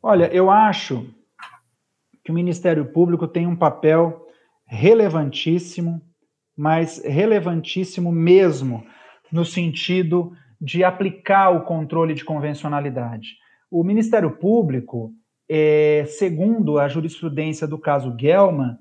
Olha, 0.02 0.26
eu 0.34 0.50
acho 0.50 1.06
que 2.24 2.32
o 2.32 2.34
Ministério 2.34 2.86
Público 2.86 3.28
tem 3.28 3.46
um 3.46 3.54
papel 3.54 4.26
relevantíssimo, 4.66 6.00
mas 6.56 7.02
relevantíssimo 7.04 8.10
mesmo, 8.10 8.84
no 9.30 9.44
sentido 9.44 10.32
de 10.60 10.82
aplicar 10.82 11.50
o 11.50 11.64
controle 11.64 12.14
de 12.14 12.24
convencionalidade. 12.24 13.36
O 13.70 13.84
Ministério 13.84 14.30
Público, 14.30 15.12
é, 15.48 16.04
segundo 16.06 16.78
a 16.78 16.88
jurisprudência 16.88 17.66
do 17.66 17.78
caso 17.78 18.16
Gelman, 18.18 18.78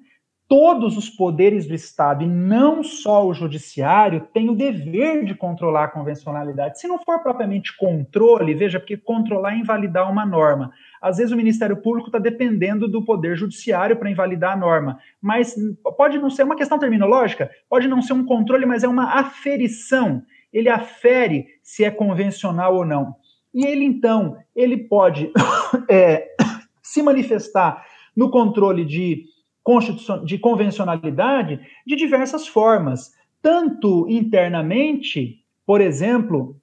todos 0.47 0.97
os 0.97 1.09
poderes 1.09 1.65
do 1.65 1.73
Estado, 1.73 2.23
e 2.23 2.27
não 2.27 2.83
só 2.83 3.25
o 3.25 3.33
judiciário, 3.33 4.27
têm 4.33 4.49
o 4.49 4.55
dever 4.55 5.25
de 5.25 5.33
controlar 5.33 5.85
a 5.85 5.87
convencionalidade. 5.87 6.79
Se 6.79 6.87
não 6.87 6.99
for 6.99 7.21
propriamente 7.23 7.75
controle, 7.75 8.53
veja, 8.53 8.79
porque 8.79 8.95
controlar 8.95 9.53
é 9.53 9.57
invalidar 9.57 10.09
uma 10.11 10.25
norma. 10.25 10.71
Às 11.03 11.17
vezes 11.17 11.33
o 11.33 11.35
Ministério 11.35 11.75
Público 11.75 12.07
está 12.07 12.17
dependendo 12.17 12.87
do 12.87 13.03
Poder 13.03 13.35
Judiciário 13.35 13.97
para 13.97 14.09
invalidar 14.09 14.53
a 14.53 14.55
norma. 14.55 14.97
Mas 15.21 15.53
pode 15.97 16.17
não 16.17 16.29
ser 16.29 16.43
uma 16.43 16.55
questão 16.55 16.79
terminológica, 16.79 17.51
pode 17.69 17.89
não 17.89 18.01
ser 18.01 18.13
um 18.13 18.25
controle, 18.25 18.65
mas 18.65 18.85
é 18.85 18.87
uma 18.87 19.19
aferição. 19.19 20.23
Ele 20.53 20.69
afere 20.69 21.47
se 21.61 21.83
é 21.83 21.91
convencional 21.91 22.73
ou 22.75 22.85
não. 22.85 23.15
E 23.53 23.65
ele, 23.65 23.83
então, 23.83 24.37
ele 24.55 24.77
pode 24.77 25.29
é, 25.91 26.29
se 26.81 27.03
manifestar 27.03 27.85
no 28.15 28.31
controle 28.31 28.85
de 28.85 29.25
de 30.25 30.37
convencionalidade 30.37 31.57
de 31.87 31.95
diversas 31.95 32.45
formas, 32.45 33.13
tanto 33.41 34.05
internamente, 34.09 35.39
por 35.65 35.79
exemplo, 35.79 36.57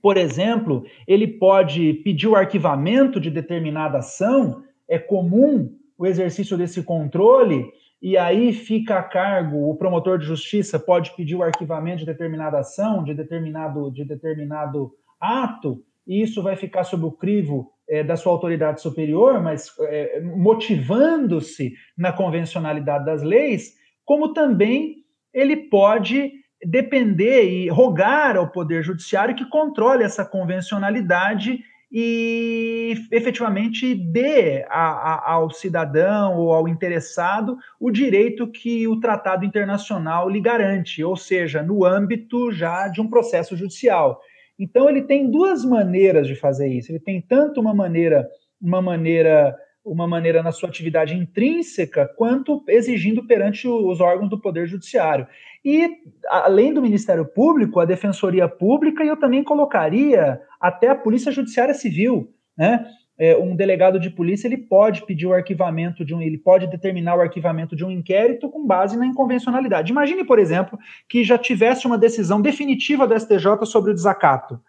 por 0.00 0.16
exemplo, 0.16 0.84
ele 1.06 1.26
pode 1.26 1.94
pedir 2.04 2.28
o 2.28 2.36
arquivamento 2.36 3.20
de 3.20 3.30
determinada 3.30 3.98
ação, 3.98 4.62
é 4.88 4.98
comum 4.98 5.72
o 5.96 6.06
exercício 6.06 6.56
desse 6.56 6.82
controle, 6.82 7.66
e 8.00 8.16
aí 8.16 8.52
fica 8.52 8.98
a 8.98 9.02
cargo, 9.02 9.68
o 9.68 9.76
promotor 9.76 10.18
de 10.18 10.24
justiça 10.24 10.78
pode 10.78 11.14
pedir 11.16 11.34
o 11.34 11.42
arquivamento 11.42 11.98
de 11.98 12.06
determinada 12.06 12.60
ação, 12.60 13.02
de 13.02 13.12
determinado, 13.12 13.90
de 13.90 14.04
determinado 14.04 14.92
ato, 15.20 15.82
e 16.06 16.22
isso 16.22 16.42
vai 16.42 16.54
ficar 16.54 16.84
sob 16.84 17.04
o 17.04 17.12
crivo 17.12 17.72
é, 17.88 18.04
da 18.04 18.16
sua 18.16 18.32
autoridade 18.32 18.80
superior, 18.80 19.42
mas 19.42 19.74
é, 19.80 20.20
motivando-se 20.20 21.74
na 21.96 22.12
convencionalidade 22.12 23.04
das 23.04 23.22
leis, 23.22 23.74
como 24.04 24.32
também 24.32 25.04
ele 25.34 25.56
pode 25.56 26.32
depender 26.64 27.44
e 27.44 27.68
rogar 27.68 28.36
ao 28.36 28.50
Poder 28.50 28.82
Judiciário 28.82 29.34
que 29.34 29.48
controle 29.48 30.04
essa 30.04 30.24
convencionalidade 30.24 31.60
e 31.90 32.94
efetivamente 33.10 33.94
dê 33.94 34.64
a, 34.68 34.90
a, 34.90 35.32
ao 35.32 35.50
cidadão 35.50 36.36
ou 36.36 36.52
ao 36.52 36.68
interessado 36.68 37.56
o 37.80 37.90
direito 37.90 38.46
que 38.46 38.86
o 38.86 39.00
tratado 39.00 39.44
internacional 39.44 40.28
lhe 40.28 40.40
garante, 40.40 41.02
ou 41.02 41.16
seja, 41.16 41.62
no 41.62 41.84
âmbito 41.84 42.52
já 42.52 42.88
de 42.88 43.00
um 43.00 43.08
processo 43.08 43.56
judicial. 43.56 44.20
Então 44.58 44.88
ele 44.88 45.02
tem 45.02 45.30
duas 45.30 45.64
maneiras 45.64 46.26
de 46.26 46.34
fazer 46.34 46.68
isso. 46.68 46.90
Ele 46.92 46.98
tem 46.98 47.20
tanto 47.22 47.60
uma 47.60 47.72
maneira, 47.72 48.28
uma 48.60 48.82
maneira, 48.82 49.56
uma 49.84 50.06
maneira 50.06 50.42
na 50.42 50.52
sua 50.52 50.68
atividade 50.68 51.14
intrínseca, 51.14 52.06
quanto 52.16 52.62
exigindo 52.68 53.26
perante 53.26 53.66
os 53.66 54.00
órgãos 54.00 54.28
do 54.28 54.40
Poder 54.40 54.66
Judiciário. 54.66 55.26
E 55.64 55.90
além 56.28 56.74
do 56.74 56.82
Ministério 56.82 57.24
Público, 57.24 57.80
a 57.80 57.84
Defensoria 57.84 58.48
Pública, 58.48 59.04
e 59.04 59.08
eu 59.08 59.16
também 59.16 59.42
colocaria 59.42 60.40
até 60.60 60.88
a 60.88 60.94
Polícia 60.94 61.32
Judiciária 61.32 61.74
Civil, 61.74 62.32
né? 62.56 62.86
é, 63.18 63.36
um 63.36 63.56
delegado 63.56 63.98
de 63.98 64.08
polícia 64.08 64.46
ele 64.46 64.56
pode 64.56 65.04
pedir 65.04 65.26
o 65.26 65.34
arquivamento 65.34 66.04
de 66.04 66.14
um, 66.14 66.22
ele 66.22 66.38
pode 66.38 66.68
determinar 66.68 67.16
o 67.16 67.20
arquivamento 67.20 67.74
de 67.74 67.84
um 67.84 67.90
inquérito 67.90 68.48
com 68.48 68.64
base 68.64 68.96
na 68.96 69.04
inconvencionalidade. 69.04 69.90
Imagine, 69.90 70.24
por 70.24 70.38
exemplo, 70.38 70.78
que 71.08 71.24
já 71.24 71.36
tivesse 71.36 71.86
uma 71.86 71.98
decisão 71.98 72.40
definitiva 72.40 73.06
do 73.06 73.18
STJ 73.18 73.66
sobre 73.66 73.90
o 73.90 73.94
desacato. 73.94 74.60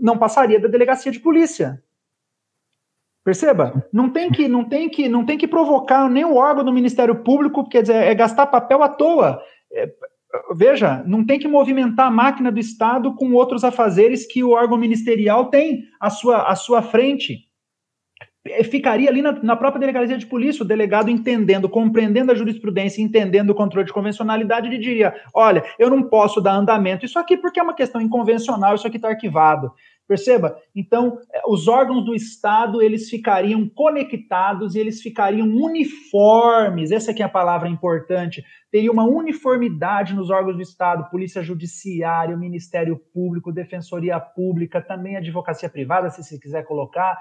Não 0.00 0.16
passaria 0.16 0.58
da 0.58 0.68
delegacia 0.68 1.12
de 1.12 1.20
polícia. 1.20 1.82
Perceba, 3.30 3.86
não 3.92 4.10
tem 4.10 4.28
que, 4.28 4.48
não 4.48 4.64
tem 4.64 4.88
que, 4.88 5.08
não 5.08 5.24
tem 5.24 5.38
que 5.38 5.46
provocar 5.46 6.10
nem 6.10 6.24
o 6.24 6.34
órgão 6.34 6.64
do 6.64 6.72
Ministério 6.72 7.14
Público, 7.22 7.68
quer 7.68 7.82
dizer, 7.82 7.94
é 7.94 8.12
gastar 8.12 8.44
papel 8.48 8.82
à 8.82 8.88
toa. 8.88 9.40
É, 9.72 9.88
veja, 10.56 11.04
não 11.06 11.24
tem 11.24 11.38
que 11.38 11.46
movimentar 11.46 12.08
a 12.08 12.10
máquina 12.10 12.50
do 12.50 12.58
Estado 12.58 13.14
com 13.14 13.32
outros 13.32 13.62
afazeres 13.62 14.26
que 14.26 14.42
o 14.42 14.50
órgão 14.50 14.76
ministerial 14.76 15.44
tem 15.44 15.84
à 16.00 16.10
sua, 16.10 16.42
à 16.42 16.56
sua 16.56 16.82
frente. 16.82 17.48
É, 18.44 18.64
ficaria 18.64 19.08
ali 19.08 19.22
na, 19.22 19.30
na, 19.44 19.54
própria 19.54 19.78
delegacia 19.78 20.18
de 20.18 20.26
polícia, 20.26 20.64
o 20.64 20.66
delegado 20.66 21.08
entendendo, 21.08 21.68
compreendendo 21.68 22.32
a 22.32 22.34
jurisprudência, 22.34 23.00
entendendo 23.00 23.50
o 23.50 23.54
controle 23.54 23.86
de 23.86 23.92
convencionalidade, 23.92 24.66
ele 24.66 24.78
diria: 24.78 25.14
olha, 25.32 25.62
eu 25.78 25.88
não 25.88 26.02
posso 26.02 26.40
dar 26.40 26.54
andamento 26.54 27.06
isso 27.06 27.16
aqui 27.16 27.36
porque 27.36 27.60
é 27.60 27.62
uma 27.62 27.74
questão 27.74 28.00
inconvencional, 28.00 28.74
isso 28.74 28.88
aqui 28.88 28.96
está 28.96 29.08
arquivado. 29.08 29.70
Perceba? 30.10 30.56
Então, 30.74 31.20
é, 31.32 31.40
os 31.46 31.68
órgãos 31.68 32.04
do 32.04 32.16
Estado, 32.16 32.82
eles 32.82 33.08
ficariam 33.08 33.68
conectados 33.68 34.74
e 34.74 34.80
eles 34.80 35.00
ficariam 35.00 35.46
uniformes, 35.46 36.90
essa 36.90 37.12
aqui 37.12 37.22
é 37.22 37.26
a 37.26 37.28
palavra 37.28 37.68
importante, 37.68 38.44
teria 38.72 38.90
uma 38.90 39.04
uniformidade 39.04 40.12
nos 40.12 40.28
órgãos 40.28 40.56
do 40.56 40.62
Estado, 40.62 41.08
Polícia 41.10 41.44
Judiciária, 41.44 42.36
Ministério 42.36 43.00
Público, 43.14 43.52
Defensoria 43.52 44.18
Pública, 44.18 44.82
também 44.82 45.16
Advocacia 45.16 45.68
Privada, 45.68 46.10
se 46.10 46.24
você 46.24 46.40
quiser 46.40 46.64
colocar, 46.64 47.16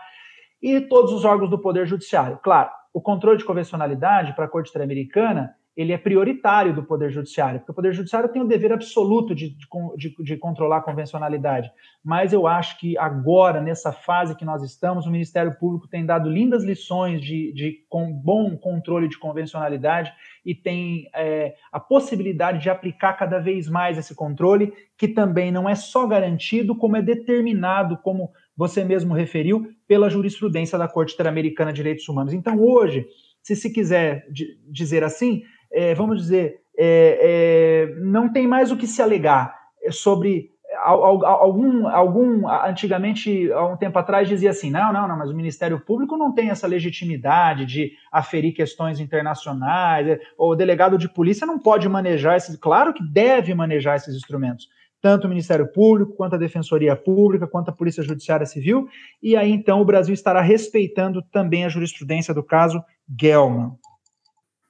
e 0.60 0.82
todos 0.82 1.14
os 1.14 1.24
órgãos 1.24 1.52
do 1.52 1.62
Poder 1.62 1.86
Judiciário. 1.86 2.40
Claro, 2.42 2.72
o 2.92 3.00
controle 3.00 3.38
de 3.38 3.46
convencionalidade 3.46 4.34
para 4.34 4.46
a 4.46 4.50
Corte 4.50 4.72
Interamericana 4.72 5.54
ele 5.80 5.94
é 5.94 5.98
prioritário 5.98 6.76
do 6.76 6.84
Poder 6.84 7.10
Judiciário, 7.10 7.62
porque 7.62 7.72
o 7.72 7.76
Poder 7.76 7.94
Judiciário 7.94 8.28
tem 8.28 8.42
o 8.42 8.48
dever 8.48 8.74
absoluto 8.74 9.34
de, 9.34 9.56
de, 9.96 10.14
de, 10.22 10.36
controlar 10.36 10.80
a 10.80 10.82
convencionalidade. 10.82 11.72
Mas 12.04 12.34
eu 12.34 12.46
acho 12.46 12.78
que 12.78 12.98
agora, 12.98 13.62
nessa 13.62 13.94
fase 13.94 14.36
que 14.36 14.44
nós 14.44 14.62
estamos, 14.62 15.06
o 15.06 15.10
Ministério 15.10 15.56
Público 15.58 15.88
tem 15.88 16.06
dado 16.06 16.30
lindas 16.30 16.66
lições 16.66 17.22
de, 17.22 17.54
de 17.54 17.78
com 17.88 18.12
bom 18.12 18.58
controle 18.58 19.08
de 19.08 19.18
convencionalidade 19.18 20.12
e 20.46 20.54
tem 20.54 21.10
é, 21.16 21.56
a 21.72 21.80
possibilidade 21.80 22.60
de 22.62 22.70
aplicar 22.70 23.14
cada 23.14 23.40
vez 23.40 23.70
mais 23.70 23.98
esse 23.98 24.14
controle, 24.14 24.74
que 24.98 25.08
também 25.08 25.50
não 25.50 25.70
é 25.70 25.76
só 25.76 26.06
garantido, 26.06 26.76
como 26.76 26.98
é 26.98 27.02
determinado, 27.02 27.98
como 28.04 28.32
você 28.54 28.84
mesmo 28.84 29.14
referiu, 29.14 29.66
pela 29.88 30.10
jurisprudência 30.10 30.78
da 30.78 30.90
Corte 30.90 31.14
Interamericana 31.14 31.72
de 31.72 31.78
Direitos 31.78 32.10
Humanos. 32.10 32.34
Então, 32.34 32.60
hoje, 32.60 33.08
se 33.42 33.56
se 33.56 33.72
quiser 33.72 34.28
dizer 34.68 35.04
assim, 35.04 35.44
é, 35.72 35.94
vamos 35.94 36.20
dizer, 36.22 36.62
é, 36.78 37.20
é, 37.22 37.96
não 38.02 38.32
tem 38.32 38.48
mais 38.48 38.72
o 38.72 38.78
que 38.78 38.88
se 38.88 39.02
alegar 39.02 39.54
sobre 39.92 40.52
algum, 40.84 41.88
algum, 41.88 42.48
antigamente, 42.48 43.52
há 43.52 43.66
um 43.66 43.78
tempo 43.78 43.98
atrás, 43.98 44.28
dizia 44.28 44.52
assim: 44.52 44.70
não, 44.70 44.94
não, 44.94 45.08
não, 45.08 45.18
mas 45.18 45.30
o 45.30 45.36
Ministério 45.36 45.80
Público 45.80 46.18
não 46.18 46.34
tem 46.34 46.50
essa 46.50 46.68
legitimidade 46.68 47.66
de 47.66 47.92
aferir 48.12 48.54
questões 48.54 49.00
internacionais, 49.00 50.20
ou 50.38 50.52
o 50.52 50.56
delegado 50.56 50.98
de 50.98 51.10
polícia 51.10 51.46
não 51.46 51.60
pode 51.60 51.88
manejar 51.90 52.38
esses. 52.38 52.56
Claro 52.56 52.94
que 52.94 53.04
deve 53.04 53.54
manejar 53.54 53.98
esses 53.98 54.16
instrumentos, 54.16 54.68
tanto 55.02 55.26
o 55.26 55.30
Ministério 55.30 55.68
Público, 55.72 56.14
quanto 56.16 56.36
a 56.36 56.40
Defensoria 56.40 56.96
Pública, 56.96 57.48
quanto 57.48 57.70
a 57.70 57.74
Polícia 57.74 58.04
Judiciária 58.04 58.46
Civil, 58.46 58.88
e 59.22 59.36
aí 59.36 59.52
então 59.52 59.82
o 59.82 59.86
Brasil 59.86 60.14
estará 60.14 60.42
respeitando 60.42 61.22
também 61.22 61.66
a 61.66 61.70
jurisprudência 61.70 62.34
do 62.34 62.44
caso 62.44 62.82
Gelman. 63.20 63.72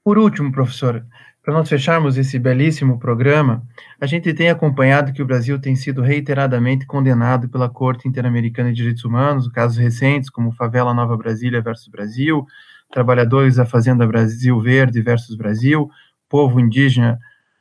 Por 0.09 0.17
último, 0.17 0.51
professor, 0.51 1.05
para 1.43 1.53
nós 1.53 1.69
fecharmos 1.69 2.17
esse 2.17 2.39
belíssimo 2.39 2.97
programa, 2.97 3.61
a 4.01 4.07
gente 4.07 4.33
tem 4.33 4.49
acompanhado 4.49 5.13
que 5.13 5.21
o 5.21 5.25
Brasil 5.25 5.61
tem 5.61 5.75
sido 5.75 6.01
reiteradamente 6.01 6.83
condenado 6.87 7.47
pela 7.47 7.69
Corte 7.69 8.07
Interamericana 8.07 8.69
de 8.69 8.77
Direitos 8.77 9.05
Humanos, 9.05 9.47
casos 9.49 9.77
recentes 9.77 10.27
como 10.27 10.51
Favela 10.51 10.95
Nova 10.95 11.15
Brasília 11.15 11.61
versus 11.61 11.87
Brasil, 11.89 12.43
Trabalhadores 12.91 13.57
da 13.57 13.67
Fazenda 13.67 14.07
Brasil 14.07 14.59
Verde 14.59 14.99
versus 14.99 15.35
Brasil, 15.35 15.87
Povo 16.27 16.59
Indígena 16.59 17.19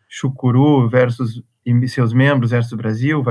Chucuru 0.09 0.89
versus 0.89 1.43
e 1.67 1.87
seus 1.87 2.15
membros 2.15 2.53
versus 2.53 2.73
Brasil, 2.73 3.23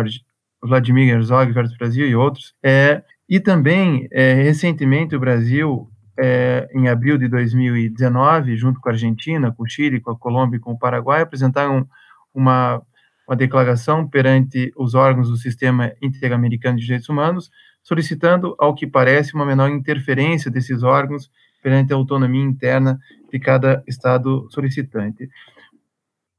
Vladimir 0.61 1.09
Herzog 1.09 1.51
versus 1.53 1.75
Brasil 1.75 2.07
e 2.07 2.15
outros. 2.15 2.53
É, 2.61 3.01
e 3.27 3.39
também, 3.39 4.07
é, 4.11 4.35
recentemente, 4.35 5.15
o 5.15 5.19
Brasil 5.19 5.89
é, 6.17 6.67
em 6.73 6.87
abril 6.87 7.17
de 7.17 7.27
2019, 7.27 8.55
junto 8.55 8.79
com 8.79 8.89
a 8.89 8.91
Argentina, 8.91 9.51
com 9.51 9.63
o 9.63 9.69
Chile, 9.69 9.99
com 9.99 10.11
a 10.11 10.17
Colômbia 10.17 10.57
e 10.57 10.59
com 10.59 10.71
o 10.71 10.79
Paraguai, 10.79 11.21
apresentaram 11.21 11.87
uma, 12.33 12.81
uma 13.27 13.35
declaração 13.35 14.07
perante 14.07 14.71
os 14.75 14.95
órgãos 14.95 15.29
do 15.29 15.37
Sistema 15.37 15.93
Interamericano 16.01 16.77
de 16.77 16.85
Direitos 16.85 17.09
Humanos, 17.09 17.51
solicitando, 17.83 18.55
ao 18.59 18.73
que 18.73 18.87
parece, 18.87 19.33
uma 19.33 19.45
menor 19.45 19.69
interferência 19.69 20.49
desses 20.49 20.83
órgãos 20.83 21.29
perante 21.61 21.93
a 21.93 21.95
autonomia 21.95 22.43
interna 22.43 22.99
de 23.31 23.39
cada 23.39 23.83
Estado 23.87 24.47
solicitante. 24.49 25.29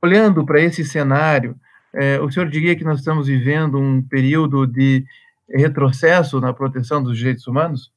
Olhando 0.02 0.44
para 0.44 0.60
esse 0.60 0.84
cenário, 0.84 1.56
é, 1.94 2.20
o 2.20 2.30
senhor 2.30 2.48
diria 2.48 2.76
que 2.76 2.84
nós 2.84 2.98
estamos 2.98 3.26
vivendo 3.26 3.78
um 3.78 4.02
período 4.02 4.66
de 4.66 5.04
retrocesso 5.48 6.40
na 6.40 6.52
proteção 6.52 7.02
dos 7.02 7.16
direitos 7.16 7.46
humanos? 7.46 7.90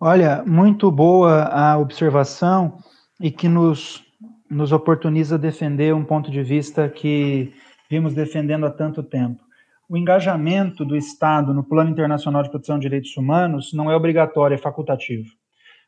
Olha, 0.00 0.44
muito 0.46 0.92
boa 0.92 1.42
a 1.46 1.76
observação 1.76 2.78
e 3.20 3.32
que 3.32 3.48
nos, 3.48 4.04
nos 4.48 4.70
oportuniza 4.70 5.36
defender 5.36 5.92
um 5.92 6.04
ponto 6.04 6.30
de 6.30 6.40
vista 6.40 6.88
que 6.88 7.52
vimos 7.90 8.14
defendendo 8.14 8.64
há 8.64 8.70
tanto 8.70 9.02
tempo. 9.02 9.42
O 9.88 9.96
engajamento 9.96 10.84
do 10.84 10.96
Estado 10.96 11.52
no 11.52 11.64
Plano 11.64 11.90
Internacional 11.90 12.44
de 12.44 12.48
Proteção 12.48 12.78
de 12.78 12.82
Direitos 12.82 13.16
Humanos 13.16 13.72
não 13.72 13.90
é 13.90 13.96
obrigatório, 13.96 14.54
é 14.54 14.58
facultativo. 14.58 15.28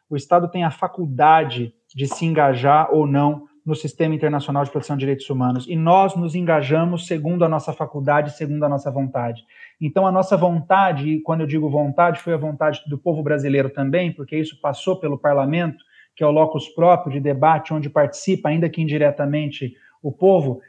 O 0.08 0.16
Estado 0.16 0.50
tem 0.50 0.64
a 0.64 0.72
faculdade 0.72 1.72
de 1.94 2.08
se 2.08 2.26
engajar 2.26 2.92
ou 2.92 3.06
não 3.06 3.46
no 3.64 3.74
Sistema 3.74 4.14
Internacional 4.14 4.64
de 4.64 4.70
Proteção 4.70 4.96
de 4.96 5.00
Direitos 5.00 5.28
Humanos. 5.28 5.66
E 5.68 5.76
nós 5.76 6.16
nos 6.16 6.34
engajamos 6.34 7.06
segundo 7.06 7.44
a 7.44 7.48
nossa 7.48 7.72
faculdade, 7.72 8.36
segundo 8.36 8.64
a 8.64 8.68
nossa 8.68 8.90
vontade. 8.90 9.44
Então, 9.80 10.06
a 10.06 10.12
nossa 10.12 10.36
vontade, 10.36 11.08
e 11.08 11.20
quando 11.20 11.42
eu 11.42 11.46
digo 11.46 11.70
vontade, 11.70 12.20
foi 12.20 12.34
a 12.34 12.38
vontade 12.38 12.82
do 12.86 12.98
povo 12.98 13.22
brasileiro 13.22 13.70
também, 13.70 14.12
porque 14.12 14.36
isso 14.36 14.60
passou 14.60 14.96
pelo 14.96 15.18
parlamento, 15.18 15.84
que 16.14 16.24
é 16.24 16.26
o 16.26 16.30
locus 16.30 16.68
próprio 16.68 17.12
de 17.12 17.20
debate, 17.20 17.72
onde 17.72 17.88
participa, 17.88 18.48
ainda 18.48 18.68
que 18.68 18.82
indiretamente, 18.82 19.74
o 20.02 20.10
povo, 20.10 20.60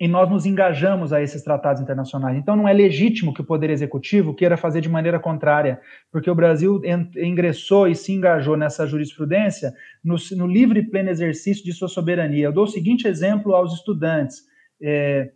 e 0.00 0.06
nós 0.06 0.30
nos 0.30 0.46
engajamos 0.46 1.12
a 1.12 1.20
esses 1.20 1.42
tratados 1.42 1.82
internacionais. 1.82 2.36
Então, 2.36 2.54
não 2.54 2.68
é 2.68 2.72
legítimo 2.72 3.34
que 3.34 3.40
o 3.40 3.44
Poder 3.44 3.68
Executivo 3.70 4.34
queira 4.34 4.56
fazer 4.56 4.80
de 4.80 4.88
maneira 4.88 5.18
contrária, 5.18 5.80
porque 6.12 6.30
o 6.30 6.34
Brasil 6.34 6.80
ingressou 7.16 7.88
e 7.88 7.96
se 7.96 8.12
engajou 8.12 8.56
nessa 8.56 8.86
jurisprudência 8.86 9.72
no, 10.04 10.14
no 10.36 10.46
livre 10.46 10.80
e 10.80 10.88
pleno 10.88 11.10
exercício 11.10 11.64
de 11.64 11.72
sua 11.72 11.88
soberania. 11.88 12.46
Eu 12.46 12.52
dou 12.52 12.64
o 12.64 12.68
seguinte 12.68 13.08
exemplo 13.08 13.54
aos 13.54 13.74
estudantes, 13.74 14.42
é, 14.80 15.32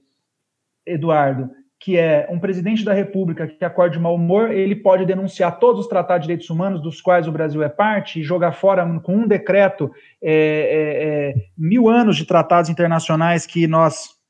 Eduardo, 0.87 1.51
que 1.81 1.99
é 1.99 2.29
um 2.31 2.39
presidente 2.39 2.85
da 2.85 2.93
República 2.93 3.49
que 3.49 3.65
acorde 3.65 3.99
mau 3.99 4.15
humor, 4.15 4.53
ele 4.53 4.77
pode 4.77 5.05
denunciar 5.05 5.59
todos 5.59 5.81
os 5.81 5.89
tratados 5.89 6.23
de 6.23 6.29
direitos 6.29 6.49
humanos 6.49 6.81
dos 6.81 7.01
quais 7.01 7.27
o 7.27 7.33
Brasil 7.33 7.61
é 7.65 7.69
parte 7.69 8.21
e 8.21 8.23
jogar 8.23 8.53
fora 8.53 8.87
com 9.01 9.17
um 9.17 9.27
decreto 9.27 9.91
é, 10.23 11.35
é 11.35 11.35
mil 11.59 11.89
anos 11.89 12.17
de 12.17 12.25
tratados 12.25 12.71
internacionais 12.71 13.45
que 13.45 13.67
nós 13.67 14.22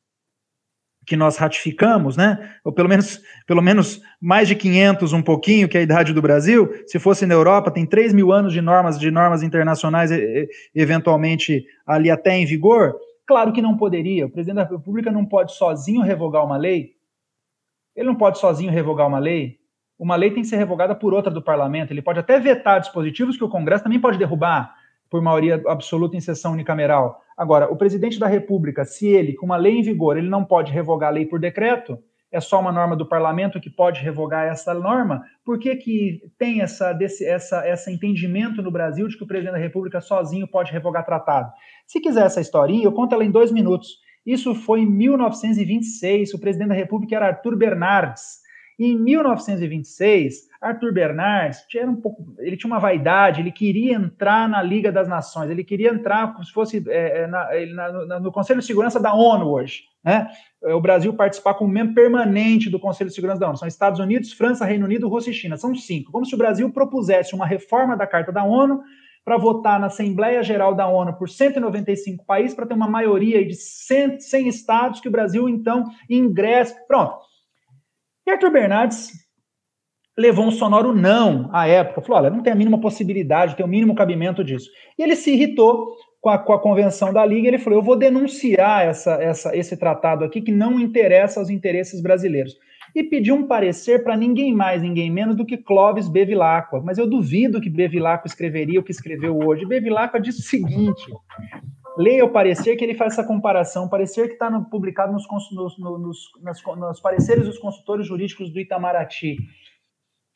que 1.05 1.17
nós 1.17 1.37
ratificamos, 1.37 2.17
né? 2.17 2.57
Ou 2.65 2.73
pelo 2.73 2.89
menos, 2.89 3.21
pelo 3.47 3.61
menos 3.61 4.01
mais 4.21 4.47
de 4.47 4.55
500, 4.55 5.13
um 5.13 5.23
pouquinho, 5.23 5.69
que 5.69 5.77
é 5.77 5.81
a 5.81 5.85
idade 5.85 6.13
do 6.13 6.23
Brasil. 6.23 6.71
Se 6.87 6.99
fosse 6.99 7.27
na 7.27 7.35
Europa, 7.35 7.71
tem 7.71 7.85
3 7.85 8.13
mil 8.13 8.33
anos 8.33 8.53
de 8.53 8.61
normas, 8.61 8.99
de 8.99 9.11
normas 9.11 9.43
internacionais, 9.43 10.11
eventualmente 10.75 11.65
ali 11.87 12.11
até 12.11 12.37
em 12.37 12.47
vigor. 12.47 12.95
Claro 13.27 13.53
que 13.53 13.63
não 13.63 13.77
poderia. 13.77 14.27
O 14.27 14.31
presidente 14.31 14.57
da 14.57 14.65
República 14.65 15.11
não 15.11 15.25
pode 15.25 15.55
sozinho 15.55 16.03
revogar 16.03 16.45
uma 16.45 16.57
lei. 16.57 16.93
Ele 17.97 18.07
não 18.07 18.17
pode 18.17 18.39
sozinho 18.39 18.71
revogar 18.71 19.07
uma 19.07 19.19
lei. 19.19 19.59
Uma 19.99 20.17
lei 20.17 20.31
tem 20.31 20.43
que 20.43 20.49
ser 20.49 20.57
revogada 20.57 20.95
por 20.95 21.15
outra 21.15 21.31
do 21.31 21.43
parlamento. 21.43 21.93
Ele 21.93 22.03
pode 22.03 22.19
até 22.19 22.39
vetar 22.39 22.81
dispositivos 22.81 23.37
que 23.37 23.45
o 23.45 23.49
Congresso 23.49 23.85
também 23.85 24.01
pode 24.01 24.19
derrubar 24.19 24.75
por 25.11 25.23
maioria 25.23 25.63
absoluta 25.67 26.17
em 26.17 26.21
sessão 26.21 26.53
unicameral. 26.53 27.22
Agora, 27.37 27.73
o 27.73 27.77
presidente 27.77 28.19
da 28.19 28.27
República, 28.27 28.85
se 28.85 29.07
ele, 29.07 29.35
com 29.35 29.47
uma 29.47 29.57
lei 29.57 29.79
em 29.79 29.83
vigor, 29.83 30.17
ele 30.17 30.29
não 30.29 30.45
pode 30.45 30.73
revogar 30.73 31.11
a 31.11 31.13
lei 31.13 31.27
por 31.27 31.41
decreto, 31.41 31.99
é 32.33 32.41
só 32.41 32.59
uma 32.59 32.73
norma 32.73 32.97
do 32.97 33.07
parlamento 33.07 33.61
que 33.61 33.69
pode 33.69 34.01
revogar 34.01 34.47
essa 34.47 34.73
norma, 34.73 35.23
por 35.45 35.59
que, 35.59 35.77
que 35.77 36.23
tem 36.39 36.63
essa, 36.63 36.93
desse, 36.95 37.27
essa, 37.27 37.67
essa 37.67 37.93
entendimento 37.93 38.63
no 38.63 38.71
Brasil 38.71 39.07
de 39.07 39.19
que 39.19 39.25
o 39.25 39.27
presidente 39.27 39.53
da 39.53 39.59
República 39.59 40.01
sozinho 40.01 40.49
pode 40.49 40.73
revogar 40.73 41.05
tratado? 41.05 41.53
Se 41.87 42.01
quiser 42.01 42.25
essa 42.25 42.41
historinha, 42.41 42.85
eu 42.85 42.93
conto 42.93 43.15
ela 43.15 43.25
em 43.25 43.31
dois 43.31 43.53
minutos. 43.53 43.99
Isso 44.25 44.55
foi 44.55 44.81
em 44.81 44.87
1926, 44.87 46.33
o 46.33 46.41
presidente 46.41 46.69
da 46.69 46.75
República 46.75 47.17
era 47.17 47.27
Arthur 47.27 47.57
Bernardes. 47.57 48.42
E 48.79 48.87
em 48.93 48.99
1926, 48.99 50.49
Arthur 50.61 50.93
Bernardes 50.93 51.65
tinha 51.69 51.89
um 51.89 51.97
pouco, 51.97 52.35
ele 52.39 52.57
tinha 52.57 52.73
uma 52.73 52.79
vaidade, 52.79 53.41
ele 53.41 53.53
queria 53.53 53.95
entrar 53.95 54.49
na 54.49 54.63
Liga 54.63 54.91
das 54.93 55.09
Nações, 55.09 55.51
ele 55.51 55.65
queria 55.65 55.91
entrar 55.91 56.33
como 56.33 56.45
se 56.45 56.53
fosse 56.53 56.85
é, 56.89 57.23
é 57.23 57.27
na, 57.27 58.07
na, 58.07 58.21
no 58.21 58.33
Conselho 58.33 58.61
de 58.61 58.67
Segurança 58.67 59.01
da 59.01 59.15
ONU 59.15 59.49
hoje, 59.49 59.83
né? 60.05 60.29
o 60.63 60.81
Brasil 60.81 61.13
participar 61.15 61.55
como 61.55 61.73
membro 61.73 61.95
permanente 61.95 62.71
do 62.71 62.79
Conselho 62.79 63.11
de 63.11 63.15
Segurança 63.15 63.41
da 63.41 63.49
ONU. 63.49 63.59
São 63.59 63.69
Estados 63.69 63.99
Unidos, 63.99 64.33
França, 64.33 64.65
Reino 64.65 64.85
Unido, 64.85 65.09
Rússia 65.09 65.31
e 65.31 65.35
China. 65.35 65.57
São 65.57 65.75
cinco. 65.75 66.13
Como 66.13 66.25
se 66.25 66.35
o 66.35 66.39
Brasil 66.39 66.71
propusesse 66.71 67.35
uma 67.35 67.47
reforma 67.47 67.97
da 67.97 68.07
Carta 68.07 68.31
da 68.31 68.45
ONU 68.45 68.81
para 69.25 69.37
votar 69.37 69.79
na 69.81 69.87
Assembleia 69.87 70.43
Geral 70.43 70.75
da 70.75 70.87
ONU 70.87 71.15
por 71.15 71.29
195 71.29 72.25
países, 72.25 72.55
para 72.55 72.67
ter 72.67 72.75
uma 72.75 72.89
maioria 72.89 73.45
de 73.45 73.55
100, 73.55 74.21
100 74.21 74.49
estados, 74.49 75.01
que 75.01 75.09
o 75.09 75.13
Brasil, 75.13 75.49
então, 75.49 75.85
ingresse. 76.09 76.75
Pronto. 76.87 77.32
E 78.27 78.31
Arthur 78.31 78.51
Bernardes 78.51 79.11
levou 80.17 80.45
um 80.45 80.51
sonoro 80.51 80.95
não 80.95 81.49
à 81.53 81.67
época. 81.67 82.03
Falou: 82.03 82.19
olha, 82.19 82.31
não 82.31 82.43
tem 82.43 82.53
a 82.53 82.57
mínima 82.57 82.81
possibilidade, 82.81 83.57
tem 83.57 83.65
o 83.65 83.69
mínimo 83.69 83.95
cabimento 83.95 84.45
disso. 84.45 84.71
E 84.99 85.03
ele 85.03 85.17
se 85.17 85.33
irritou 85.33 85.97
com 86.21 86.31
a, 86.31 86.39
com 86.39 86.53
a 86.53 86.61
convenção 86.61 87.13
da 87.13 87.25
Liga. 87.25 87.49
Ele 87.49 87.59
falou: 87.59 87.79
eu 87.79 87.85
vou 87.85 87.97
denunciar 87.97 88.87
essa, 88.87 89.15
essa, 89.15 89.57
esse 89.57 89.77
tratado 89.77 90.25
aqui 90.25 90.41
que 90.41 90.53
não 90.53 90.79
interessa 90.79 91.41
aos 91.41 91.51
interesses 91.51 92.01
brasileiros. 92.01 92.57
E 92.95 93.03
pediu 93.03 93.35
um 93.35 93.47
parecer 93.47 94.05
para 94.05 94.17
ninguém 94.17 94.55
mais, 94.55 94.83
ninguém 94.83 95.11
menos 95.11 95.35
do 95.35 95.47
que 95.47 95.57
Clóvis 95.57 96.09
Bevilacqua. 96.09 96.81
Mas 96.85 96.99
eu 96.99 97.09
duvido 97.09 97.61
que 97.61 97.71
Bevilacqua 97.71 98.27
escreveria 98.27 98.81
o 98.81 98.83
que 98.83 98.93
escreveu 98.93 99.39
hoje. 99.39 99.65
Bevilacqua 99.65 100.21
disse 100.21 100.41
o 100.41 100.45
seguinte: 100.45 101.11
leia 101.97 102.25
o 102.25 102.31
parecer 102.31 102.77
que 102.77 102.85
ele 102.85 102.95
faz 102.95 103.13
essa 103.13 103.25
comparação, 103.25 103.89
parecer 103.89 104.27
que 104.29 104.35
está 104.35 104.51
publicado 104.71 105.13
nos, 105.13 105.25
nos, 105.51 105.79
nos, 105.79 106.31
nos, 106.77 107.01
pareceres 107.01 107.47
dos 107.47 107.59
consultores 107.59 108.07
jurídicos 108.07 108.51
do 108.51 108.61
Itamaraty 108.61 109.37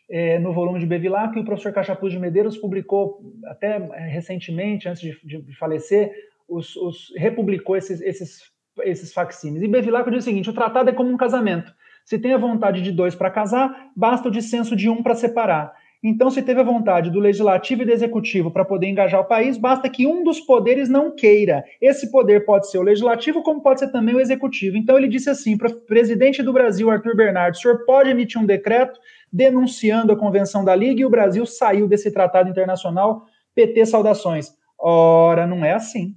é, 0.09 0.38
no 0.38 0.52
volume 0.52 0.78
de 0.78 0.86
Bevilacqua, 0.86 1.38
e 1.38 1.42
o 1.42 1.44
professor 1.44 1.72
Cachapuz 1.72 2.12
de 2.12 2.18
Medeiros 2.18 2.57
publicou 2.57 3.20
até 3.46 3.76
é, 3.76 4.09
recentemente, 4.09 4.88
antes 4.88 5.00
de, 5.00 5.42
de 5.42 5.59
falecer, 5.59 6.12
os, 6.48 6.76
os, 6.76 7.12
republicou 7.16 7.76
esses, 7.76 8.00
esses, 8.00 8.42
esses. 8.84 9.14
E 9.44 9.68
Bevilacqua 9.68 10.11
diz 10.11 10.22
o 10.22 10.24
seguinte: 10.24 10.50
o 10.50 10.54
tratado 10.54 10.90
é 10.90 10.92
como 10.92 11.11
um 11.11 11.16
casamento. 11.16 11.72
Se 12.04 12.18
tem 12.20 12.32
a 12.32 12.38
vontade 12.38 12.82
de 12.82 12.92
dois 12.92 13.16
para 13.16 13.30
casar, 13.30 13.90
basta 13.96 14.28
o 14.28 14.30
dissenso 14.30 14.76
de 14.76 14.88
um 14.88 15.02
para 15.02 15.16
separar. 15.16 15.74
Então, 16.09 16.30
se 16.30 16.40
teve 16.40 16.61
a 16.61 16.64
vontade 16.64 17.11
do 17.11 17.18
legislativo 17.18 17.82
e 17.82 17.84
do 17.84 17.90
executivo 17.90 18.48
para 18.48 18.64
poder 18.64 18.86
engajar 18.86 19.20
o 19.20 19.24
país, 19.24 19.59
basta 19.59 19.88
que 19.88 20.07
um 20.07 20.22
dos 20.22 20.38
poderes 20.38 20.88
não 20.88 21.11
queira. 21.11 21.64
Esse 21.82 22.12
poder 22.12 22.44
pode 22.44 22.70
ser 22.70 22.78
o 22.78 22.82
legislativo, 22.82 23.42
como 23.42 23.61
pode 23.61 23.80
ser 23.80 23.90
também 23.90 24.14
o 24.14 24.20
executivo. 24.20 24.76
Então, 24.76 24.96
ele 24.96 25.09
disse 25.09 25.28
assim 25.28 25.59
para 25.59 25.68
o 25.68 25.74
presidente 25.80 26.44
do 26.44 26.52
Brasil, 26.52 26.88
Arthur 26.88 27.16
Bernardo: 27.16 27.57
o 27.57 27.59
senhor 27.59 27.84
pode 27.84 28.09
emitir 28.09 28.40
um 28.40 28.46
decreto 28.46 29.00
denunciando 29.32 30.12
a 30.12 30.16
Convenção 30.16 30.64
da 30.64 30.76
Liga 30.76 31.00
e 31.00 31.04
o 31.04 31.11
Brasil 31.11 31.44
saiu 31.44 31.88
desse 31.88 32.12
tratado 32.12 32.48
internacional. 32.48 33.24
PT, 33.52 33.86
saudações. 33.86 34.54
Ora, 34.78 35.44
não 35.44 35.64
é 35.64 35.72
assim. 35.72 36.14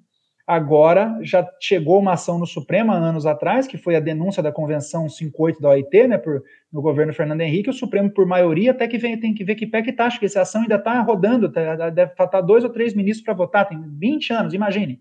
Agora 0.52 1.16
já 1.22 1.48
chegou 1.62 2.00
uma 2.00 2.14
ação 2.14 2.40
no 2.40 2.48
Supremo 2.48 2.92
há 2.92 2.96
anos 2.96 3.28
atrás, 3.28 3.68
que 3.68 3.78
foi 3.78 3.96
a 3.96 4.00
denúncia 4.00 4.42
da 4.42 4.52
Convenção 4.52 5.08
58 5.08 5.62
da 5.62 5.70
OIT, 5.70 6.08
né, 6.08 6.18
por, 6.18 6.42
no 6.74 6.82
governo 6.82 7.14
Fernando 7.14 7.42
Henrique, 7.42 7.70
o 7.70 7.74
Supremo, 7.74 8.10
por 8.10 8.26
maioria, 8.26 8.72
até 8.72 8.88
que 8.88 8.98
vem, 8.98 9.20
tem 9.20 9.32
que 9.32 9.44
ver 9.44 9.54
que 9.54 9.68
pé 9.68 9.84
que 9.84 9.94
tá, 9.94 10.06
acho 10.06 10.20
que 10.20 10.26
essa 10.26 10.42
ação 10.42 10.64
ainda 10.64 10.78
está 10.78 11.00
rodando, 11.02 11.52
tá, 11.52 11.92
deve 11.92 12.16
faltar 12.16 12.42
dois 12.42 12.64
ou 12.64 12.72
três 12.72 12.96
ministros 12.96 13.24
para 13.24 13.36
votar, 13.36 13.70
tem 13.70 13.80
20 13.80 14.34
anos, 14.34 14.54
imagine. 14.56 15.00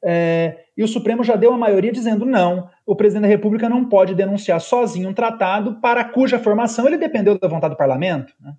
É, 0.00 0.58
e 0.76 0.84
o 0.84 0.86
Supremo 0.86 1.24
já 1.24 1.34
deu 1.34 1.52
a 1.52 1.58
maioria 1.58 1.90
dizendo 1.90 2.24
não, 2.24 2.70
o 2.86 2.94
presidente 2.94 3.22
da 3.22 3.28
República 3.28 3.68
não 3.68 3.84
pode 3.84 4.14
denunciar 4.14 4.60
sozinho 4.60 5.08
um 5.08 5.12
tratado 5.12 5.80
para 5.80 6.04
cuja 6.04 6.38
formação 6.38 6.86
ele 6.86 6.98
dependeu 6.98 7.36
da 7.36 7.48
vontade 7.48 7.74
do 7.74 7.78
parlamento. 7.78 8.32
Né? 8.40 8.54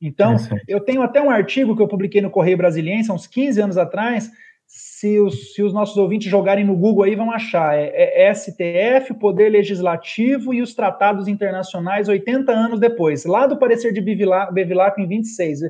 Então, 0.00 0.34
eu 0.66 0.80
tenho 0.80 1.02
até 1.02 1.22
um 1.22 1.30
artigo 1.30 1.76
que 1.76 1.82
eu 1.82 1.86
publiquei 1.86 2.20
no 2.20 2.30
Correio 2.30 2.56
Brasiliense 2.56 3.12
há 3.12 3.14
uns 3.14 3.28
15 3.28 3.60
anos 3.60 3.78
atrás, 3.78 4.28
se 4.74 5.20
os, 5.20 5.52
se 5.52 5.62
os 5.62 5.70
nossos 5.70 5.98
ouvintes 5.98 6.30
jogarem 6.30 6.64
no 6.64 6.74
Google 6.74 7.04
aí, 7.04 7.14
vão 7.14 7.30
achar. 7.30 7.76
É, 7.76 8.24
é 8.24 8.32
STF, 8.32 9.12
Poder 9.20 9.50
Legislativo 9.50 10.54
e 10.54 10.62
os 10.62 10.74
tratados 10.74 11.28
internacionais 11.28 12.08
80 12.08 12.50
anos 12.50 12.80
depois. 12.80 13.26
Lá 13.26 13.46
do 13.46 13.58
parecer 13.58 13.92
de 13.92 14.00
Bevilacqua 14.00 15.02
em 15.02 15.06
26. 15.06 15.60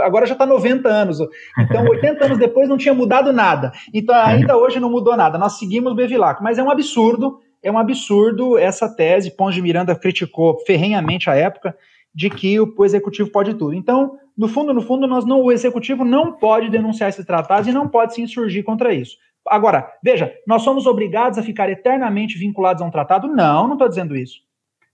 Agora 0.00 0.26
já 0.26 0.34
está 0.34 0.46
90 0.46 0.88
anos. 0.88 1.18
Então, 1.58 1.82
80 1.90 2.24
anos 2.24 2.38
depois 2.38 2.68
não 2.68 2.76
tinha 2.76 2.94
mudado 2.94 3.32
nada. 3.32 3.72
Então, 3.92 4.14
ainda 4.14 4.56
hoje 4.56 4.78
não 4.78 4.90
mudou 4.90 5.16
nada. 5.16 5.38
Nós 5.38 5.58
seguimos 5.58 5.96
Bevilacqua. 5.96 6.44
Mas 6.44 6.56
é 6.56 6.62
um 6.62 6.70
absurdo, 6.70 7.40
é 7.60 7.72
um 7.72 7.78
absurdo 7.78 8.56
essa 8.56 8.88
tese. 8.88 9.36
Ponge 9.36 9.60
Miranda 9.60 9.92
criticou 9.96 10.56
ferrenhamente 10.64 11.28
a 11.28 11.34
época 11.34 11.76
de 12.14 12.30
que 12.30 12.60
o, 12.60 12.72
o 12.78 12.84
executivo 12.84 13.28
pode 13.28 13.54
tudo. 13.54 13.74
Então, 13.74 14.18
no 14.36 14.48
fundo, 14.48 14.74
no 14.74 14.82
fundo, 14.82 15.06
nós 15.06 15.24
não, 15.24 15.40
o 15.40 15.50
executivo 15.50 16.04
não 16.04 16.32
pode 16.32 16.68
denunciar 16.68 17.08
esses 17.08 17.24
tratados 17.24 17.66
e 17.66 17.72
não 17.72 17.88
pode 17.88 18.14
se 18.14 18.20
insurgir 18.20 18.62
contra 18.62 18.92
isso. 18.92 19.16
Agora, 19.48 19.90
veja, 20.02 20.34
nós 20.46 20.62
somos 20.62 20.86
obrigados 20.86 21.38
a 21.38 21.42
ficar 21.42 21.70
eternamente 21.70 22.36
vinculados 22.36 22.82
a 22.82 22.84
um 22.84 22.90
tratado? 22.90 23.28
Não, 23.28 23.66
não 23.66 23.74
estou 23.74 23.88
dizendo 23.88 24.16
isso. 24.16 24.40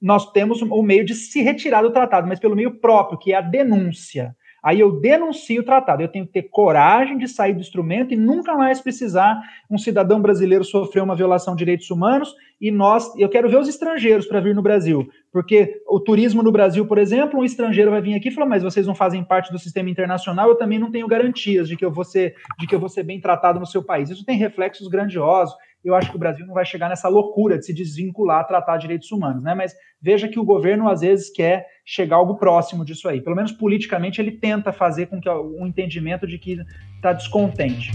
Nós 0.01 0.31
temos 0.31 0.61
o 0.63 0.83
meio 0.83 1.05
de 1.05 1.15
se 1.15 1.43
retirar 1.43 1.83
do 1.83 1.91
tratado, 1.91 2.29
mas 2.29 2.39
pelo 2.39 2.57
meio 2.57 2.79
próprio, 2.79 3.19
que 3.19 3.33
é 3.33 3.37
a 3.37 3.41
denúncia. 3.41 4.37
Aí 4.63 4.79
eu 4.79 5.01
denuncio 5.01 5.61
o 5.61 5.65
tratado. 5.65 6.03
Eu 6.03 6.09
tenho 6.09 6.27
que 6.27 6.33
ter 6.33 6.43
coragem 6.43 7.19
de 7.19 7.27
sair 7.27 7.53
do 7.53 7.61
instrumento 7.61 8.15
e 8.15 8.17
nunca 8.17 8.55
mais 8.55 8.81
precisar 8.81 9.41
um 9.69 9.77
cidadão 9.77 10.23
brasileiro 10.23 10.63
sofrer 10.63 11.03
uma 11.03 11.17
violação 11.17 11.55
de 11.55 11.59
direitos 11.59 11.91
humanos. 11.91 12.33
E 12.61 12.71
nós, 12.71 13.13
eu 13.19 13.29
quero 13.29 13.49
ver 13.49 13.59
os 13.59 13.69
estrangeiros 13.69 14.27
para 14.27 14.39
vir 14.39 14.55
no 14.55 14.63
Brasil, 14.63 15.09
porque 15.33 15.83
o 15.89 15.99
turismo 15.99 16.45
no 16.45 16.53
Brasil, 16.53 16.87
por 16.87 16.97
exemplo, 16.97 17.41
um 17.41 17.45
estrangeiro 17.45 17.91
vai 17.91 18.01
vir 18.01 18.15
aqui 18.15 18.29
e 18.29 18.31
falar: 18.31 18.47
mas 18.47 18.63
vocês 18.63 18.87
não 18.87 18.95
fazem 18.95 19.25
parte 19.25 19.51
do 19.51 19.59
sistema 19.59 19.91
internacional. 19.91 20.49
Eu 20.49 20.55
também 20.55 20.79
não 20.79 20.91
tenho 20.91 21.09
garantias 21.09 21.69
de 21.69 21.77
que 21.77 21.85
eu 21.85 21.91
vou 21.91 22.05
ser, 22.05 22.37
de 22.61 22.67
que 22.67 22.75
eu 22.75 22.79
vou 22.79 22.89
ser 22.89 23.03
bem 23.03 23.21
tratado 23.21 23.59
no 23.59 23.67
seu 23.67 23.83
país. 23.83 24.11
Isso 24.11 24.25
tem 24.25 24.39
reflexos 24.39 24.87
grandiosos 24.87 25.57
eu 25.85 25.95
acho 25.95 26.11
que 26.11 26.17
o 26.17 26.19
Brasil 26.19 26.47
não 26.47 26.55
vai 26.55 26.65
chegar 26.65 26.89
nessa 26.89 27.09
loucura 27.09 27.59
de 27.59 27.67
se 27.67 27.75
desvincular 27.75 28.41
a 28.41 28.45
tratar 28.45 28.77
direitos 28.77 29.11
humanos, 29.11 29.43
né? 29.43 29.55
Mas 29.55 29.75
veja 30.01 30.29
que 30.29 30.39
o 30.39 30.45
governo 30.45 30.89
às 30.89 31.01
vezes 31.01 31.31
quer 31.31 31.67
chegar 31.85 32.17
algo 32.17 32.37
próximo 32.37 32.85
disso 32.85 33.09
aí. 33.09 33.21
Pelo 33.21 33.37
menos 33.37 33.53
politicamente 33.53 34.21
ele 34.21 34.33
tenta 34.33 34.73
fazer 34.73 35.07
com 35.07 35.21
que 35.21 35.29
um 35.29 35.67
entendimento 35.67 36.27
de 36.27 36.39
que 36.39 36.59
está 36.97 37.13
descontente. 37.13 37.91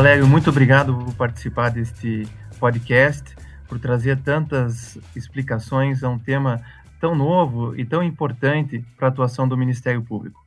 Valério, 0.00 0.26
muito 0.26 0.48
obrigado 0.48 0.96
por 0.96 1.14
participar 1.14 1.68
deste 1.68 2.26
podcast, 2.58 3.36
por 3.68 3.78
trazer 3.78 4.16
tantas 4.22 4.96
explicações 5.14 6.02
a 6.02 6.08
um 6.08 6.18
tema 6.18 6.58
tão 6.98 7.14
novo 7.14 7.78
e 7.78 7.84
tão 7.84 8.02
importante 8.02 8.82
para 8.96 9.08
a 9.08 9.10
atuação 9.10 9.46
do 9.46 9.58
Ministério 9.58 10.00
Público. 10.02 10.42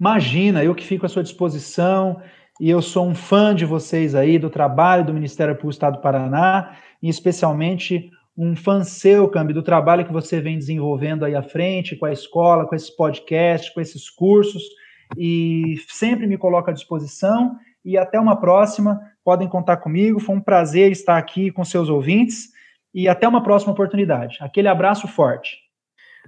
Imagina, 0.00 0.64
eu 0.64 0.74
que 0.74 0.86
fico 0.86 1.04
à 1.04 1.08
sua 1.10 1.22
disposição 1.22 2.22
e 2.58 2.70
eu 2.70 2.80
sou 2.80 3.06
um 3.06 3.14
fã 3.14 3.54
de 3.54 3.66
vocês 3.66 4.14
aí, 4.14 4.38
do 4.38 4.48
trabalho 4.48 5.04
do 5.04 5.12
Ministério 5.12 5.54
Público 5.54 5.72
do 5.72 5.74
Estado 5.74 5.96
do 5.96 6.00
Paraná, 6.00 6.78
e 7.02 7.10
especialmente 7.10 8.10
um 8.34 8.56
fã 8.56 8.82
seu, 8.82 9.28
Cambi, 9.28 9.52
do 9.52 9.62
trabalho 9.62 10.06
que 10.06 10.12
você 10.14 10.40
vem 10.40 10.56
desenvolvendo 10.56 11.26
aí 11.26 11.34
à 11.34 11.42
frente, 11.42 11.94
com 11.94 12.06
a 12.06 12.12
escola, 12.12 12.66
com 12.66 12.74
esses 12.74 12.88
podcasts, 12.88 13.68
com 13.68 13.82
esses 13.82 14.08
cursos, 14.08 14.62
e 15.14 15.74
sempre 15.88 16.26
me 16.26 16.38
coloco 16.38 16.70
à 16.70 16.72
disposição 16.72 17.54
e 17.86 17.96
até 17.96 18.18
uma 18.18 18.38
próxima. 18.38 19.00
Podem 19.24 19.48
contar 19.48 19.76
comigo. 19.76 20.18
Foi 20.18 20.34
um 20.34 20.40
prazer 20.40 20.90
estar 20.90 21.16
aqui 21.16 21.52
com 21.52 21.64
seus 21.64 21.88
ouvintes 21.88 22.48
e 22.92 23.08
até 23.08 23.28
uma 23.28 23.42
próxima 23.42 23.72
oportunidade. 23.72 24.38
Aquele 24.40 24.66
abraço 24.66 25.06
forte. 25.06 25.56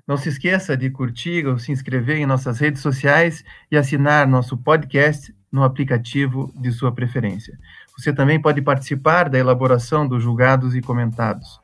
Não 0.06 0.16
se 0.16 0.28
esqueça 0.28 0.76
de 0.76 0.88
curtir 0.88 1.44
ou 1.46 1.58
se 1.58 1.72
inscrever 1.72 2.16
em 2.16 2.26
nossas 2.26 2.60
redes 2.60 2.80
sociais 2.80 3.44
e 3.70 3.76
assinar 3.76 4.26
nosso 4.28 4.56
podcast 4.56 5.34
no 5.50 5.64
aplicativo 5.64 6.52
de 6.54 6.70
sua 6.70 6.92
preferência. 6.92 7.58
Você 7.98 8.12
também 8.12 8.40
pode 8.40 8.62
participar 8.62 9.28
da 9.28 9.38
elaboração 9.38 10.06
dos 10.06 10.22
julgados 10.22 10.76
e 10.76 10.80
comentados. 10.80 11.60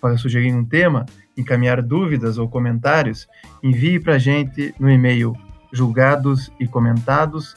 Para 0.00 0.18
sugerir 0.18 0.52
um 0.52 0.64
tema, 0.64 1.06
encaminhar 1.36 1.80
dúvidas 1.80 2.36
ou 2.36 2.48
comentários, 2.48 3.26
envie 3.62 3.98
para 3.98 4.14
a 4.14 4.18
gente 4.18 4.74
no 4.78 4.90
e-mail 4.90 5.34
julgados 5.72 6.50
e 6.60 6.66
comentados 6.66 7.56